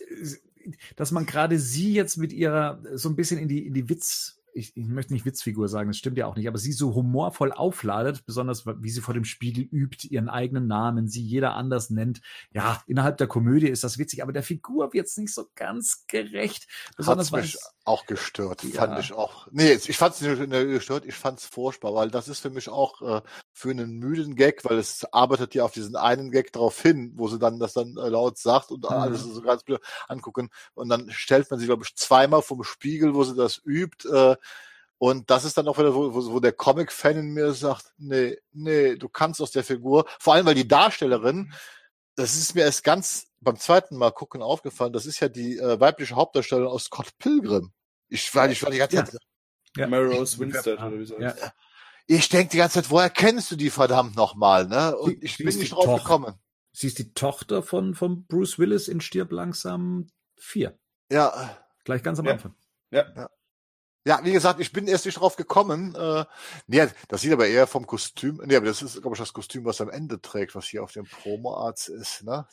[0.95, 4.40] dass man gerade sie jetzt mit ihrer so ein bisschen in die, in die Witz,
[4.53, 7.51] ich, ich möchte nicht Witzfigur sagen, das stimmt ja auch nicht, aber sie so humorvoll
[7.51, 12.21] aufladet, besonders wie sie vor dem Spiegel übt, ihren eigenen Namen, sie jeder anders nennt.
[12.51, 16.05] Ja, innerhalb der Komödie ist das witzig, aber der Figur wird es nicht so ganz
[16.07, 16.67] gerecht.
[16.95, 18.69] Besonders Hat's mich auch gestört, ja.
[18.85, 19.47] fand ich auch.
[19.51, 22.69] Nee, ich fand es nicht gestört, ich fand es furchtbar, weil das ist für mich
[22.69, 23.21] auch äh,
[23.51, 27.27] für einen müden Gag, weil es arbeitet ja auf diesen einen Gag drauf hin, wo
[27.27, 28.95] sie dann das dann äh, laut sagt und mhm.
[28.95, 30.49] alles so ganz blöd angucken.
[30.73, 34.07] Und dann stellt man sich, glaube ich, zweimal vom Spiegel, wo sie das übt.
[34.07, 34.35] Äh,
[34.97, 38.95] und das ist dann auch wieder, wo, wo der Comic-Fan in mir sagt, nee, nee,
[38.95, 41.53] du kannst aus der Figur, vor allem weil die Darstellerin,
[42.15, 45.79] das ist mir erst ganz beim zweiten Mal gucken aufgefallen, das ist ja die äh,
[45.79, 47.71] weibliche Hauptdarstellerin aus Scott Pilgrim.
[48.09, 49.17] Ich war, ich war die ganze Zeit.
[49.75, 49.87] Ja.
[49.87, 51.33] Mary Rose Winstead, oder wie ja.
[52.05, 54.95] Ich denke die ganze Zeit, woher kennst du die verdammt nochmal, ne?
[54.97, 56.35] Und ich bin nicht drauf Toch gekommen.
[56.73, 60.07] Sie ist die Tochter von, von Bruce Willis in Stirb langsam
[60.37, 60.77] 4.
[61.11, 61.57] Ja.
[61.85, 62.33] Gleich ganz am ja.
[62.33, 62.55] Anfang.
[62.91, 63.05] Ja.
[63.15, 63.29] ja.
[64.05, 65.93] Ja, wie gesagt, ich bin erst nicht drauf gekommen.
[65.95, 66.25] Äh,
[66.67, 68.41] nee, das sieht aber eher vom Kostüm.
[68.45, 70.91] Nee, aber das ist, glaube ich, das Kostüm, was am Ende trägt, was hier auf
[70.91, 72.47] dem Promo-Arzt ist, ne?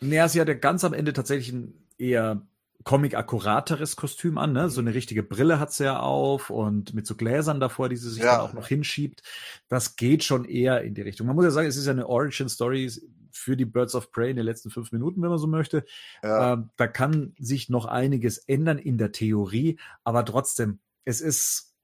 [0.00, 2.42] Naja, sie hat ja ganz am Ende tatsächlich ein eher
[2.82, 4.68] Comic-akkurateres Kostüm an, ne?
[4.68, 8.10] So eine richtige Brille hat sie ja auf und mit so Gläsern davor, die sie
[8.10, 8.38] sich ja.
[8.38, 9.22] dann auch noch hinschiebt.
[9.68, 11.28] Das geht schon eher in die Richtung.
[11.28, 12.90] Man muss ja sagen, es ist ja eine Origin-Story
[13.32, 15.84] für die Birds of Prey in den letzten fünf Minuten, wenn man so möchte.
[16.22, 16.54] Ja.
[16.54, 21.74] Ähm, da kann sich noch einiges ändern in der Theorie, aber trotzdem, es ist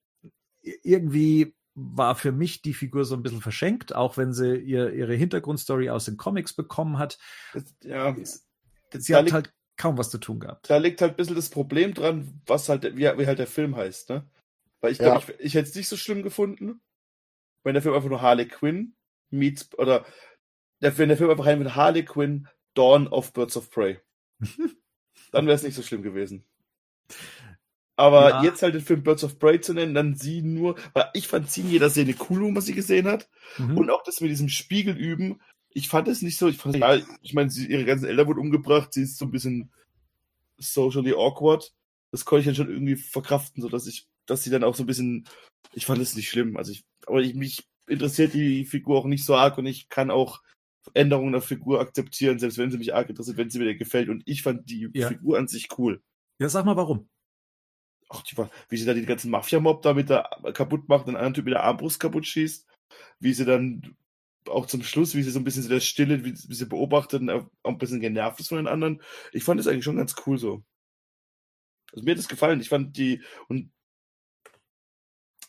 [0.60, 5.14] irgendwie war für mich die Figur so ein bisschen verschenkt, auch wenn sie ihr, ihre
[5.14, 7.18] Hintergrundstory aus den Comics bekommen hat.
[7.82, 8.16] Ja,
[8.92, 10.68] sie hat halt kaum was zu tun gehabt.
[10.68, 13.76] Da liegt halt ein bisschen das Problem dran, was halt, wie, wie halt der Film
[13.76, 14.28] heißt, ne?
[14.80, 15.34] Weil ich glaube, ja.
[15.38, 16.80] ich, ich hätte es nicht so schlimm gefunden,
[17.62, 18.94] wenn der Film einfach nur Harley Quinn
[19.30, 20.04] meets, oder
[20.80, 24.00] der, wenn der Film einfach rein mit Harley Quinn Dawn of Birds of Prey.
[25.32, 26.44] dann wäre es nicht so schlimm gewesen.
[27.96, 28.44] Aber ja.
[28.44, 31.50] jetzt halt den Film Birds of Prey zu nennen, dann sie nur, weil ich fand
[31.50, 33.28] sie in jeder Szene cool, was sie gesehen hat.
[33.58, 33.76] Mhm.
[33.76, 35.40] Und auch das mit diesem Spiegel üben.
[35.70, 38.92] Ich fand es nicht so, ich fand, ja, ich meine, ihre ganzen Eltern wurden umgebracht,
[38.92, 39.72] sie ist so ein bisschen
[40.58, 41.74] socially awkward.
[42.12, 44.84] Das konnte ich dann schon irgendwie verkraften, so dass ich, dass sie dann auch so
[44.84, 45.28] ein bisschen,
[45.72, 46.56] ich fand es nicht schlimm.
[46.56, 50.12] Also ich, aber ich, mich interessiert die Figur auch nicht so arg und ich kann
[50.12, 50.40] auch
[50.94, 54.08] Änderungen der Figur akzeptieren, selbst wenn sie mich arg interessiert, wenn sie mir gefällt.
[54.08, 55.08] Und ich fand die ja.
[55.08, 56.02] Figur an sich cool.
[56.40, 57.08] Ja, sag mal warum
[58.08, 58.36] ach, die,
[58.68, 61.54] wie sie da die ganzen Mafia-Mob da mit der kaputt macht und einen Typ mit
[61.54, 62.66] der Armbrust kaputt schießt,
[63.20, 63.96] wie sie dann
[64.46, 67.20] auch zum Schluss, wie sie so ein bisschen so der Stille, wie, wie sie beobachtet
[67.20, 69.02] und auch ein bisschen genervt ist von den anderen.
[69.32, 70.62] Ich fand das eigentlich schon ganz cool so.
[71.92, 72.60] Also mir hat das gefallen.
[72.60, 73.70] Ich fand die, und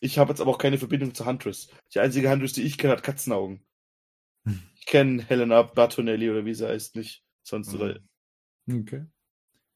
[0.01, 1.69] ich habe jetzt aber auch keine Verbindung zu Huntress.
[1.93, 3.65] Die einzige Huntress, die ich kenne, hat Katzenaugen.
[4.79, 7.23] Ich kenne Helena Bartonelli oder wie sie heißt nicht.
[7.43, 7.79] Sonst hm.
[7.79, 7.99] oder.
[8.71, 9.05] Okay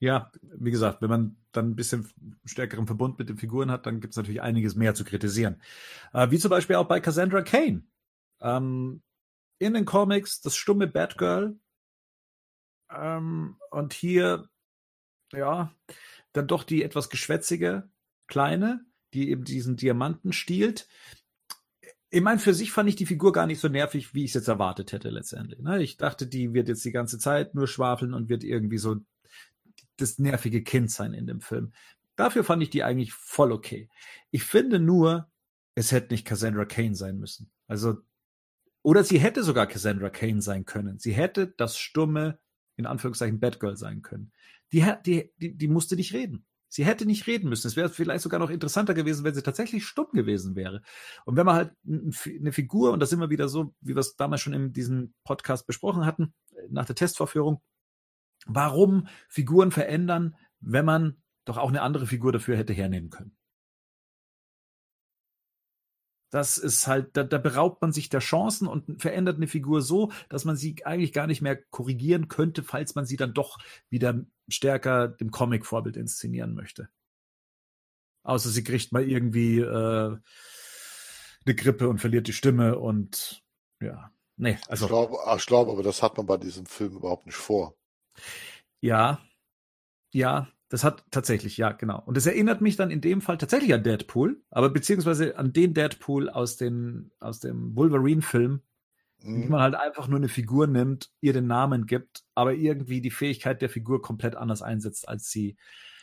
[0.04, 2.10] ja, wie gesagt, wenn man dann ein bisschen
[2.44, 5.62] stärkeren Verbund mit den Figuren hat, dann gibt es natürlich einiges mehr zu kritisieren.
[6.12, 7.84] Äh, wie zum Beispiel auch bei Cassandra Kane.
[8.42, 9.02] Ähm,
[9.60, 11.58] in den Comics das stumme Batgirl.
[12.92, 14.50] Ähm, und hier,
[15.32, 15.74] ja,
[16.34, 17.90] dann doch die etwas geschwätzige
[18.28, 20.86] Kleine, die eben diesen Diamanten stiehlt.
[22.14, 24.36] Ich meine, für sich fand ich die Figur gar nicht so nervig, wie ich es
[24.36, 25.60] jetzt erwartet hätte letztendlich.
[25.62, 25.82] Ne?
[25.82, 28.98] Ich dachte, die wird jetzt die ganze Zeit nur schwafeln und wird irgendwie so
[29.98, 31.74] das nervige Kind sein in dem Film.
[32.16, 33.90] Dafür fand ich die eigentlich voll okay.
[34.30, 35.28] Ich finde nur,
[35.74, 37.50] es hätte nicht Cassandra Kane sein müssen.
[37.66, 37.98] Also,
[38.84, 41.00] oder sie hätte sogar Cassandra Kane sein können.
[41.00, 42.38] Sie hätte das stumme,
[42.76, 44.32] in Anführungszeichen, Batgirl sein können.
[44.72, 46.46] Die, die, die, die musste nicht reden.
[46.74, 47.68] Sie hätte nicht reden müssen.
[47.68, 50.82] Es wäre vielleicht sogar noch interessanter gewesen, wenn sie tatsächlich stumm gewesen wäre.
[51.24, 54.42] Und wenn man halt eine Figur, und das immer wieder so, wie wir es damals
[54.42, 56.34] schon in diesem Podcast besprochen hatten,
[56.72, 57.62] nach der Testvorführung,
[58.48, 63.38] warum Figuren verändern, wenn man doch auch eine andere Figur dafür hätte hernehmen können.
[66.34, 70.12] Das ist halt, da, da beraubt man sich der Chancen und verändert eine Figur so,
[70.30, 73.60] dass man sie eigentlich gar nicht mehr korrigieren könnte, falls man sie dann doch
[73.92, 76.90] wieder stärker dem Comic-Vorbild inszenieren möchte.
[78.24, 80.18] Außer sie kriegt mal irgendwie äh,
[81.46, 83.44] eine Grippe und verliert die Stimme und
[83.80, 84.86] ja, nee, also.
[84.86, 87.78] Ich glaube, ich glaube, aber das hat man bei diesem Film überhaupt nicht vor.
[88.82, 89.22] Ja,
[90.12, 92.02] ja, das hat tatsächlich, ja, genau.
[92.04, 95.76] Und es erinnert mich dann in dem Fall tatsächlich an Deadpool, aber beziehungsweise an den
[95.76, 98.60] Deadpool aus, den, aus dem Wolverine-Film,
[99.22, 99.50] mhm.
[99.50, 103.62] man halt einfach nur eine Figur nimmt, ihr den Namen gibt, aber irgendwie die Fähigkeit
[103.62, 105.58] der Figur komplett anders einsetzt, als sie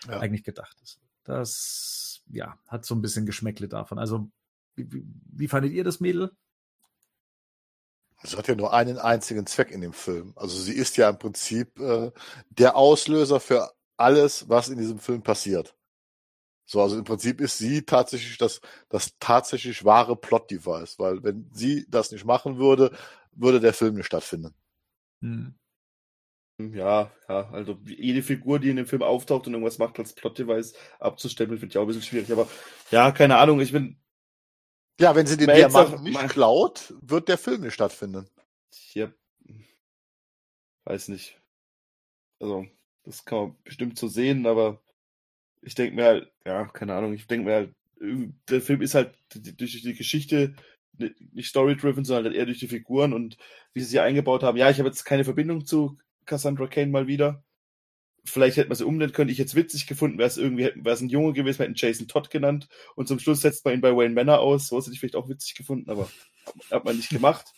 [0.07, 0.21] ja.
[0.21, 1.01] eigentlich gedacht ist.
[1.25, 3.99] Das, ja, hat so ein bisschen Geschmäckle davon.
[3.99, 4.31] Also,
[4.77, 5.03] wie,
[5.33, 6.31] wie fandet ihr das Mädel?
[8.23, 10.33] Sie hat ja nur einen einzigen Zweck in dem Film.
[10.37, 12.13] Also sie ist ja im Prinzip äh,
[12.51, 15.77] der Auslöser für alles, was in diesem Film passiert.
[16.67, 21.85] So, also im Prinzip ist sie tatsächlich das, das tatsächlich wahre Plot-Device, weil wenn sie
[21.89, 22.97] das nicht machen würde,
[23.33, 24.55] würde der Film nicht stattfinden.
[25.21, 25.55] Hm.
[26.59, 30.75] Ja, ja, also jede Figur, die in dem Film auftaucht und irgendwas macht als Plot-Device
[30.99, 32.31] abzustempeln, finde ich auch ein bisschen schwierig.
[32.31, 32.49] Aber
[32.91, 34.01] ja, keine Ahnung, ich bin,
[35.01, 38.29] ja, wenn sie den Diamanten nicht klaut, wird der Film nicht stattfinden.
[38.93, 39.11] Ja,
[40.85, 41.41] weiß nicht.
[42.39, 42.67] Also,
[43.11, 44.83] das kann man bestimmt so sehen, aber
[45.63, 47.75] ich denke mir halt, ja, keine Ahnung, ich denke mir halt,
[48.49, 50.55] der Film ist halt durch die Geschichte
[51.33, 53.37] nicht story-driven, sondern halt eher durch die Figuren und
[53.73, 54.57] wie sie sie eingebaut haben.
[54.57, 57.43] Ja, ich habe jetzt keine Verbindung zu Cassandra Kane mal wieder
[58.25, 59.31] vielleicht hätte man sie umnennen können.
[59.31, 61.75] Ich hätte es witzig gefunden, wäre es irgendwie, wäre es ein Junge gewesen, wir hätten
[61.77, 64.69] Jason Todd genannt und zum Schluss setzt man ihn bei Wayne Manor aus.
[64.69, 66.11] So hätte ich vielleicht auch witzig gefunden, aber
[66.71, 67.53] hat man nicht gemacht.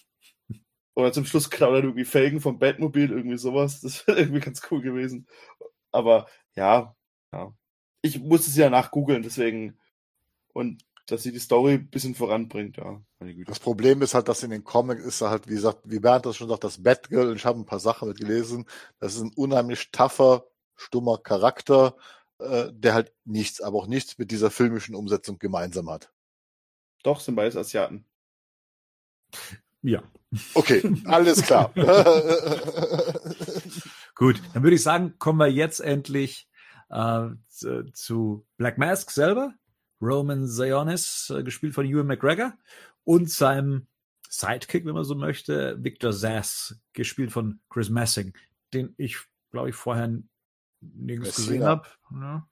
[0.95, 3.81] Oder zum Schluss klaut er irgendwie Felgen vom Batmobil, irgendwie sowas.
[3.81, 5.27] Das wäre irgendwie ganz cool gewesen.
[5.91, 6.95] Aber ja,
[7.33, 7.53] ja.
[8.03, 9.79] Ich musste sie danach googeln, deswegen.
[10.53, 13.03] Und dass sie die Story ein bisschen voranbringt, ja.
[13.47, 16.37] Das Problem ist halt, dass in den Comics ist halt, wie gesagt, wie Bernd das
[16.37, 18.67] schon sagt, das Batgirl, ich habe ein paar Sachen mit gelesen,
[18.99, 20.47] das ist ein unheimlich tougher
[20.77, 21.97] stummer Charakter,
[22.39, 26.13] äh, der halt nichts, aber auch nichts mit dieser filmischen Umsetzung gemeinsam hat.
[27.03, 28.05] Doch, sind beides Asiaten.
[29.83, 30.03] Ja.
[30.55, 31.73] Okay, alles klar.
[34.15, 36.49] Gut, dann würde ich sagen, kommen wir jetzt endlich
[36.89, 37.29] äh,
[37.93, 39.53] zu Black Mask selber.
[40.01, 42.55] Roman Zionis, äh, gespielt von Ewan McGregor,
[43.05, 43.87] und seinem
[44.29, 48.37] Sidekick, wenn man so möchte, Victor Zass, gespielt von Chris Messing,
[48.75, 49.19] den ich,
[49.51, 50.19] glaube ich, vorher
[50.81, 51.47] nirgends Messina.
[51.47, 51.89] gesehen habe.
[52.13, 52.49] Ja.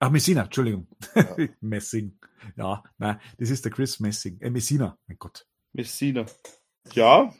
[0.00, 0.88] Ach, Messina, Entschuldigung.
[1.14, 1.36] Ja.
[1.60, 2.18] Messing.
[2.56, 4.40] Ja, na, das ist der Chris Messing.
[4.40, 5.46] Äh, Messina, mein Gott.
[5.74, 6.24] Messina.
[6.94, 7.34] Ja,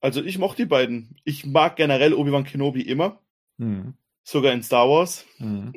[0.00, 1.16] also ich mochte die beiden.
[1.24, 3.20] Ich mag generell Obi-Wan Kenobi immer.
[3.58, 3.94] Mhm.
[4.22, 5.26] Sogar in Star Wars.
[5.38, 5.74] Mhm.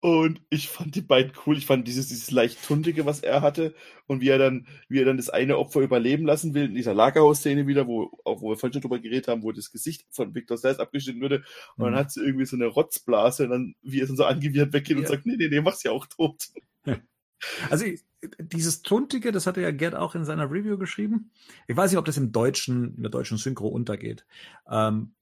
[0.00, 1.58] Und ich fand die beiden cool.
[1.58, 3.74] Ich fand dieses, dieses leicht tuntige, was er hatte.
[4.06, 6.94] Und wie er dann, wie er dann das eine Opfer überleben lassen will, in dieser
[6.94, 10.32] Lagerhaus-Szene wieder, wo, auch wo wir vorhin schon drüber geredet haben, wo das Gesicht von
[10.34, 11.42] Victor Sass abgeschnitten würde.
[11.76, 11.84] Und mhm.
[11.86, 14.96] dann hat sie irgendwie so eine Rotzblase und dann, wie er dann so angewidert weggeht
[14.96, 15.02] ja.
[15.02, 16.50] und sagt, nee, nee, nee, mach's ja auch tot.
[17.68, 17.84] Also
[18.38, 21.30] dieses Tuntige, das hatte ja Gerd auch in seiner Review geschrieben.
[21.66, 24.26] Ich weiß nicht, ob das im Deutschen, in der deutschen Synchro untergeht.
[24.70, 25.14] Ähm,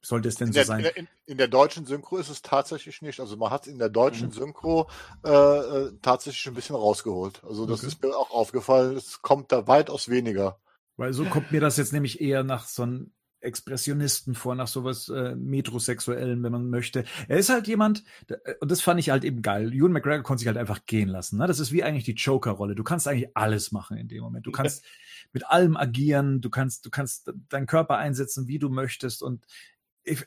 [0.00, 0.84] sollte es denn in so der, sein?
[0.94, 3.20] In, in, der deutschen Synchro ist es tatsächlich nicht.
[3.20, 4.32] Also man hat in der deutschen mhm.
[4.32, 4.88] Synchro
[5.24, 7.42] äh, äh, tatsächlich ein bisschen rausgeholt.
[7.44, 7.88] Also das okay.
[7.88, 8.96] ist mir auch aufgefallen.
[8.96, 10.60] Es kommt da weitaus weniger.
[10.96, 15.08] Weil so kommt mir das jetzt nämlich eher nach so einem Expressionisten vor, nach sowas
[15.08, 17.04] äh, Metrosexuellen, wenn man möchte.
[17.28, 19.72] Er ist halt jemand, äh, und das fand ich halt eben geil.
[19.72, 21.38] Ewan McGregor konnte sich halt einfach gehen lassen.
[21.38, 21.46] Ne?
[21.46, 22.74] Das ist wie eigentlich die Joker-Rolle.
[22.74, 24.46] Du kannst eigentlich alles machen in dem Moment.
[24.46, 24.84] Du kannst
[25.32, 29.22] mit allem agieren, du kannst, du kannst deinen Körper einsetzen, wie du möchtest.
[29.22, 29.44] Und
[30.02, 30.24] ich,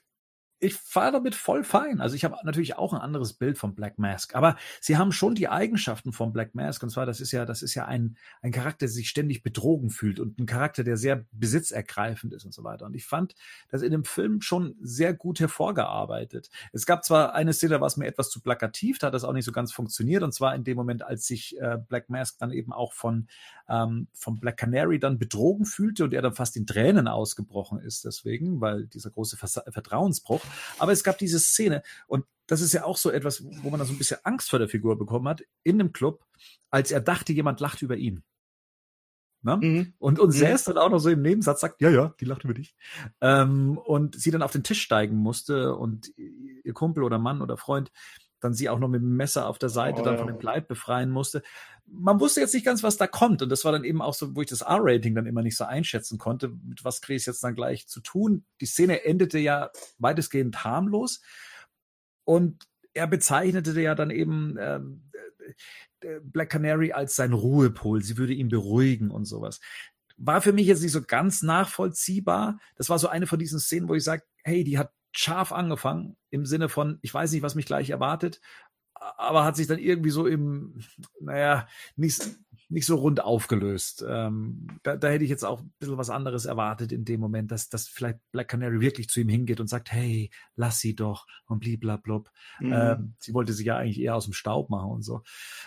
[0.61, 2.01] ich fahre damit voll fein.
[2.01, 5.33] Also ich habe natürlich auch ein anderes Bild von Black Mask, aber sie haben schon
[5.33, 6.83] die Eigenschaften von Black Mask.
[6.83, 9.89] Und zwar, das ist ja, das ist ja ein, ein Charakter, der sich ständig betrogen
[9.89, 12.85] fühlt und ein Charakter, der sehr besitzergreifend ist und so weiter.
[12.85, 13.33] Und ich fand
[13.69, 16.49] das in dem Film schon sehr gut hervorgearbeitet.
[16.73, 19.45] Es gab zwar eine Szene, es mir etwas zu plakativ, da hat das auch nicht
[19.45, 20.21] so ganz funktioniert.
[20.21, 23.27] Und zwar in dem Moment, als sich äh, Black Mask dann eben auch von,
[23.71, 28.03] ähm, von Black Canary dann betrogen fühlte und er dann fast in Tränen ausgebrochen ist
[28.03, 30.41] deswegen, weil dieser große Vers Vertrauensbruch.
[30.77, 33.85] Aber es gab diese Szene und das ist ja auch so etwas, wo man da
[33.85, 36.25] so ein bisschen Angst vor der Figur bekommen hat, in dem Club,
[36.69, 38.23] als er dachte, jemand lacht über ihn.
[39.43, 39.57] Ne?
[39.57, 39.93] Mhm.
[39.97, 40.33] Und, und mhm.
[40.33, 42.75] selbst dann auch noch so im Nebensatz sagt, ja, ja, die lacht über dich.
[43.21, 47.57] Ähm, und sie dann auf den Tisch steigen musste und ihr Kumpel oder Mann oder
[47.57, 47.91] Freund
[48.41, 50.67] dann sie auch noch mit dem Messer auf der Seite oh, dann von dem Kleid
[50.67, 51.41] befreien musste.
[51.85, 53.41] Man wusste jetzt nicht ganz, was da kommt.
[53.41, 55.63] Und das war dann eben auch so, wo ich das R-Rating dann immer nicht so
[55.63, 58.45] einschätzen konnte, mit was kriege ich jetzt dann gleich zu tun.
[58.59, 61.21] Die Szene endete ja weitestgehend harmlos.
[62.23, 65.03] Und er bezeichnete ja dann eben ähm,
[66.01, 68.01] äh, Black Canary als sein Ruhepol.
[68.01, 69.59] Sie würde ihn beruhigen und sowas.
[70.17, 72.59] War für mich jetzt nicht so ganz nachvollziehbar.
[72.75, 76.17] Das war so eine von diesen Szenen, wo ich sage, hey, die hat scharf angefangen
[76.29, 78.41] im Sinne von, ich weiß nicht, was mich gleich erwartet,
[78.93, 80.81] aber hat sich dann irgendwie so im,
[81.19, 82.29] naja, nicht,
[82.69, 84.05] nicht so rund aufgelöst.
[84.07, 87.51] Ähm, da, da hätte ich jetzt auch ein bisschen was anderes erwartet in dem Moment,
[87.51, 91.25] dass, dass vielleicht Black Canary wirklich zu ihm hingeht und sagt, hey, lass sie doch
[91.45, 92.29] und bliblablub.
[92.59, 92.73] Mhm.
[92.73, 95.23] Ähm, sie wollte sich ja eigentlich eher aus dem Staub machen und so.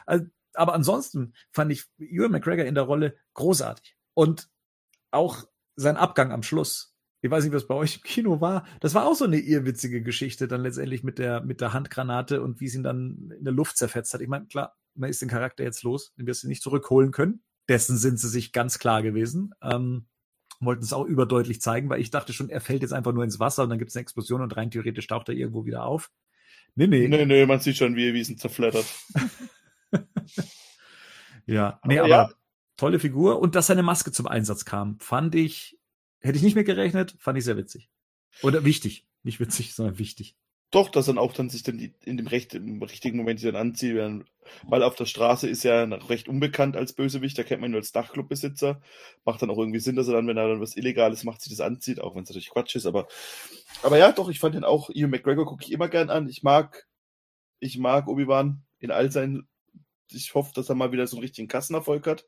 [0.07, 3.97] Also, aber ansonsten fand ich Ewan McGregor in der Rolle großartig.
[4.15, 4.49] Und
[5.11, 5.45] auch
[5.77, 6.94] sein Abgang am Schluss
[7.25, 8.67] ich weiß nicht, was bei euch im Kino war.
[8.81, 12.61] Das war auch so eine irrwitzige Geschichte dann letztendlich mit der, mit der Handgranate und
[12.61, 14.21] wie sie ihn dann in der Luft zerfetzt hat.
[14.21, 17.43] Ich meine, klar, man ist den Charakter jetzt los, den wirst du nicht zurückholen können.
[17.67, 19.55] Dessen sind sie sich ganz klar gewesen.
[19.63, 20.07] Ähm,
[20.61, 23.41] wollten es auch überdeutlich zeigen, weil ich dachte schon, er fällt jetzt einfach nur ins
[23.41, 26.11] Wasser und dann gibt es eine Explosion und rein theoretisch taucht er irgendwo wieder auf.
[26.75, 27.09] Nee, nee.
[27.09, 28.85] Nee, nee, man sieht schon, wie er Wiesen zerflattert.
[31.47, 32.31] ja, nee, aber, aber ja.
[32.77, 35.79] tolle Figur und dass seine Maske zum Einsatz kam, fand ich
[36.25, 37.91] Hätte ich nicht mehr gerechnet, fand ich sehr witzig.
[38.43, 39.07] Oder wichtig.
[39.25, 40.37] Nicht witzig, sondern wichtig.
[40.71, 43.45] Doch, dass dann auch dann sich dann die, in dem recht, im richtigen Moment die
[43.45, 43.95] dann anzieht,
[44.63, 47.81] weil auf der Straße ist er recht unbekannt als Bösewicht, da kennt man ihn nur
[47.81, 48.81] als Dachclubbesitzer.
[49.27, 51.53] Macht dann auch irgendwie Sinn, dass er dann, wenn er dann was Illegales macht, sich
[51.53, 53.07] das anzieht, auch wenn es natürlich Quatsch ist, aber,
[53.83, 56.27] aber ja, doch, ich fand den auch, Ian McGregor gucke ich immer gern an.
[56.31, 56.89] Ich mag,
[57.61, 59.47] ich mag Obi-Wan in all seinen,
[60.11, 62.25] ich hoffe, dass er mal wieder so einen richtigen Kassenerfolg hat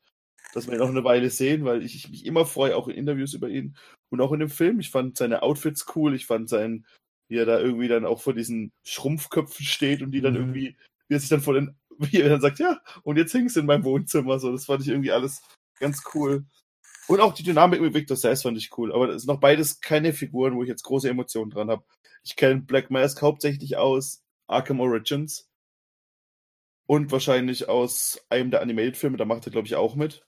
[0.57, 2.97] dass wir ihn noch eine Weile sehen, weil ich, ich mich immer freue, auch in
[2.97, 3.77] Interviews über ihn
[4.09, 4.81] und auch in dem Film.
[4.81, 6.87] Ich fand seine Outfits cool, ich fand sein,
[7.29, 10.41] wie er da irgendwie dann auch vor diesen Schrumpfköpfen steht und die dann mhm.
[10.41, 10.77] irgendwie,
[11.09, 13.61] wie er sich dann vor den, wie er dann sagt, ja, und jetzt hängst du
[13.61, 15.43] in meinem Wohnzimmer, so, das fand ich irgendwie alles
[15.79, 16.47] ganz cool.
[17.07, 19.81] Und auch die Dynamik mit Victor Sass fand ich cool, aber das sind noch beides
[19.83, 21.85] keine Figuren, wo ich jetzt große Emotionen dran habe.
[22.25, 25.51] Ich kenne Black Mask hauptsächlich aus Arkham Origins
[26.87, 30.27] und wahrscheinlich aus einem der Animated-Filme, da macht er, glaube ich, auch mit.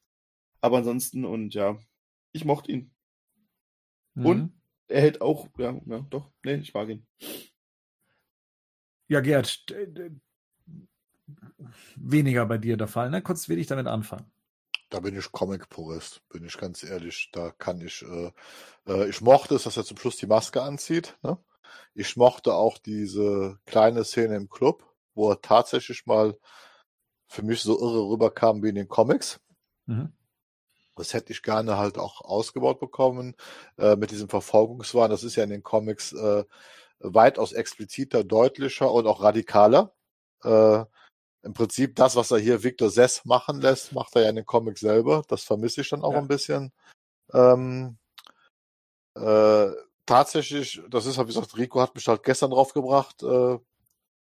[0.60, 1.78] Aber ansonsten, und ja,
[2.32, 2.90] ich mochte ihn.
[4.14, 4.26] Mhm.
[4.26, 4.52] Und
[4.88, 7.06] er hält auch, ja, ja, doch, nee, ich mag ihn.
[9.08, 9.64] Ja, Gerd,
[11.96, 13.22] weniger bei dir der Fall, ne?
[13.22, 14.30] Konntest wenig damit anfangen.
[14.90, 17.28] Da bin ich Comic-Purist, bin ich ganz ehrlich.
[17.32, 18.32] Da kann ich, äh,
[18.86, 21.18] äh, ich mochte es, dass er zum Schluss die Maske anzieht.
[21.22, 21.38] Ne?
[21.94, 26.38] Ich mochte auch diese kleine Szene im Club, wo er tatsächlich mal
[27.26, 29.40] für mich so irre rüberkam wie in den Comics.
[29.84, 30.12] Mhm.
[30.98, 33.34] Das hätte ich gerne halt auch ausgebaut bekommen
[33.78, 35.10] äh, mit diesem Verfolgungswahn.
[35.10, 36.44] Das ist ja in den Comics äh,
[37.00, 39.94] weitaus expliziter, deutlicher und auch radikaler.
[40.44, 40.84] Äh,
[41.42, 44.46] Im Prinzip das, was er hier Victor Sess machen lässt, macht er ja in den
[44.46, 45.22] Comics selber.
[45.28, 46.18] Das vermisse ich dann auch ja.
[46.18, 46.72] ein bisschen.
[47.32, 47.98] Ähm,
[49.14, 49.70] äh,
[50.06, 53.58] tatsächlich, das ist wie gesagt, Rico hat mich halt gestern draufgebracht, äh,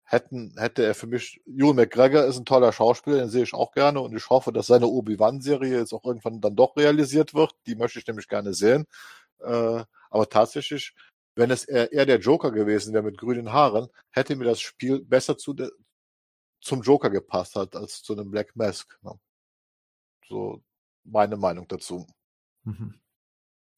[0.06, 3.72] hätten, hätte er für mich, Ewan McGregor ist ein toller Schauspieler, den sehe ich auch
[3.72, 7.56] gerne und ich hoffe, dass seine Obi-Wan-Serie jetzt auch irgendwann dann doch realisiert wird.
[7.66, 8.86] Die möchte ich nämlich gerne sehen.
[9.40, 10.94] Äh, aber tatsächlich,
[11.36, 15.04] wenn es eher, eher der Joker gewesen wäre mit grünen Haaren, hätte mir das Spiel
[15.04, 15.70] besser zu de,
[16.62, 18.98] zum Joker gepasst hat als zu einem Black Mask.
[19.02, 19.20] Ne?
[20.28, 20.64] So
[21.04, 22.08] meine Meinung dazu.
[22.64, 23.00] Mhm.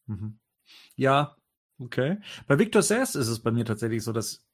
[0.08, 0.40] Mhm.
[0.96, 1.38] Ja,
[1.80, 2.20] okay.
[2.48, 4.47] Bei Victor Sass ist es bei mir tatsächlich so, dass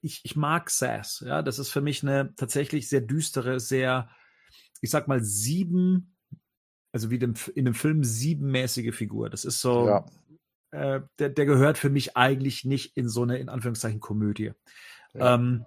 [0.00, 1.22] ich, ich mag Sass.
[1.26, 4.08] Ja, das ist für mich eine tatsächlich sehr düstere, sehr,
[4.80, 6.16] ich sag mal, sieben,
[6.92, 9.30] also wie dem, in dem Film siebenmäßige Figur.
[9.30, 10.06] Das ist so, ja.
[10.70, 14.52] äh, der, der gehört für mich eigentlich nicht in so eine, in Anführungszeichen, Komödie.
[15.14, 15.34] Ja.
[15.34, 15.66] Ähm,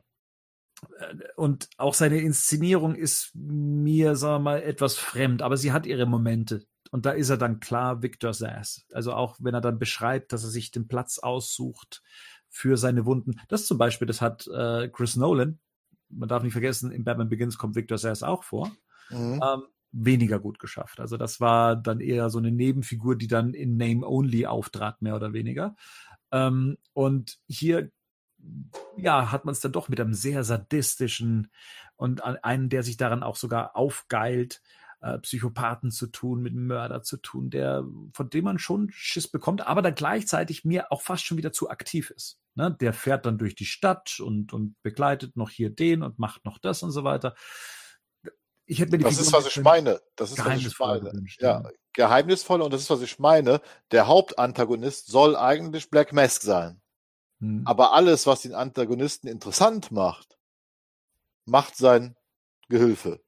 [0.98, 5.86] äh, und auch seine Inszenierung ist mir, sagen wir mal, etwas fremd, aber sie hat
[5.86, 6.66] ihre Momente.
[6.92, 8.86] Und da ist er dann klar Victor Sass.
[8.92, 12.02] Also auch wenn er dann beschreibt, dass er sich den Platz aussucht,
[12.50, 13.40] für seine Wunden.
[13.48, 15.60] Das zum Beispiel, das hat äh, Chris Nolan,
[16.10, 18.72] man darf nicht vergessen, in Batman Begins kommt Victor Sass auch vor,
[19.10, 19.40] mhm.
[19.44, 21.00] ähm, weniger gut geschafft.
[21.00, 25.16] Also das war dann eher so eine Nebenfigur, die dann in Name Only auftrat, mehr
[25.16, 25.76] oder weniger.
[26.32, 27.92] Ähm, und hier
[28.98, 31.52] ja, hat man es dann doch mit einem sehr sadistischen
[31.96, 34.62] und einen, der sich daran auch sogar aufgeilt,
[35.02, 39.66] äh, Psychopathen zu tun, mit Mörder zu tun, der, von dem man schon Schiss bekommt,
[39.66, 42.40] aber dann gleichzeitig mir auch fast schon wieder zu aktiv ist.
[42.56, 42.76] Ne?
[42.80, 46.58] Der fährt dann durch die Stadt und, und begleitet noch hier den und macht noch
[46.58, 47.36] das und so weiter.
[48.66, 50.02] Ich hätte mir die das Figur ist, was ich meine.
[50.16, 51.12] Das ist, was ich meine.
[51.12, 53.62] Gewünscht, ja, ja, geheimnisvoll und das ist, was ich meine.
[53.92, 56.82] Der Hauptantagonist soll eigentlich Black Mask sein.
[57.40, 57.64] Hm.
[57.66, 60.38] Aber alles, was den Antagonisten interessant macht,
[61.46, 62.16] macht sein
[62.68, 63.22] Gehilfe.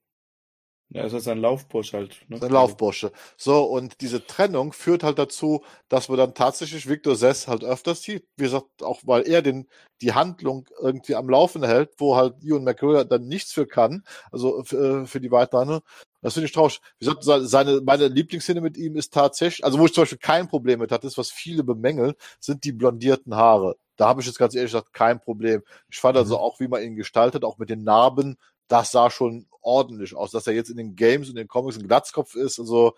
[0.94, 2.18] Ja, ist ein Laufbursche halt.
[2.28, 2.38] Ne?
[2.38, 3.14] Sein Laufbursche.
[3.38, 8.02] So, und diese Trennung führt halt dazu, dass man dann tatsächlich Victor Sess halt öfters
[8.02, 8.28] sieht.
[8.36, 9.70] Wie gesagt, auch weil er den,
[10.02, 14.04] die Handlung irgendwie am Laufen hält, wo halt Ewan McGregor dann nichts für kann,
[14.34, 15.80] also für, äh, für die weitere.
[16.22, 16.82] Das finde ich traurig.
[17.00, 20.50] Wie gesagt, seine, meine Lieblingsszene mit ihm ist tatsächlich, also wo ich zum Beispiel kein
[20.50, 23.78] Problem mit hatte, ist, was viele bemängeln, sind die blondierten Haare.
[23.96, 25.64] Da habe ich jetzt ganz ehrlich gesagt kein Problem.
[25.90, 26.42] Ich fand also mhm.
[26.42, 28.38] auch, wie man ihn gestaltet, auch mit den Narben,
[28.72, 30.32] das sah schon ordentlich aus.
[30.32, 32.96] Dass er jetzt in den Games und den Comics ein Glatzkopf ist, also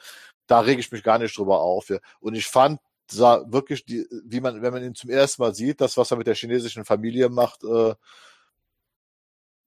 [0.48, 1.90] da rege ich mich gar nicht drüber auf.
[1.90, 1.98] Ja.
[2.20, 2.80] Und ich fand,
[3.10, 6.18] sah wirklich, die, wie man, wenn man ihn zum ersten Mal sieht, das, was er
[6.18, 7.96] mit der chinesischen Familie macht, äh,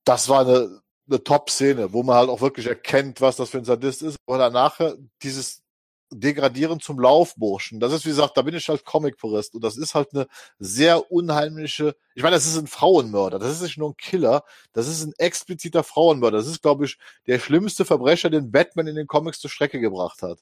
[0.05, 3.65] das war eine, eine Top-Szene, wo man halt auch wirklich erkennt, was das für ein
[3.65, 4.17] Sadist ist.
[4.27, 4.81] Und danach
[5.23, 5.63] dieses
[6.11, 7.81] degradieren zum Laufburschen.
[7.81, 9.55] Das ist, wie gesagt, da bin ich halt Comic-Purist.
[9.55, 10.27] Und das ist halt eine
[10.59, 13.39] sehr unheimliche, ich meine, das ist ein Frauenmörder.
[13.39, 14.45] Das ist nicht nur ein Killer.
[14.73, 16.39] Das ist ein expliziter Frauenmörder.
[16.39, 20.23] Das ist, glaube ich, der schlimmste Verbrecher, den Batman in den Comics zur Strecke gebracht
[20.23, 20.39] hat.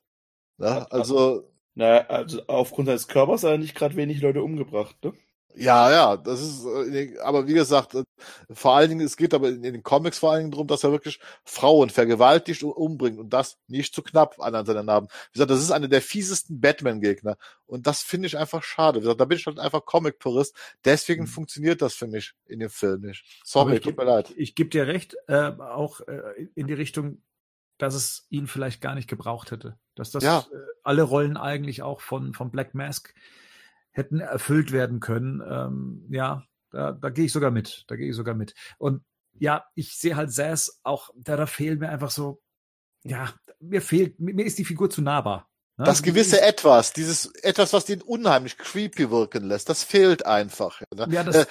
[0.59, 1.51] Ja, also.
[1.75, 5.13] Naja, also aufgrund seines Körpers hat er nicht gerade wenig Leute umgebracht, ne?
[5.57, 8.05] Ja, ja, das ist, äh, aber wie gesagt, äh,
[8.51, 10.91] vor allen Dingen, es geht aber in den Comics vor allen Dingen darum, dass er
[10.91, 15.09] wirklich Frauen vergewaltigt und umbringt und das nicht zu knapp an seinen Namen.
[15.09, 17.37] Wie gesagt, das ist einer der fiesesten Batman-Gegner
[17.67, 18.99] und das finde ich einfach schade.
[18.99, 21.29] Wie gesagt, da bin ich halt einfach Comic-Tourist, deswegen mhm.
[21.29, 23.25] funktioniert das für mich in dem Film nicht.
[23.45, 24.33] Sorry, tut mir leid.
[24.37, 27.23] Ich gebe dir recht, äh, auch äh, in die Richtung,
[27.79, 29.79] dass es ihn vielleicht gar nicht gebraucht hätte.
[29.95, 30.41] Dass das ja.
[30.41, 33.15] äh, alle Rollen eigentlich auch von, von Black Mask
[33.95, 35.43] hätten erfüllt werden können.
[35.49, 37.85] Ähm, ja, da, da gehe ich sogar mit.
[37.89, 38.55] Da gehe ich sogar mit.
[38.79, 39.03] Und
[39.39, 42.43] ja, ich sehe halt Sass auch, da, da fehlen mir einfach so,
[43.03, 45.49] ja, mir fehlt, mir ist die Figur zu nahbar.
[45.77, 45.85] Ne?
[45.85, 50.83] Das gewisse Etwas, dieses etwas, was den unheimlich creepy wirken lässt, das fehlt einfach.
[50.95, 51.09] Ne?
[51.11, 51.47] Ja, das, äh,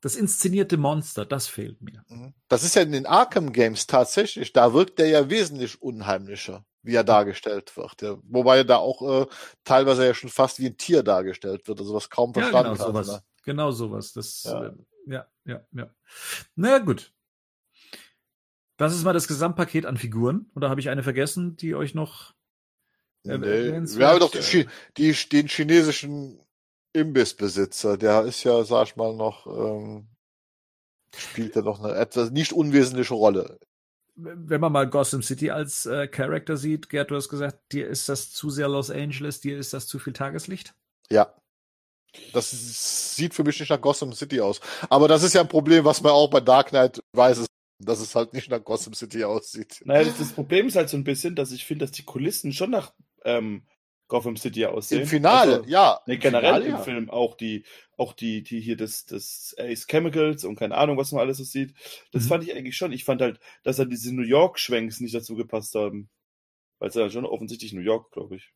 [0.00, 2.04] das inszenierte Monster, das fehlt mir.
[2.08, 2.34] Mhm.
[2.48, 6.94] Das ist ja in den Arkham Games tatsächlich, da wirkt der ja wesentlich unheimlicher wie
[6.94, 8.02] er dargestellt wird.
[8.02, 8.18] Ja.
[8.22, 9.26] Wobei er da auch äh,
[9.64, 12.86] teilweise ja schon fast wie ein Tier dargestellt wird, also was kaum verstanden ja, genau
[12.86, 13.08] sowas.
[13.08, 13.22] Ne?
[13.44, 14.12] Genau sowas.
[14.12, 14.66] Das, ja.
[14.66, 14.72] Äh,
[15.06, 15.90] ja, ja, ja.
[16.54, 17.12] Na gut.
[18.76, 20.50] Das ist mal das Gesamtpaket an Figuren.
[20.54, 22.32] Oder habe ich eine vergessen, die euch noch
[23.24, 24.66] äh, nee, Wir haben doch die,
[24.96, 26.40] die, den chinesischen
[26.92, 27.96] Imbissbesitzer.
[27.96, 30.08] Der ist ja, sag ich mal, noch, ähm,
[31.16, 33.58] spielt er noch eine etwas nicht unwesentliche Rolle.
[34.16, 38.08] Wenn man mal Gotham City als äh, Charakter sieht, Gerd, du hast gesagt, dir ist
[38.08, 40.74] das zu sehr Los Angeles, dir ist das zu viel Tageslicht?
[41.10, 41.34] Ja.
[42.32, 42.50] Das
[43.14, 44.60] sieht für mich nicht nach Gotham City aus.
[44.88, 47.46] Aber das ist ja ein Problem, was man auch bei Dark Knight weiß,
[47.78, 49.80] dass es halt nicht nach Gotham City aussieht.
[49.84, 52.52] Naja, das, das Problem ist halt so ein bisschen, dass ich finde, dass die Kulissen
[52.52, 52.92] schon nach
[53.24, 53.66] ähm,
[54.10, 55.02] Gotham City aussehen.
[55.02, 56.00] Im Finale, also, ja.
[56.06, 56.78] Nee, generell Finale, im ja.
[56.78, 57.64] Film auch die,
[57.96, 61.44] auch die, die hier das, das Ace Chemicals und keine Ahnung, was man alles so
[61.44, 61.74] sieht.
[62.12, 62.28] Das mhm.
[62.28, 62.92] fand ich eigentlich schon.
[62.92, 66.10] Ich fand halt, dass dann diese New York-Schwenks nicht dazu gepasst haben.
[66.78, 68.52] Weil es ja schon offensichtlich New York, glaube ich.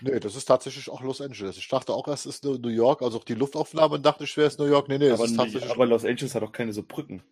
[0.00, 1.56] Nee, das ist tatsächlich auch Los Angeles.
[1.56, 4.58] Ich dachte auch, es ist New York, also auch die Luftaufnahme dachte ich, wäre es
[4.58, 4.88] New York.
[4.88, 5.70] Nee, nee, aber, ist tatsächlich.
[5.70, 7.22] Aber Los Angeles hat auch keine so Brücken.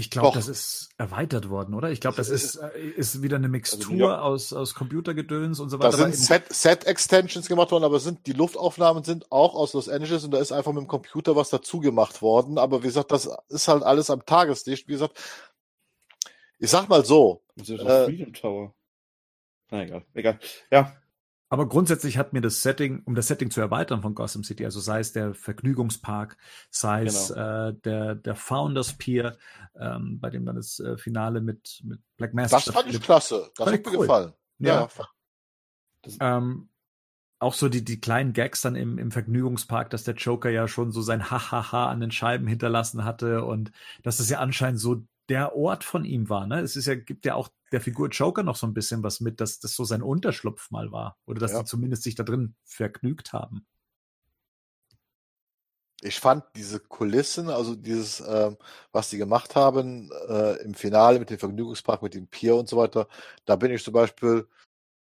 [0.00, 1.90] Ich glaube, das ist erweitert worden, oder?
[1.90, 5.68] Ich glaube, das ist, äh, ist wieder eine also Mixtur also aus, aus Computergedöns und
[5.68, 5.90] so weiter.
[5.90, 9.90] Da sind Set, Set Extensions gemacht worden, aber sind die Luftaufnahmen sind auch aus Los
[9.90, 12.56] Angeles und da ist einfach mit dem Computer was dazu gemacht worden.
[12.56, 14.88] Aber wie gesagt, das ist halt alles am Tageslicht.
[14.88, 15.20] Wie gesagt,
[16.58, 17.42] ich sag mal so.
[17.56, 18.74] Das ist äh, Freedom Tower.
[19.70, 20.38] Na egal, egal.
[20.70, 20.96] Ja,
[21.52, 24.78] aber grundsätzlich hat mir das Setting, um das Setting zu erweitern von Gotham City, also
[24.78, 26.36] sei es der Vergnügungspark,
[26.70, 27.68] sei es genau.
[27.68, 29.36] äh, der, der Founders Pier,
[29.76, 32.52] ähm, bei dem dann das äh, Finale mit, mit Black Mass.
[32.52, 33.50] Das fand ich klasse.
[33.56, 33.98] Das hat mir cool.
[34.06, 34.32] gefallen.
[34.58, 34.88] Ja.
[36.06, 36.38] ja.
[36.38, 36.68] Ähm,
[37.40, 40.92] auch so die, die kleinen Gags dann im, im Vergnügungspark, dass der Joker ja schon
[40.92, 43.72] so sein Hahaha an den Scheiben hinterlassen hatte und
[44.04, 46.46] dass das ja anscheinend so der Ort von ihm war.
[46.46, 46.60] Ne?
[46.60, 49.40] Es ist ja, gibt ja auch der Figur Joker noch so ein bisschen was mit,
[49.40, 51.16] dass das so sein Unterschlupf mal war.
[51.24, 51.60] Oder dass ja.
[51.60, 53.64] die zumindest sich da drin vergnügt haben.
[56.02, 58.56] Ich fand diese Kulissen, also dieses, ähm,
[58.90, 62.76] was die gemacht haben äh, im Finale mit dem Vergnügungspark, mit dem Pier und so
[62.76, 63.06] weiter,
[63.44, 64.48] da bin ich zum Beispiel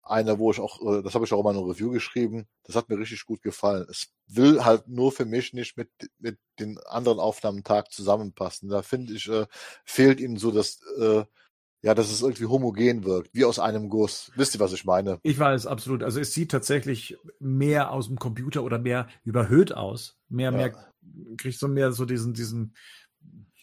[0.10, 2.76] einer, wo ich auch, äh, das habe ich auch mal in einer Review geschrieben, das
[2.76, 3.86] hat mir richtig gut gefallen.
[3.90, 8.70] Es will halt nur für mich nicht mit, mit den anderen Aufnahmetag zusammenpassen.
[8.70, 9.46] Da finde ich, äh,
[9.86, 11.24] fehlt ihnen so das, äh,
[11.82, 14.32] ja, dass es irgendwie homogen wirkt, wie aus einem Guss.
[14.36, 15.20] Wisst ihr, was ich meine?
[15.24, 16.04] Ich weiß, absolut.
[16.04, 20.18] Also es sieht tatsächlich mehr aus dem Computer oder mehr überhöht aus.
[20.28, 20.58] Mehr, ja.
[20.58, 20.94] mehr,
[21.38, 22.76] kriegt so mehr so diesen, diesen,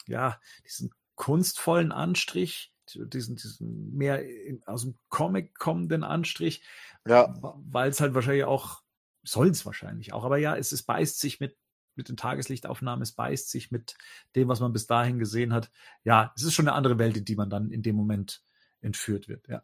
[0.06, 4.22] ja, diesen kunstvollen Anstrich diesen, diesen mehr
[4.66, 6.62] aus dem Comic kommenden Anstrich.
[7.06, 7.34] Ja.
[7.40, 8.82] Weil es halt wahrscheinlich auch,
[9.22, 11.56] soll es wahrscheinlich auch, aber ja, es, es beißt sich mit,
[11.94, 13.96] mit den Tageslichtaufnahmen, es beißt sich mit
[14.34, 15.70] dem, was man bis dahin gesehen hat.
[16.04, 18.42] Ja, es ist schon eine andere Welt, in die man dann in dem Moment
[18.80, 19.62] entführt wird, ja.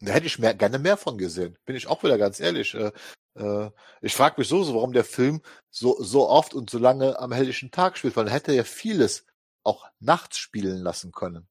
[0.00, 1.58] Da hätte ich mehr, gerne mehr von gesehen.
[1.64, 2.72] Bin ich auch wieder ganz ehrlich.
[2.74, 2.92] Äh,
[3.34, 3.70] äh,
[4.00, 7.32] ich frage mich so, so, warum der Film so, so oft und so lange am
[7.32, 9.26] helllichen Tag spielt, weil er hätte ja vieles
[9.64, 11.48] auch nachts spielen lassen können.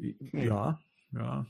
[0.00, 0.16] Hm.
[0.32, 0.80] Ja,
[1.12, 1.46] ja,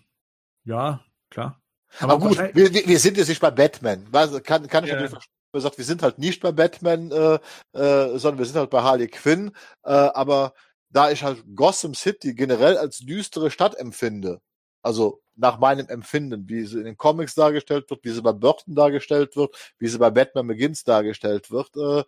[0.65, 1.61] ja, klar.
[1.99, 4.11] Aber, Aber gut, wir, wir sind jetzt nicht bei Batman.
[4.43, 4.97] Kann, kann ich ja.
[4.97, 5.35] natürlich verstehen.
[5.53, 7.35] Gesagt, wir sind halt nicht bei Batman, äh,
[7.73, 9.51] äh, sondern wir sind halt bei Harley Quinn.
[9.83, 10.55] Äh, aber
[10.91, 14.41] da ich halt Gotham City generell als düstere Stadt empfinde,
[14.83, 18.77] also nach meinem Empfinden, wie sie in den Comics dargestellt wird, wie sie bei Burton
[18.77, 22.05] dargestellt wird, wie sie bei Batman Begins dargestellt wird, äh,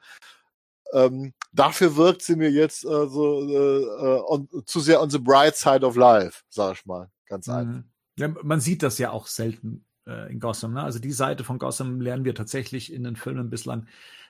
[0.92, 5.18] ähm, dafür wirkt sie mir jetzt äh, so äh, äh on, zu sehr on the
[5.18, 7.54] bright side of life, sag ich mal, ganz mhm.
[7.54, 7.82] einfach.
[8.18, 10.74] Ja, man sieht das ja auch selten äh, in Gotham.
[10.74, 10.82] Ne?
[10.82, 13.86] Also die Seite von Gotham lernen wir tatsächlich in den Filmen bislang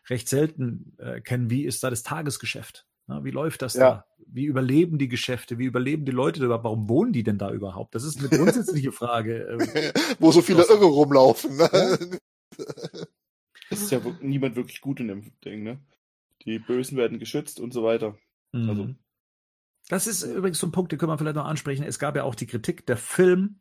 [0.08, 1.50] recht selten äh, kennen.
[1.50, 2.86] Wie ist da das Tagesgeschäft?
[3.08, 3.20] Ne?
[3.24, 3.80] Wie läuft das ja.
[3.80, 4.06] da?
[4.26, 5.58] Wie überleben die Geschäfte?
[5.58, 6.62] Wie überleben die Leute da?
[6.62, 7.94] Warum wohnen die denn da überhaupt?
[7.94, 9.48] Das ist eine grundsätzliche Frage.
[9.48, 11.56] Äh, Wo so viele Irre rumlaufen.
[11.56, 11.70] Ne?
[11.72, 11.96] Ja?
[13.70, 15.78] Es ist ja niemand wirklich gut in dem Ding, ne?
[16.44, 18.16] Die Bösen werden geschützt und so weiter.
[18.52, 18.68] Mhm.
[18.68, 18.94] Also.
[19.88, 21.84] Das ist übrigens so ein Punkt, den können wir vielleicht noch ansprechen.
[21.84, 23.60] Es gab ja auch die Kritik, der Film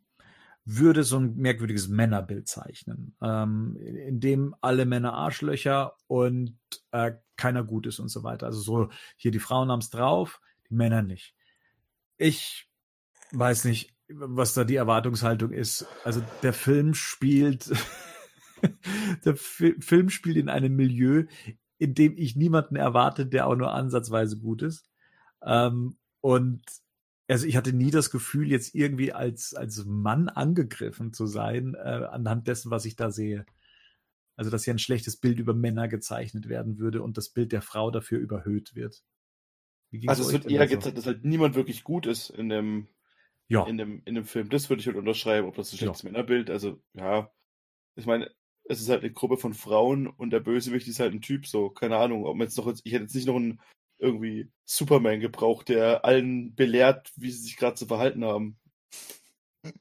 [0.63, 6.57] würde so ein merkwürdiges Männerbild zeichnen, ähm, in dem alle Männer Arschlöcher und
[6.91, 8.45] äh, keiner gut ist und so weiter.
[8.45, 10.39] Also so, hier die Frauen haben es drauf,
[10.69, 11.35] die Männer nicht.
[12.17, 12.69] Ich
[13.31, 15.87] weiß nicht, was da die Erwartungshaltung ist.
[16.03, 17.71] Also der Film spielt,
[19.25, 21.25] der Fi Film spielt in einem Milieu,
[21.81, 24.87] in dem ich niemanden erwarte, der auch nur ansatzweise gut ist.
[25.43, 26.61] Ähm, und
[27.27, 32.05] also ich hatte nie das Gefühl, jetzt irgendwie als, als Mann angegriffen zu sein, äh,
[32.11, 33.47] anhand dessen, was ich da sehe.
[34.35, 37.63] Also, dass hier ein schlechtes Bild über Männer gezeichnet werden würde und das Bild der
[37.63, 39.03] Frau dafür überhöht wird.
[40.05, 40.75] Also es wird eher so?
[40.75, 42.89] gezeigt, dass halt niemand wirklich gut ist in dem,
[43.47, 43.65] ja.
[43.65, 44.49] in dem, in dem Film.
[44.49, 46.11] Das würde ich halt unterschreiben, ob das ein schlechtes ja.
[46.11, 47.31] Männerbild, also ja.
[47.95, 48.31] Ich meine,
[48.65, 51.69] es ist halt eine Gruppe von Frauen und der Bösewicht ist halt ein Typ, so,
[51.69, 53.59] keine Ahnung, ob man jetzt noch, ich hätte jetzt nicht noch einen
[53.99, 58.57] irgendwie Superman gebraucht, der allen belehrt, wie sie sich gerade zu verhalten haben.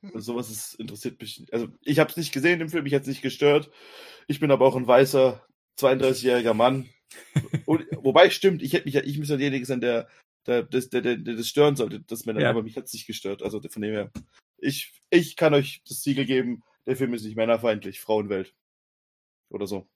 [0.03, 1.47] Also sowas ist, interessiert mich.
[1.53, 3.71] Also ich habe es nicht gesehen im Film, mich hat es nicht gestört.
[4.27, 5.43] Ich bin aber auch ein weißer
[5.79, 6.89] 32-jähriger Mann.
[7.65, 10.09] Und, wobei stimmt, ich hätte mich ja, ich müsste derjenige sein, der,
[10.47, 12.51] der, der, der, der das stören sollte, das Männer, ja.
[12.51, 13.43] aber mich hat es nicht gestört.
[13.43, 14.13] Also von dem her,
[14.59, 18.55] ich, ich kann euch das Siegel geben, der Film ist nicht männerfeindlich, Frauenwelt.
[19.51, 19.87] Oder so.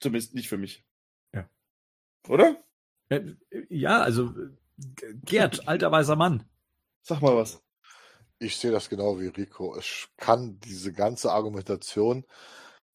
[0.00, 0.84] Zumindest nicht für mich.
[1.32, 1.48] Ja.
[2.28, 2.56] Oder?
[3.68, 4.34] Ja, also
[5.24, 6.44] Gerd, alter weißer Mann.
[7.02, 7.62] Sag mal was.
[8.38, 9.74] Ich sehe das genau wie Rico.
[9.76, 12.24] Es kann diese ganze Argumentation,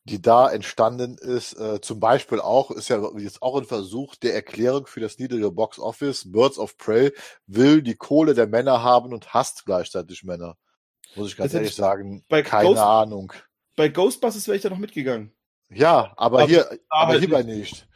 [0.05, 4.33] die da entstanden ist, äh, zum Beispiel auch, ist ja jetzt auch ein Versuch der
[4.33, 6.31] Erklärung für das niedrige Box Office.
[6.31, 7.11] Birds of Prey
[7.47, 10.57] will die Kohle der Männer haben und hasst gleichzeitig Männer.
[11.15, 13.33] Muss ich ganz das ehrlich sagen, keine Ghost Ahnung.
[13.75, 15.33] Bei Ghostbusters wäre ich da noch mitgegangen.
[15.75, 17.87] Ja, aber, aber hier, aber hierbei nicht.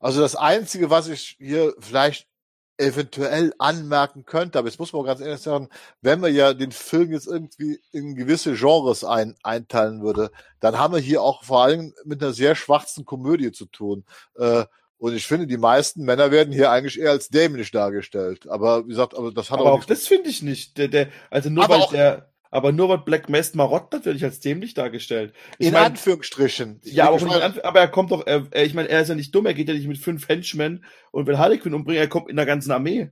[0.00, 2.28] Also das Einzige, was ich hier vielleicht
[2.78, 5.68] eventuell anmerken könnte, aber jetzt muss man ganz ehrlich sagen,
[6.00, 10.30] wenn man ja den Film jetzt irgendwie in gewisse Genres ein, einteilen würde,
[10.60, 14.04] dann haben wir hier auch vor allem mit einer sehr schwarzen Komödie zu tun.
[14.36, 14.64] Äh,
[14.98, 18.48] und ich finde, die meisten Männer werden hier eigentlich eher als dämlich dargestellt.
[18.48, 19.80] Aber wie gesagt, aber das hat aber auch.
[19.80, 20.78] auch das finde ich nicht.
[20.78, 24.40] Der, der, also nur aber weil der, aber nur weil Black Mask Marotte natürlich als
[24.40, 25.34] dämlich dargestellt.
[25.58, 26.80] Ich in mein, Anführungsstrichen.
[26.84, 29.46] Ja, aber, Anf aber er kommt doch, er, ich meine, er ist ja nicht dumm,
[29.46, 32.36] er geht ja nicht mit fünf Henchmen und will Harley Quinn umbringen, er kommt in
[32.36, 33.10] der ganzen Armee.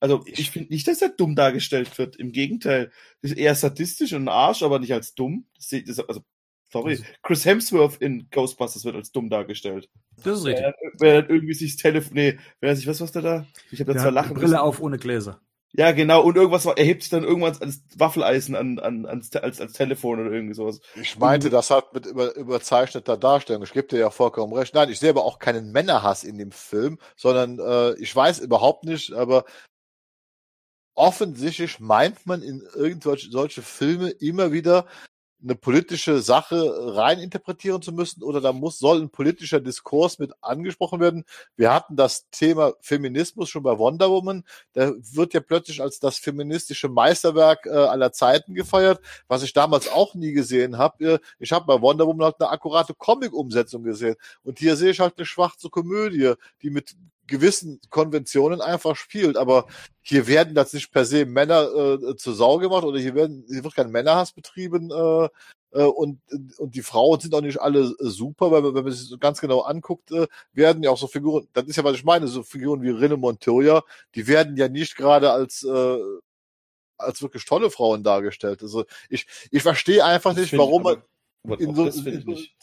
[0.00, 2.16] Also ich, ich finde nicht, dass er dumm dargestellt wird.
[2.16, 5.46] Im Gegenteil, ist eher sadistisch und ein Arsch, aber nicht als dumm.
[5.56, 6.22] Das, das, also
[6.70, 9.88] Sorry, Chris Hemsworth in Ghostbusters wird als dumm dargestellt.
[10.22, 10.66] Das ist richtig.
[10.98, 13.46] Wenn er irgendwie sich das Telefon, nee, wenn er sich, was, was der da?
[13.70, 15.40] Ich habe da zwar lachen Brille auf ohne Gläser.
[15.72, 19.60] Ja, genau, und irgendwas, er hebt sich dann irgendwann als Waffeleisen an, an, ans, als,
[19.60, 20.80] als Telefon oder irgendwie sowas.
[20.94, 24.74] Ich meinte, das hat mit über, überzeichneter Darstellung, ich gebe dir ja vollkommen recht.
[24.74, 28.84] Nein, ich sehe aber auch keinen Männerhass in dem Film, sondern äh, ich weiß überhaupt
[28.84, 29.44] nicht, aber
[30.94, 34.86] offensichtlich meint man in irgendwelche solche Filme immer wieder,
[35.42, 41.00] eine politische Sache reininterpretieren zu müssen oder da muss, soll ein politischer Diskurs mit angesprochen
[41.00, 41.24] werden.
[41.56, 44.44] Wir hatten das Thema Feminismus schon bei Wonder Woman.
[44.72, 49.88] Da wird ja plötzlich als das feministische Meisterwerk äh, aller Zeiten gefeiert, was ich damals
[49.88, 51.20] auch nie gesehen habe.
[51.38, 54.16] Ich habe bei Wonder Woman halt eine akkurate Comic-Umsetzung gesehen.
[54.42, 56.96] Und hier sehe ich halt eine schwarze Komödie, die mit
[57.28, 59.36] gewissen Konventionen einfach spielt.
[59.36, 59.66] Aber
[60.02, 63.62] hier werden das nicht per se Männer äh, zur Sau gemacht oder hier werden hier
[63.62, 65.28] wird kein Männerhass betrieben äh,
[65.72, 66.20] äh, und
[66.58, 69.60] und die Frauen sind auch nicht alle super, weil wenn man sich so ganz genau
[69.60, 72.82] anguckt, äh, werden ja auch so Figuren, das ist ja was ich meine, so Figuren
[72.82, 73.84] wie Rinne Montoya,
[74.14, 75.98] die werden ja nicht gerade als äh,
[76.96, 78.62] als wirklich tolle Frauen dargestellt.
[78.62, 81.02] Also ich ich verstehe einfach nicht, warum man
[81.58, 81.86] in so,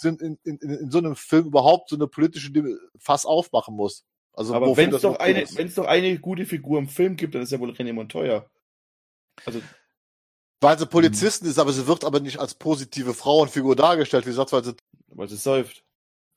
[0.09, 2.51] in, in, in, so einem Film überhaupt so eine politische
[2.99, 4.03] Fass aufmachen muss.
[4.35, 7.35] Also aber wenn es doch eine, wenn es doch eine gute Figur im Film gibt,
[7.35, 8.45] dann ist ja wohl René Montoya.
[9.45, 9.61] Also
[10.61, 14.51] weil sie Polizisten ist, aber sie wird aber nicht als positive Frauenfigur dargestellt, wie gesagt,
[14.51, 14.75] weil sie
[15.07, 15.83] weil sie säuft.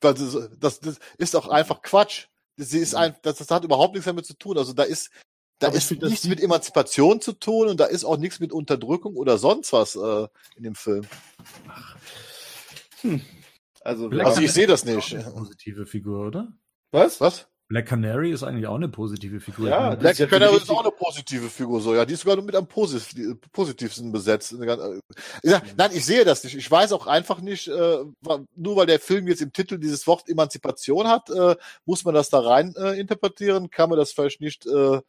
[0.00, 2.26] Weil sie, das, das ist auch einfach Quatsch.
[2.56, 4.58] Sie ist ein, das, das hat überhaupt nichts damit zu tun.
[4.58, 5.10] Also da ist
[5.58, 9.16] da aber ist nichts mit Emanzipation zu tun und da ist auch nichts mit Unterdrückung
[9.16, 11.04] oder sonst was äh, in dem Film.
[13.00, 13.22] Hm.
[13.80, 15.14] Also, also ich sehe das nicht.
[15.14, 16.52] Eine positive Figur, oder?
[16.90, 17.20] Was?
[17.20, 17.48] Was?
[17.68, 19.68] Black Canary ist eigentlich auch eine positive Figur.
[19.68, 22.06] Ja, Black Canary ist auch eine positive Figur, so, ja.
[22.06, 24.54] Die ist sogar mit am positivsten besetzt.
[25.42, 26.56] Ja, nein, ich sehe das nicht.
[26.56, 27.98] Ich weiß auch einfach nicht, äh,
[28.56, 32.30] nur weil der Film jetzt im Titel dieses Wort Emanzipation hat, äh, muss man das
[32.30, 35.00] da rein äh, interpretieren, kann man das vielleicht nicht, äh,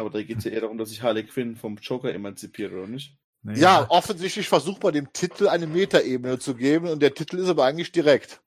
[0.00, 2.86] aber da geht es ja eher darum, dass sich Harley Quinn vom Joker emanzipiert, oder
[2.86, 3.18] nicht?
[3.42, 7.38] Nee, ja, ja, offensichtlich versucht man dem Titel eine Metaebene zu geben und der Titel
[7.38, 8.40] ist aber eigentlich direkt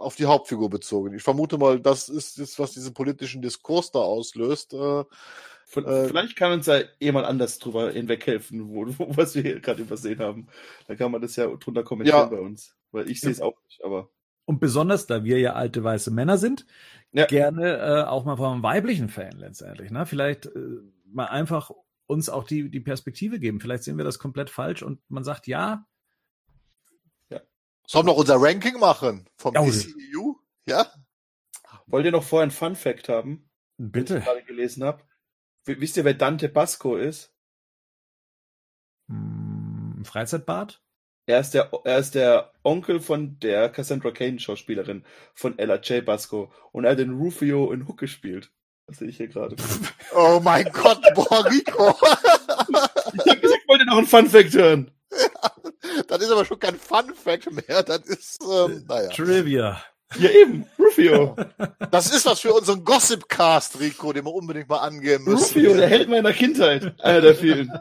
[0.00, 1.14] auf die Hauptfigur bezogen.
[1.14, 4.74] Ich vermute mal, das ist das, was diesen politischen Diskurs da auslöst.
[4.74, 9.60] Äh, äh Vielleicht kann uns ja jemand anders drüber hinweghelfen, wo, wo was wir hier
[9.60, 10.48] gerade übersehen haben.
[10.86, 12.26] Da kann man das ja drunter kommentieren ja.
[12.26, 12.74] bei uns.
[12.92, 14.10] Weil ich sehe es auch nicht, aber.
[14.46, 16.66] Und besonders, da wir ja alte weiße Männer sind,
[17.12, 17.26] ja.
[17.26, 19.90] gerne äh, auch mal vom weiblichen Fan letztendlich.
[19.90, 20.06] Ne?
[20.06, 21.70] Vielleicht äh, mal einfach
[22.06, 23.60] uns auch die, die Perspektive geben.
[23.60, 25.86] Vielleicht sehen wir das komplett falsch und man sagt, ja,
[27.90, 30.36] Sollen wir noch unser Ranking machen vom oh, DCEU?
[30.64, 30.86] Ja?
[31.88, 33.50] Wollt ihr noch vorher ein Fun Fact haben?
[33.78, 34.18] Bitte.
[34.18, 35.02] ich gerade gelesen habe.
[35.64, 37.34] Wisst ihr, wer Dante Basco ist?
[39.08, 40.80] Hm, Freizeitbad?
[41.26, 45.04] Er ist, der, er ist der Onkel von der Cassandra Kane Schauspielerin
[45.34, 46.04] von Ella J.
[46.04, 48.52] Basco und er hat den Rufio in Hook gespielt.
[48.86, 49.56] Das sehe ich hier gerade.
[50.14, 51.90] Oh mein Gott, boah, Rico.
[53.24, 54.92] ich wollte noch ein Fun Fact hören.
[56.20, 57.82] Das ist aber schon kein Fun Fact mehr.
[57.82, 59.08] Das ist, ähm, naja.
[59.08, 59.82] Trivia.
[60.18, 60.66] Ja, eben.
[60.78, 61.36] Rufio.
[61.90, 65.42] Das ist was für unseren Gossip-Cast, Rico, den wir unbedingt mal angehen müssen.
[65.42, 66.94] Rufio, der Held meiner Kindheit.
[67.00, 67.72] Einer der vielen.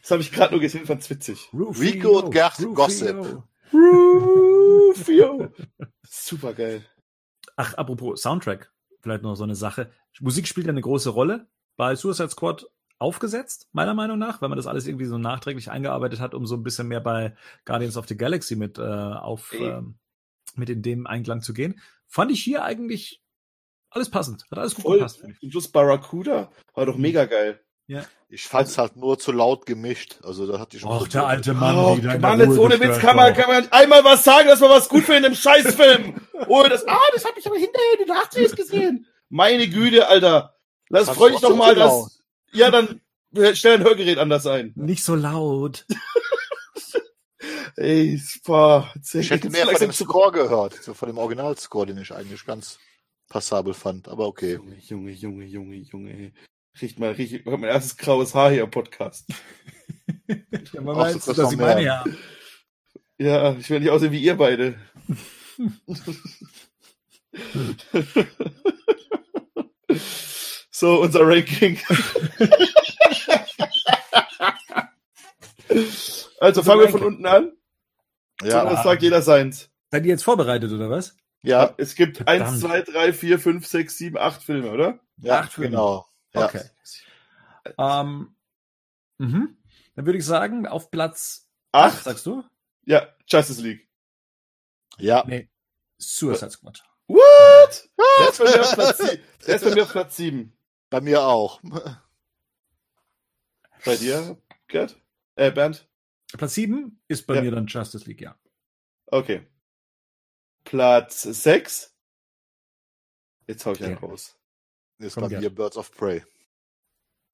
[0.00, 1.48] Das habe ich gerade nur gesehen, fand's witzig.
[1.52, 3.44] Rico und Gerd Gossip.
[3.72, 5.52] Rufio.
[6.02, 6.84] Super geil.
[7.56, 9.92] Ach, apropos Soundtrack, vielleicht noch so eine Sache.
[10.20, 11.46] Musik spielt ja eine große Rolle.
[11.76, 12.66] Bei Suicide Squad
[12.98, 16.56] aufgesetzt, meiner Meinung nach, weil man das alles irgendwie so nachträglich eingearbeitet hat, um so
[16.56, 19.98] ein bisschen mehr bei Guardians of the Galaxy mit äh, auf ähm,
[20.56, 21.80] mit in dem Einklang zu gehen.
[22.06, 23.22] Fand ich hier eigentlich
[23.90, 24.44] alles passend.
[24.50, 24.98] Hat alles gut Voll.
[24.98, 25.22] gepasst.
[25.40, 27.60] just Barracuda war doch mega geil.
[28.30, 30.18] Ich fand's halt nur zu laut gemischt.
[30.22, 30.90] Also da hatte ich schon.
[30.92, 32.14] Och, der alte Mann Oh, wieder.
[32.14, 34.90] in Mann, jetzt ohne Witz kann man, kann man einmal was sagen, dass man was
[34.90, 36.20] gut findet im Scheißfilm.
[36.46, 39.06] Oh, das, ah, das hab ich aber hinterher in den Nachträgen gesehen.
[39.28, 40.54] Meine Güte, Alter.
[40.88, 42.10] Lass, Fand's freu dich doch mal, dass, laut.
[42.52, 43.00] Ja, dann
[43.54, 44.72] stell ein Hörgerät anders ein.
[44.76, 45.86] Nicht so laut.
[47.76, 52.12] Ey, boah, Ich hätte mehr von dem Score gehört, so von dem Originalscore, den ich
[52.12, 52.78] eigentlich ganz
[53.28, 54.08] passabel fand.
[54.08, 54.54] Aber okay.
[54.54, 56.32] Junge, Junge, Junge, Junge, Junge.
[56.80, 59.28] Riecht mal, riecht, mein erstes graues Haar hier im Podcast.
[60.72, 62.04] Ja, man weiß, das dass ich meine ja.
[63.16, 64.78] Ja, ich will nicht aussehen wie ihr beide.
[70.78, 71.78] so, unser Ranking.
[76.40, 77.52] also fangen wir von unten an.
[78.42, 78.64] Ja.
[78.64, 79.70] Das sagt jeder seins.
[79.90, 81.16] Seid ihr jetzt vorbereitet, oder was?
[81.42, 82.48] ja, Es gibt Verdammt.
[82.48, 85.00] 1, 2, 3, 4, 5, 6, 7, 8 Filme, oder?
[85.16, 85.70] ja, Acht Filme.
[85.70, 86.06] genau.
[86.34, 86.46] Ja.
[86.46, 86.62] Okay.
[87.78, 88.34] Ähm,
[89.18, 89.56] mhm.
[89.94, 92.04] Dann würde ich sagen, auf Platz 8, 8?
[92.04, 92.44] sagst du?
[92.84, 93.88] Ja, Justice League.
[94.98, 95.24] Ja.
[95.26, 95.48] Nee.
[95.98, 96.82] Suicide Squad.
[97.08, 97.88] What?
[98.20, 98.98] Der ist bei mir auf Platz,
[99.46, 100.52] der ist bei mir auf Platz 7.
[100.90, 101.60] Bei mir auch.
[103.84, 105.00] Bei dir, Gerd?
[105.36, 105.88] Äh, Bernd?
[106.32, 107.42] Platz 7 ist bei Ja.
[107.42, 108.38] mir dann Justice League, ja.
[109.06, 109.46] Okay.
[110.64, 111.94] Platz 6.
[113.46, 114.04] Jetzt hau ich einen Okay.
[114.06, 114.40] Ist raus.
[114.98, 115.42] bei Komm, Gerd.
[115.42, 116.24] mir Birds of Prey.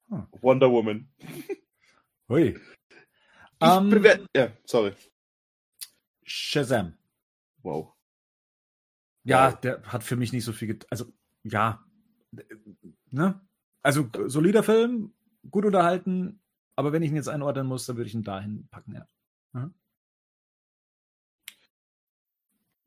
[0.07, 1.11] Wonder Woman.
[2.29, 2.49] Hui.
[2.51, 2.61] Ich
[3.61, 4.93] Ähm, bewerte- ja, sorry.
[6.23, 6.97] Shazam.
[7.63, 7.93] Wow.
[9.23, 9.59] Ja, Wow.
[9.61, 10.77] der hat für mich nicht so viel.
[10.89, 11.11] Also,
[11.43, 11.83] ja.
[13.15, 13.39] Ne?
[13.81, 15.13] Also, solider Film,
[15.49, 16.41] gut unterhalten,
[16.75, 19.07] aber wenn ich ihn jetzt einordnen muss, dann würde ich ihn dahin packen, ja.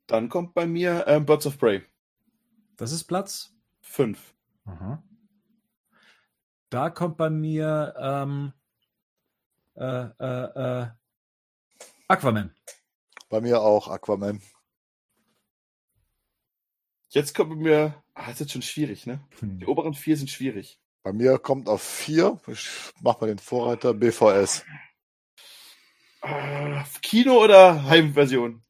[0.09, 1.83] Dann kommt bei mir ähm, Birds of Prey.
[2.77, 3.53] Das ist Platz.
[3.81, 4.33] 5.
[4.65, 5.03] Aha.
[6.71, 8.53] Da kommt bei mir ähm,
[9.75, 10.87] äh, äh, äh,
[12.07, 12.55] Aquaman.
[13.29, 14.41] Bei mir auch Aquaman.
[17.09, 18.03] Jetzt kommt bei mir.
[18.19, 19.21] Ah, das ist jetzt schon schwierig, ne?
[19.39, 19.59] Hm.
[19.59, 20.77] Die oberen vier sind schwierig.
[21.03, 22.37] Bei mir kommt auf vier.
[22.47, 22.67] Ich
[23.01, 24.65] mach mal den Vorreiter BVS.
[26.19, 28.61] Ah, Kino oder Heimversion?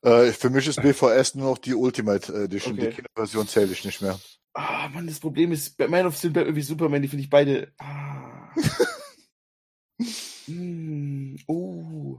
[0.00, 2.72] Äh, für mich ist BVS nur noch die Ultimate Edition.
[2.72, 2.88] Okay.
[2.88, 4.18] Die Kinoversion zähle ich nicht mehr.
[4.54, 7.30] Ah, Mann, das Problem ist, bei Man of Steel bleibt irgendwie Superman, die finde ich
[7.30, 7.70] beide.
[7.76, 8.50] Ah.
[10.46, 12.18] hm, oh.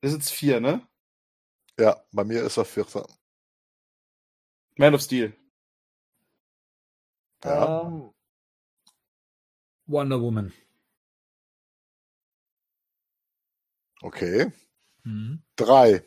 [0.00, 0.84] Das sind jetzt vier, ne?
[1.78, 3.06] Ja, bei mir ist er vierter.
[4.80, 5.34] Man of Steel.
[7.44, 7.82] Ja.
[7.82, 8.14] Ähm,
[9.84, 10.54] Wonder Woman.
[14.00, 14.50] Okay.
[15.04, 15.42] Mhm.
[15.56, 16.02] Drei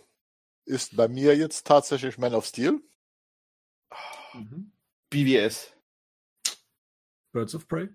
[0.66, 2.82] ist bei mir jetzt tatsächlich Man of Steel.
[4.34, 4.72] Mhm.
[5.12, 5.72] BVS.
[7.32, 7.90] Birds of Prey.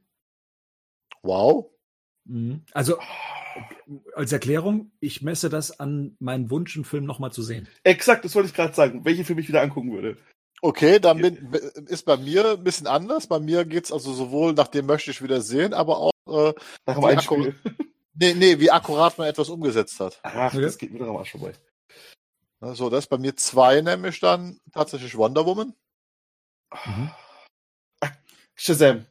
[1.22, 1.72] Wow.
[2.24, 2.64] Mhm.
[2.70, 3.00] Also,
[4.14, 7.66] als Erklärung, ich messe das an meinen Wunsch, einen Film nochmal zu sehen.
[7.82, 9.04] Exakt, das wollte ich gerade sagen.
[9.04, 10.16] Welche Film ich wieder angucken würde.
[10.60, 11.52] Okay, dann bin,
[11.86, 13.26] ist bei mir ein bisschen anders.
[13.28, 16.52] Bei mir geht's also sowohl nach dem möchte ich wieder sehen, aber auch, äh,
[16.86, 17.54] Nach dem Die Einspiel.
[18.14, 20.18] nee, nee, wie akkurat man etwas umgesetzt hat.
[20.22, 20.62] Ach, Okay.
[20.62, 21.52] das geht mir doch am Arsch vorbei.
[22.60, 25.74] So, das ist bei mir zwei, nämlich dann tatsächlich Wonder Woman.
[26.86, 27.10] Mhm.
[28.00, 28.08] Ah,
[28.56, 29.06] Shazam.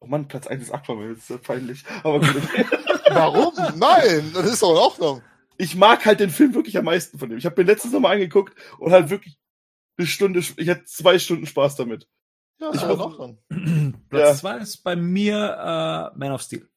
[0.00, 1.82] Oh Mann, Platz 1 ist Aquaman, das ist so peinlich.
[2.02, 2.28] Aber gut.
[3.08, 3.54] Warum?
[3.76, 5.22] Nein, das ist doch in Ordnung.
[5.56, 7.38] ich mag halt den Film wirklich am meisten von dem.
[7.38, 9.38] Ich habe mir letztens nochmal angeguckt und halt wirklich
[9.96, 12.08] eine Stunde, ich hatte zwei Stunden Spaß damit.
[12.60, 13.18] Ja, Ich in auch.
[13.18, 13.38] Ordnung.
[14.08, 14.34] Platz Ja.
[14.34, 16.68] zwei ist bei mir äh, Man of Steel.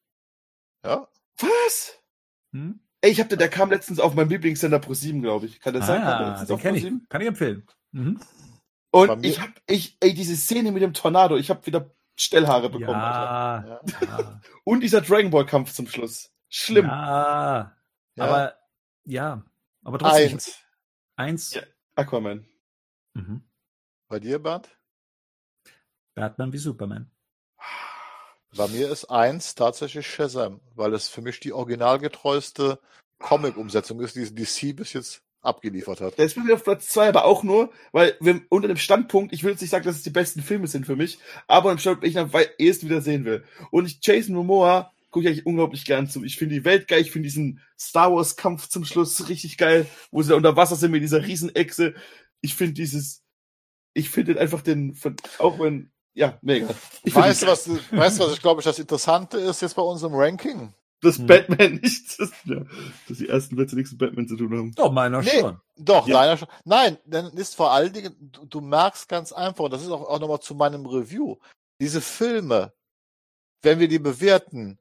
[0.84, 1.08] Ja,
[1.38, 1.98] Was?
[2.52, 2.80] Hm?
[3.00, 5.60] Ey, ich hab den, der kam letztens auf meinem Lieblingssender Pro 7, glaube ich.
[5.60, 6.02] Kann das sein?
[6.02, 7.00] Ah, letztens den auf kenne Pro7?
[7.02, 7.08] ich.
[7.08, 7.66] Kann ich empfehlen.
[7.92, 8.20] Mhm.
[8.90, 12.88] Und ich hab, ich, ey, diese Szene mit dem Tornado, ich hab wieder Stellhaare bekommen.
[12.98, 13.80] Ja, ja.
[14.00, 16.32] ja, Und dieser Dragon Ball Kampf zum Schluss.
[16.48, 16.86] Schlimm.
[16.86, 17.76] ja.
[18.16, 18.24] Ja.
[18.24, 18.54] Aber
[19.04, 19.44] ja,
[19.84, 20.32] aber trotzdem.
[20.32, 20.58] Eins.
[21.14, 21.54] Eins.
[21.54, 21.62] Ja.
[21.94, 22.46] Aquaman.
[23.18, 23.42] Mhm.
[24.08, 24.68] Bei dir, Bernd?
[26.14, 27.10] Batman wie Superman.
[28.56, 32.80] Bei mir ist eins tatsächlich Shazam, weil es für mich die originalgetreueste
[33.18, 36.18] Comic-Umsetzung ist, die DC bis jetzt abgeliefert hat.
[36.18, 39.32] Der ist bei mir auf Platz zwei, aber auch nur, weil wir unter dem Standpunkt,
[39.32, 41.78] ich will jetzt nicht sagen, dass es die besten Filme sind für mich, aber im
[41.78, 43.44] Standpunkt, ich ihn am ehesten wieder sehen will.
[43.70, 46.24] Und ich, Jason Momoa gucke ich eigentlich unglaublich gern zu.
[46.24, 49.86] Ich finde die Welt geil, ich finde diesen Star Wars Kampf zum Schluss richtig geil,
[50.10, 51.94] wo sie da unter Wasser sind mit dieser Riesenechse.
[52.40, 53.22] Ich finde dieses,
[53.94, 54.96] ich finde einfach den,
[55.38, 56.68] auch wenn, ja, mega.
[57.04, 59.82] Ich weißt du, was, weißt du, was ich glaube ich das Interessante ist jetzt bei
[59.82, 60.72] unserem Ranking?
[61.00, 61.26] dass hm.
[61.26, 62.62] Batman nicht, dass, ja,
[63.08, 64.72] dass die ersten Plätze nichts mit Batman zu tun haben.
[64.74, 65.60] Doch, meiner nee, schon.
[65.76, 66.20] Doch, ja.
[66.20, 66.48] deiner schon.
[66.64, 70.08] Nein, dann ist vor allen Dingen, du, du merkst ganz einfach, und das ist auch,
[70.08, 71.36] auch nochmal zu meinem Review,
[71.80, 72.72] diese Filme,
[73.62, 74.78] wenn wir die bewerten,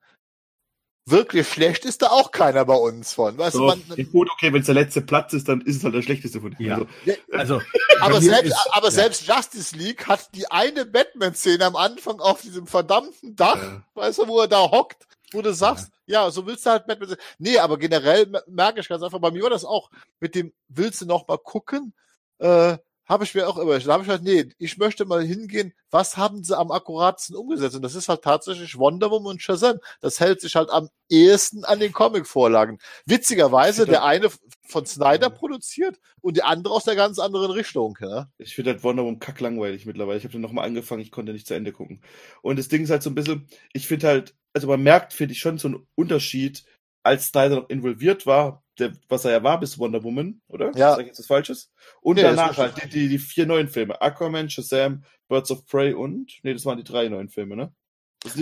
[1.09, 3.37] wirklich schlecht ist da auch keiner bei uns von.
[3.37, 5.83] Weißt so, du, man, gut, okay, wenn es der letzte Platz ist, dann ist es
[5.83, 6.87] halt der schlechteste von denen.
[7.05, 7.13] Ja.
[7.31, 7.61] Also, also
[7.99, 8.91] aber selbst, ist, aber ja.
[8.91, 13.83] selbst Justice League hat die eine Batman-Szene am Anfang auf diesem verdammten Dach, ja.
[13.95, 16.25] weißt du, wo er da hockt, wo du sagst, ja.
[16.25, 17.15] ja, so willst du halt Batman.
[17.37, 19.89] Nee, aber generell merke ich ganz einfach, bei mir war das auch
[20.19, 21.93] mit dem, willst du noch mal gucken?
[22.39, 22.77] Äh,
[23.07, 26.17] habe ich mir auch immer, da habe ich halt, nee, ich möchte mal hingehen, was
[26.17, 27.75] haben sie am akkuratsten umgesetzt?
[27.75, 29.79] Und das ist halt tatsächlich Wonder Woman und Shazam.
[30.01, 32.79] Das hält sich halt am ehesten an den Comic-Vorlagen.
[33.05, 34.29] Witzigerweise, der eine
[34.67, 37.97] von Snyder produziert und der andere aus der ganz anderen Richtung.
[38.01, 38.29] Ja?
[38.37, 40.17] Ich finde halt Wonder Woman kacklangweilig mittlerweile.
[40.17, 42.01] Ich habe den nochmal angefangen, ich konnte nicht zu Ende gucken.
[42.41, 45.33] Und das Ding ist halt so ein bisschen, ich finde halt, also man merkt, finde
[45.33, 46.65] ich, schon so einen Unterschied,
[47.07, 50.71] als Snyder noch involviert war, der, was er ja war bis Wonder Woman, oder?
[50.75, 50.91] Ja.
[50.91, 51.71] Sag ich jetzt was Falsches?
[52.01, 53.99] Und nee, danach halt die, die, die, vier neuen Filme.
[54.01, 57.73] Aquaman, Shazam, Birds of Prey und, nee, das waren die drei neuen Filme, ne?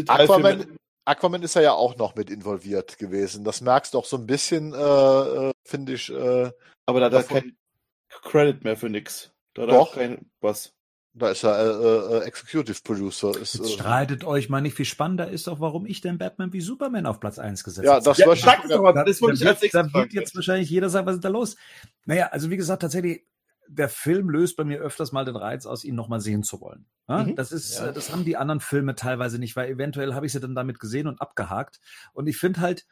[0.07, 0.77] Aquaman, Filme.
[1.05, 3.43] Aquaman ist er ja auch noch mit involviert gewesen.
[3.43, 6.09] Das merkst du auch so ein bisschen, äh, äh finde ich.
[6.09, 6.51] Äh,
[6.85, 7.55] Aber da hat er kein
[8.09, 9.31] Credit mehr für nix.
[9.53, 9.93] Da hat Doch.
[9.93, 10.73] kein, was?
[11.17, 13.29] Da ist er äh, äh, Executive Producer.
[13.39, 14.75] Ist, Jetzt äh, streitet euch mal nicht.
[14.75, 17.99] Viel spannender ist doch, warum ich denn Batman wie Superman auf Platz 1 gesetzt habe.
[17.99, 18.47] Ja, das ja, war schon.
[18.47, 21.55] Da, das da, wird, da wird jetzt wahrscheinlich jeder sagen, was ist da los?
[22.03, 23.25] Naja, also wie gesagt, tatsächlich,
[23.69, 26.85] der Film löst bei mir öfters mal den Reiz aus, ihn nochmal sehen zu wollen.
[27.07, 27.23] Ja?
[27.23, 27.37] Mhm.
[27.37, 27.93] Das ist, ja.
[27.93, 31.07] das haben die anderen Filme teilweise nicht, weil eventuell habe ich sie dann damit gesehen
[31.07, 31.79] und abgehakt.
[32.11, 32.85] Und ich finde halt,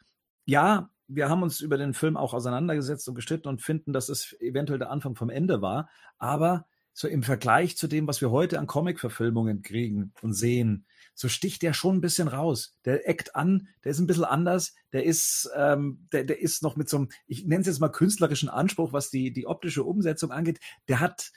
[0.46, 4.34] ja, wir haben uns über den Film auch auseinandergesetzt und gestritten und finden, dass es
[4.40, 5.90] eventuell der Anfang vom Ende war.
[6.16, 6.64] Aber
[6.94, 11.62] so im Vergleich zu dem, was wir heute an Comic-Verfilmungen kriegen und sehen, so sticht
[11.62, 12.76] der schon ein bisschen raus.
[12.84, 16.76] Der eckt an, der ist ein bisschen anders, der ist, ähm, der, der ist noch
[16.76, 20.30] mit so einem, ich nenne es jetzt mal künstlerischen Anspruch, was die, die optische Umsetzung
[20.30, 20.60] angeht.
[20.88, 21.32] Der hat,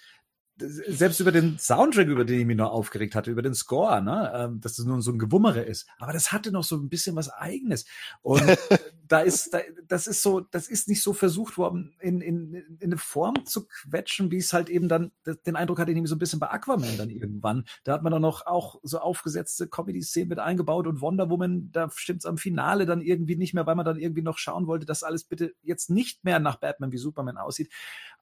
[0.60, 4.32] selbst über den Soundtrack, über den ich mich noch aufgeregt hatte, über den Score, ne,
[4.36, 5.88] ähm, dass das nur so ein Gewummere ist.
[6.00, 7.86] Aber das hatte noch so ein bisschen was Eigenes.
[8.22, 8.42] Und
[9.08, 12.78] da ist, da, das ist so, das ist nicht so versucht worden, in, in, in
[12.82, 15.12] eine Form zu quetschen, wie es halt eben dann,
[15.46, 17.66] den Eindruck hatte ich nämlich so ein bisschen bei Aquaman dann irgendwann.
[17.84, 21.90] Da hat man dann noch auch so aufgesetzte Comedy-Szenen mit eingebaut und Wonder Woman, da
[21.94, 25.04] stimmt's am Finale dann irgendwie nicht mehr, weil man dann irgendwie noch schauen wollte, dass
[25.04, 27.72] alles bitte jetzt nicht mehr nach Batman wie Superman aussieht.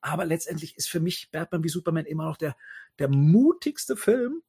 [0.01, 2.55] Aber letztendlich ist für mich Batman wie Superman immer noch der,
[2.99, 4.41] der mutigste Film,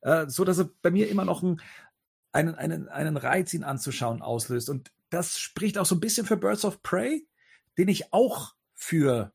[0.00, 1.60] äh, so dass er bei mir immer noch ein,
[2.32, 4.70] einen, einen, einen Reiz, ihn anzuschauen, auslöst.
[4.70, 7.26] Und das spricht auch so ein bisschen für Birds of Prey,
[7.76, 9.32] den ich auch für,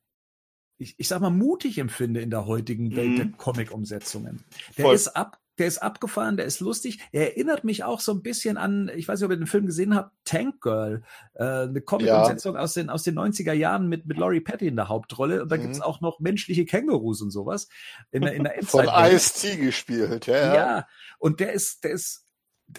[0.77, 3.17] ich, ich sag mal, mutig empfinde in der heutigen Welt mhm.
[3.17, 4.43] der Comic-Umsetzungen.
[4.77, 4.95] Der Voll.
[4.95, 6.99] ist ab, der ist abgefahren, der ist lustig.
[7.11, 9.67] Er erinnert mich auch so ein bisschen an, ich weiß nicht, ob ihr den Film
[9.67, 11.03] gesehen habt, Tank Girl,
[11.35, 12.61] äh, eine Comic-Umsetzung ja.
[12.61, 15.43] aus, den, aus den 90er Jahren mit, mit Laurie Patty in der Hauptrolle.
[15.43, 15.61] Und da mhm.
[15.61, 17.67] gibt's auch noch menschliche Kängurus und sowas.
[18.11, 18.85] In der, in der Endzeit.
[18.85, 20.55] Von Ice-T gespielt, ja, ja.
[20.55, 20.87] Ja,
[21.19, 22.22] und der ist, der ist,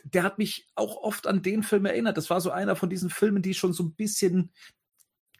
[0.05, 2.17] der hat mich auch oft an den Film erinnert.
[2.17, 4.51] Das war so einer von diesen Filmen, die schon so ein bisschen,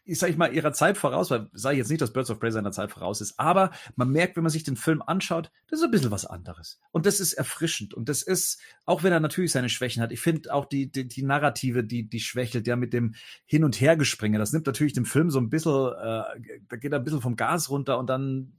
[0.03, 2.39] ich sag ich mal, ihrer Zeit voraus, weil sage ich jetzt nicht, dass Birds of
[2.39, 5.79] Prey seiner Zeit voraus ist, aber man merkt, wenn man sich den Film anschaut, das
[5.79, 6.79] ist ein bisschen was anderes.
[6.91, 7.93] Und das ist erfrischend.
[7.93, 11.07] Und das ist, auch wenn er natürlich seine Schwächen hat, ich finde auch die, die,
[11.07, 13.15] die Narrative, die, die schwächelt ja mit dem
[13.45, 14.37] Hin- und Hergespringe.
[14.37, 16.23] Das nimmt natürlich dem Film so ein bisschen, äh,
[16.69, 18.53] da geht er ein bisschen vom Gas runter und dann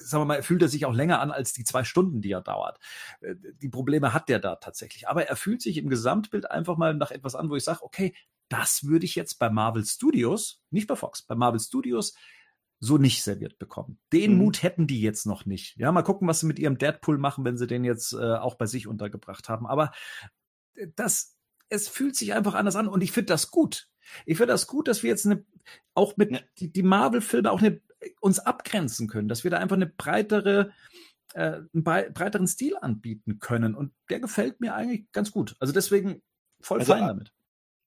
[0.00, 2.40] sagen wir mal, fühlt er sich auch länger an als die zwei Stunden, die er
[2.40, 2.78] dauert.
[3.20, 5.08] Äh, die Probleme hat der da tatsächlich.
[5.08, 8.14] Aber er fühlt sich im Gesamtbild einfach mal nach etwas an, wo ich sage, okay,
[8.48, 12.14] das würde ich jetzt bei Marvel Studios, nicht bei Fox, bei Marvel Studios
[12.80, 13.98] so nicht serviert bekommen.
[14.12, 14.38] Den mhm.
[14.38, 15.76] Mut hätten die jetzt noch nicht.
[15.76, 18.54] Ja, mal gucken, was sie mit ihrem Deadpool machen, wenn sie den jetzt äh, auch
[18.54, 19.66] bei sich untergebracht haben.
[19.66, 19.92] Aber
[20.74, 21.36] äh, das,
[21.68, 23.88] es fühlt sich einfach anders an und ich finde das gut.
[24.24, 25.44] Ich finde das gut, dass wir jetzt eine,
[25.94, 26.40] auch mit ja.
[26.58, 27.80] die, die Marvel-Filme auch eine,
[28.20, 30.72] uns abgrenzen können, dass wir da einfach eine breitere,
[31.34, 33.74] äh, einen breiteren Stil anbieten können.
[33.74, 35.56] Und der gefällt mir eigentlich ganz gut.
[35.60, 36.22] Also deswegen
[36.60, 37.32] voll also, fein damit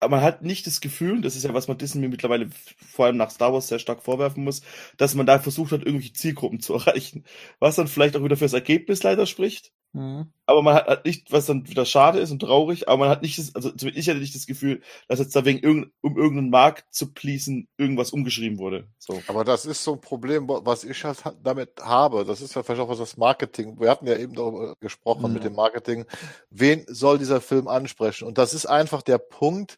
[0.09, 3.31] man hat nicht das Gefühl, das ist ja, was man Disney mittlerweile vor allem nach
[3.31, 4.61] Star Wars sehr stark vorwerfen muss,
[4.97, 7.23] dass man da versucht hat, irgendwelche Zielgruppen zu erreichen.
[7.59, 9.71] Was dann vielleicht auch wieder fürs Ergebnis leider spricht.
[9.93, 10.31] Mhm.
[10.47, 13.21] Aber man hat, hat, nicht, was dann wieder schade ist und traurig, aber man hat
[13.21, 16.49] nicht das, also ich hatte nicht das Gefühl, dass jetzt da wegen irgend, um irgendeinen
[16.49, 18.87] Markt zu pleasen irgendwas umgeschrieben wurde.
[18.97, 19.21] So.
[19.27, 22.25] Aber das ist so ein Problem, was ich halt damit habe.
[22.25, 23.79] Das ist ja vielleicht auch was das Marketing.
[23.79, 25.33] Wir hatten ja eben darüber gesprochen mhm.
[25.33, 26.05] mit dem Marketing.
[26.49, 28.27] Wen soll dieser Film ansprechen?
[28.27, 29.77] Und das ist einfach der Punkt,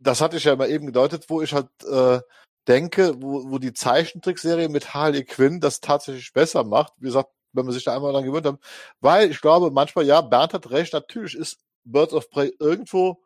[0.00, 2.20] das hatte ich ja mal eben gedeutet, wo ich halt äh,
[2.66, 6.92] denke, wo, wo die Zeichentrickserie mit Harley Quinn das tatsächlich besser macht.
[6.98, 8.58] Wie gesagt, wenn man sich da einmal dran gewöhnt hat.
[9.00, 13.24] Weil ich glaube, manchmal, ja, Bernd hat recht, natürlich ist Birds of Prey irgendwo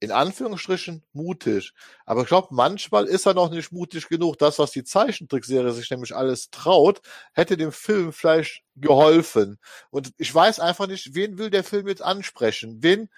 [0.00, 1.72] in Anführungsstrichen mutig.
[2.04, 4.38] Aber ich glaube, manchmal ist er noch nicht mutig genug.
[4.38, 7.00] Das, was die Zeichentrickserie sich nämlich alles traut,
[7.32, 9.58] hätte dem Film vielleicht geholfen.
[9.90, 12.82] Und ich weiß einfach nicht, wen will der Film jetzt ansprechen?
[12.82, 13.08] Wen?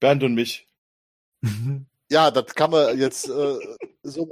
[0.00, 0.66] Bernd und mich.
[2.10, 3.58] ja, das kann man jetzt äh,
[4.02, 4.28] so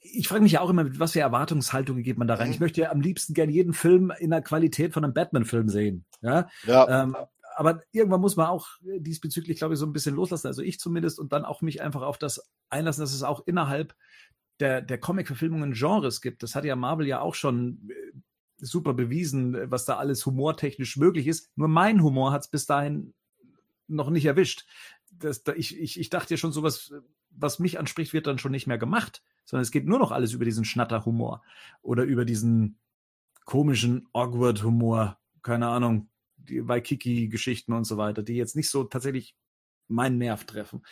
[0.00, 2.50] ich frage mich ja auch immer, mit was für Erwartungshaltungen geht man da rein.
[2.50, 2.64] Ich mhm.
[2.64, 6.04] möchte ja am liebsten gerne jeden Film in der Qualität von einem Batman-Film sehen.
[6.20, 6.48] Ja.
[6.66, 7.02] ja.
[7.02, 7.16] Ähm,
[7.54, 10.46] aber irgendwann muss man auch diesbezüglich, glaube ich, so ein bisschen loslassen.
[10.46, 13.94] Also ich zumindest und dann auch mich einfach auf das einlassen, dass es auch innerhalb
[14.60, 16.42] der, der Comic-Verfilmungen Genres gibt.
[16.42, 18.18] Das hat ja Marvel ja auch schon äh,
[18.58, 21.50] super bewiesen, was da alles humortechnisch möglich ist.
[21.56, 23.12] Nur mein Humor hat es bis dahin
[23.88, 24.66] noch nicht erwischt.
[25.22, 26.92] Das, da, ich, ich, ich dachte ja schon, sowas,
[27.30, 30.32] was mich anspricht, wird dann schon nicht mehr gemacht sondern es geht nur noch alles
[30.32, 31.42] über diesen Schnatter-Humor
[31.82, 32.78] oder über diesen
[33.44, 39.34] komischen Awkward-Humor, keine Ahnung, die Waikiki-Geschichten und so weiter, die jetzt nicht so tatsächlich
[39.88, 40.84] meinen Nerv treffen.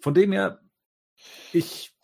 [0.00, 0.60] Von dem her,
[1.52, 1.94] ich.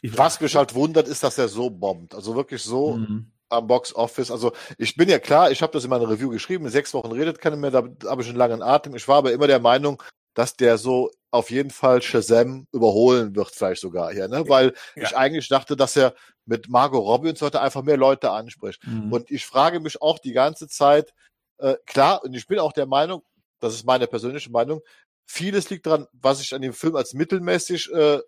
[0.00, 2.14] ich Was mich halt wundert, ist, dass er so bombt.
[2.14, 2.96] Also wirklich so.
[2.96, 4.30] Mhm am Box Office.
[4.30, 7.12] Also ich bin ja klar, ich habe das in meiner Review geschrieben, in sechs Wochen
[7.12, 8.94] redet keiner mehr, da habe ich einen langen Atem.
[8.94, 10.02] Ich war aber immer der Meinung,
[10.34, 14.48] dass der so auf jeden Fall Shazam überholen wird, vielleicht sogar hier, ne?
[14.48, 15.02] Weil ja.
[15.02, 16.14] ich eigentlich dachte, dass er
[16.46, 18.86] mit Margot Robbie und so weiter einfach mehr Leute anspricht.
[18.86, 19.12] Mhm.
[19.12, 21.12] Und ich frage mich auch die ganze Zeit,
[21.58, 23.22] äh, klar, und ich bin auch der Meinung,
[23.60, 24.80] das ist meine persönliche Meinung,
[25.26, 28.20] vieles liegt daran, was ich an dem Film als mittelmäßig äh,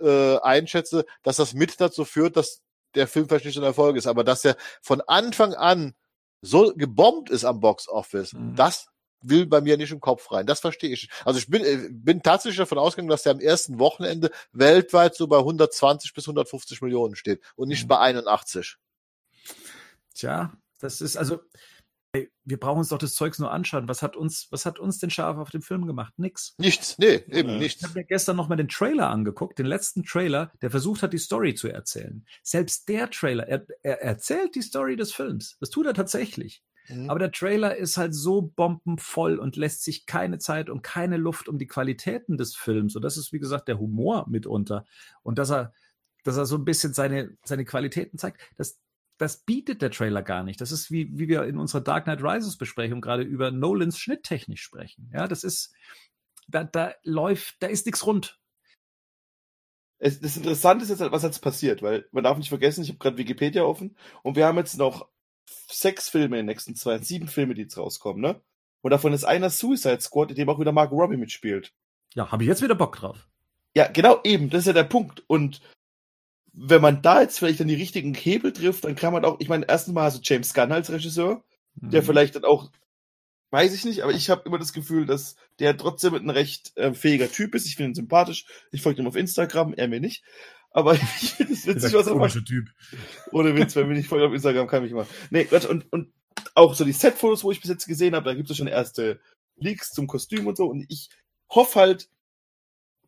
[0.00, 2.62] äh, einschätze, dass das mit dazu führt, dass
[2.94, 5.94] der Film vielleicht nicht ein Erfolg ist, aber dass er von Anfang an
[6.42, 8.56] so gebombt ist am Box Office, mhm.
[8.56, 8.88] das
[9.22, 10.46] will bei mir nicht im Kopf rein.
[10.46, 11.10] Das verstehe ich.
[11.24, 15.26] Also ich bin, äh, bin tatsächlich davon ausgegangen, dass der am ersten Wochenende weltweit so
[15.26, 17.88] bei 120 bis 150 Millionen steht und nicht mhm.
[17.88, 18.76] bei 81.
[20.14, 21.40] Tja, das ist also,
[22.12, 23.88] wir brauchen uns doch das Zeugs nur anschauen.
[23.88, 26.14] Was hat uns, was hat uns denn scharf auf dem Film gemacht?
[26.18, 26.54] Nix.
[26.58, 27.82] Nichts, nee, eben nichts.
[27.82, 31.12] Ich habe mir gestern noch mal den Trailer angeguckt, den letzten Trailer, der versucht hat,
[31.12, 32.26] die Story zu erzählen.
[32.42, 35.56] Selbst der Trailer, er, er erzählt die Story des Films.
[35.60, 36.62] Das tut er tatsächlich.
[36.90, 37.10] Mhm.
[37.10, 41.48] Aber der Trailer ist halt so bombenvoll und lässt sich keine Zeit und keine Luft
[41.48, 42.96] um die Qualitäten des Films.
[42.96, 44.84] Und das ist, wie gesagt, der Humor mitunter.
[45.22, 45.72] Und dass er,
[46.24, 48.80] dass er so ein bisschen seine, seine Qualitäten zeigt, das,
[49.18, 50.60] das bietet der Trailer gar nicht.
[50.60, 54.58] Das ist wie, wie wir in unserer Dark Knight Rises Besprechung gerade über Nolans Schnitttechnik
[54.58, 55.10] sprechen.
[55.12, 55.72] Ja, das ist,
[56.48, 58.38] da, da läuft, da ist nichts rund.
[59.98, 62.98] Es, das Interessante ist jetzt, was jetzt passiert, weil man darf nicht vergessen, ich habe
[62.98, 65.10] gerade Wikipedia offen und wir haben jetzt noch
[65.68, 68.40] sechs Filme in den nächsten zwei, sieben Filme, die jetzt rauskommen, ne?
[68.82, 71.72] Und davon ist einer Suicide Squad, in dem auch wieder Mark Robbie mitspielt.
[72.14, 73.28] Ja, habe ich jetzt wieder Bock drauf.
[73.74, 75.22] Ja, genau, eben, das ist ja der Punkt.
[75.26, 75.60] Und
[76.52, 79.48] wenn man da jetzt vielleicht dann die richtigen Hebel trifft, dann kann man auch, ich
[79.48, 81.44] meine, erstens mal hast du James Gunn als Regisseur,
[81.74, 81.90] mhm.
[81.90, 82.70] der vielleicht dann auch,
[83.50, 86.94] weiß ich nicht, aber ich habe immer das Gefühl, dass der trotzdem ein recht äh,
[86.94, 87.66] fähiger Typ ist.
[87.66, 88.46] Ich finde ihn sympathisch.
[88.72, 90.24] Ich folge ihm auf Instagram, er mir nicht.
[90.72, 92.44] Aber ich finde es witzig, was er macht.
[92.46, 92.68] Typ.
[93.32, 95.06] Ohne Witz, wenn wir nicht folgen auf Instagram, kann ich mal.
[95.30, 96.12] Nee, Gott, und, und
[96.54, 99.20] auch so die Set-Fotos, wo ich bis jetzt gesehen habe, da gibt es schon erste
[99.56, 100.66] Leaks zum Kostüm und so.
[100.66, 101.10] Und ich
[101.48, 102.08] hoffe halt,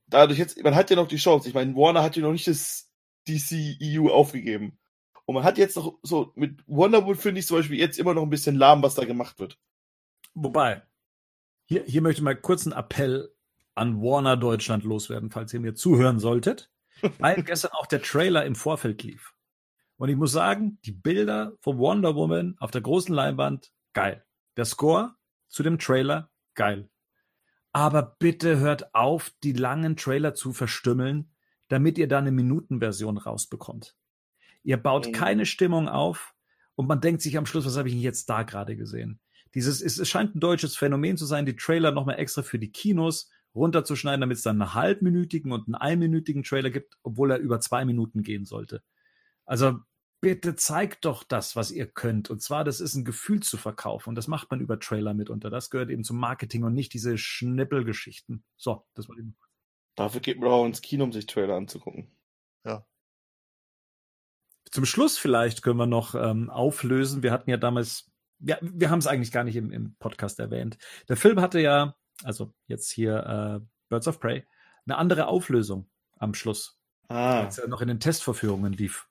[0.06, 1.48] dadurch jetzt, man hat ja noch die Chance.
[1.48, 2.90] Ich meine, Warner hat ja noch nicht das
[3.28, 4.78] DC-EU aufgegeben.
[5.24, 8.24] Und man hat jetzt noch so, mit Wonderwood finde ich zum Beispiel jetzt immer noch
[8.24, 9.58] ein bisschen lahm, was da gemacht wird.
[10.34, 10.82] Wobei,
[11.66, 13.32] hier, hier möchte ich mal kurz einen Appell
[13.74, 16.71] an Warner Deutschland loswerden, falls ihr mir zuhören solltet
[17.18, 19.34] weil gestern auch der Trailer im Vorfeld lief.
[19.96, 24.24] Und ich muss sagen, die Bilder von Wonder Woman auf der großen Leinwand, geil.
[24.56, 25.14] Der Score
[25.48, 26.88] zu dem Trailer, geil.
[27.72, 31.32] Aber bitte hört auf, die langen Trailer zu verstümmeln,
[31.68, 33.96] damit ihr da eine Minutenversion rausbekommt.
[34.62, 35.12] Ihr baut mhm.
[35.12, 36.34] keine Stimmung auf
[36.74, 39.20] und man denkt sich am Schluss, was habe ich denn jetzt da gerade gesehen?
[39.54, 42.72] Dieses, es, es scheint ein deutsches Phänomen zu sein, die Trailer nochmal extra für die
[42.72, 47.60] Kinos runterzuschneiden, damit es dann einen halbminütigen und einen einminütigen Trailer gibt, obwohl er über
[47.60, 48.82] zwei Minuten gehen sollte.
[49.44, 49.80] Also
[50.20, 52.30] bitte zeigt doch das, was ihr könnt.
[52.30, 54.10] Und zwar, das ist ein Gefühl zu verkaufen.
[54.10, 55.50] Und das macht man über Trailer mitunter.
[55.50, 58.44] Das gehört eben zum Marketing und nicht diese Schnippelgeschichten.
[58.56, 59.36] So, das war eben.
[59.96, 62.16] Dafür geht man auch ins Kino, um sich Trailer anzugucken.
[62.64, 62.86] Ja.
[64.70, 67.22] Zum Schluss vielleicht können wir noch ähm, auflösen.
[67.22, 68.12] Wir hatten ja damals
[68.44, 70.78] ja, wir haben es eigentlich gar nicht im, im Podcast erwähnt.
[71.08, 74.46] Der Film hatte ja, also jetzt hier äh, Birds of Prey,
[74.86, 76.78] eine andere Auflösung am Schluss.
[77.08, 77.40] Ah.
[77.40, 79.08] Als er noch in den Testvorführungen lief.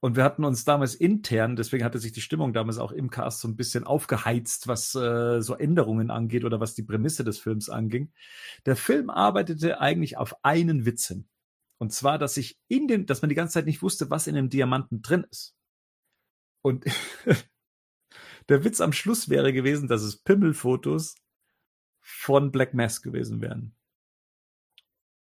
[0.00, 3.40] Und wir hatten uns damals intern, deswegen hatte sich die Stimmung damals auch im Cast
[3.40, 7.68] so ein bisschen aufgeheizt, was äh, so Änderungen angeht oder was die Prämisse des Films
[7.68, 8.10] anging.
[8.64, 11.28] Der Film arbeitete eigentlich auf einen Witz hin.
[11.76, 14.34] Und zwar, dass sich in dem, dass man die ganze Zeit nicht wusste, was in
[14.34, 15.54] dem Diamanten drin ist.
[16.62, 16.86] Und
[18.48, 21.14] der Witz am Schluss wäre gewesen, dass es Pimmelfotos
[22.10, 23.74] von Black Mass gewesen wären.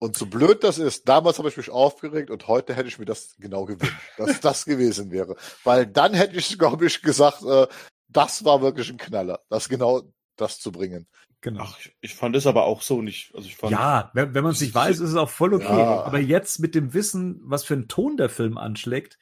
[0.02, 3.04] Und so blöd das ist, damals habe ich mich aufgeregt und heute hätte ich mir
[3.04, 5.36] das genau gewünscht, dass das gewesen wäre.
[5.62, 7.68] Weil dann hätte ich, glaube ich, gesagt, äh,
[8.08, 10.02] das war wirklich ein Knaller, das genau
[10.36, 11.06] das zu bringen.
[11.40, 11.62] Genau.
[11.62, 13.32] Ach, ich, ich fand es aber auch so nicht.
[13.34, 15.78] Also ich fand, ja, wenn, wenn man es nicht weiß, ist es auch voll okay.
[15.78, 16.02] Ja.
[16.02, 19.18] Aber jetzt mit dem Wissen, was für einen Ton der Film anschlägt,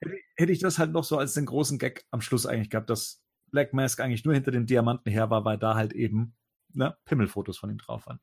[0.00, 2.88] hätte, hätte ich das halt noch so als den großen Gag am Schluss eigentlich gehabt,
[2.90, 6.34] dass Black Mask eigentlich nur hinter den Diamanten her war, weil da halt eben
[6.74, 8.20] ne, Pimmelfotos von ihm drauf waren.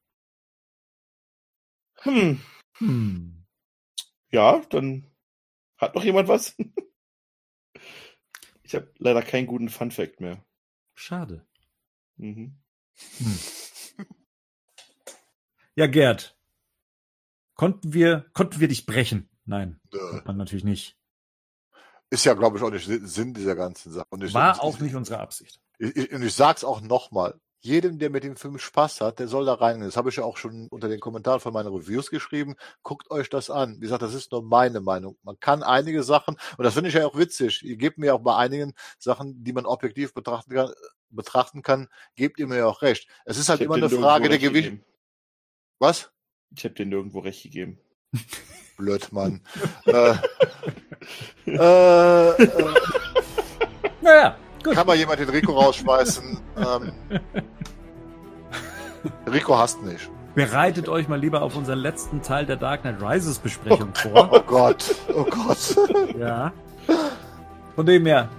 [2.02, 2.40] Hm.
[2.78, 3.46] Hm.
[4.32, 5.08] Ja, dann
[5.78, 6.56] hat noch jemand was?
[8.64, 10.44] ich habe leider keinen guten Fun Fact mehr.
[10.96, 11.46] Schade.
[12.18, 12.58] Mhm.
[13.18, 13.40] Hm.
[15.76, 16.38] Ja, Gerd.
[17.56, 19.30] Konnten wir, konnten wir dich brechen?
[19.46, 20.22] Nein, Nö.
[20.26, 20.98] man natürlich nicht.
[22.10, 24.08] Ist ja, glaube ich, auch nicht Sinn dieser ganzen Sache.
[24.12, 25.62] War auch nicht unsere Absicht.
[25.78, 29.28] Ich, ich, und ich sag's auch nochmal jedem, der mit dem Film Spaß hat, der
[29.28, 29.82] soll da rein.
[29.82, 32.56] Das habe ich ja auch schon unter den Kommentaren von meinen Reviews geschrieben.
[32.84, 33.76] Guckt euch das an.
[33.78, 35.18] Wie gesagt, das ist nur meine Meinung.
[35.24, 38.22] Man kann einige Sachen, und das finde ich ja auch witzig, ihr gebt mir auch
[38.22, 40.72] bei einigen Sachen, die man objektiv betrachten kann,
[41.10, 43.10] betrachten kann, gebt ihr mir ja auch recht.
[43.26, 44.74] Es ist halt immer eine Frage der Gewicht.
[45.80, 46.12] Was?
[46.56, 47.80] Ich habe dir nirgendwo recht gegeben.
[48.78, 49.42] Blöd, Mann.
[49.86, 50.16] äh,
[51.46, 52.48] äh, äh,
[54.02, 54.39] naja.
[54.64, 54.74] Gut.
[54.74, 56.40] Kann mal jemand den Rico rausschmeißen?
[56.58, 56.92] ähm,
[59.32, 60.10] Rico hasst mich.
[60.36, 64.30] Bereitet euch mal lieber auf unseren letzten Teil der Dark Knight Rises Besprechung oh, vor.
[64.32, 65.76] Oh Gott, oh Gott.
[66.20, 66.52] ja.
[67.76, 68.30] Von dem her,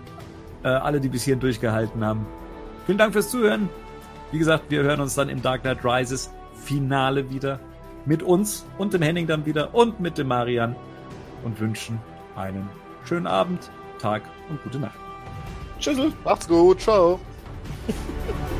[0.62, 2.26] äh, alle, die bis hierhin durchgehalten haben,
[2.86, 3.68] vielen Dank fürs Zuhören.
[4.32, 7.58] Wie gesagt, wir hören uns dann im Dark Knight Rises Finale wieder.
[8.06, 10.76] Mit uns und dem Henning dann wieder und mit dem Marian
[11.44, 11.98] und wünschen
[12.36, 12.68] einen
[13.04, 14.99] schönen Abend, Tag und gute Nacht.
[15.80, 16.12] Tschüss.
[16.24, 16.80] Macht's gut.
[16.80, 17.18] Ciao.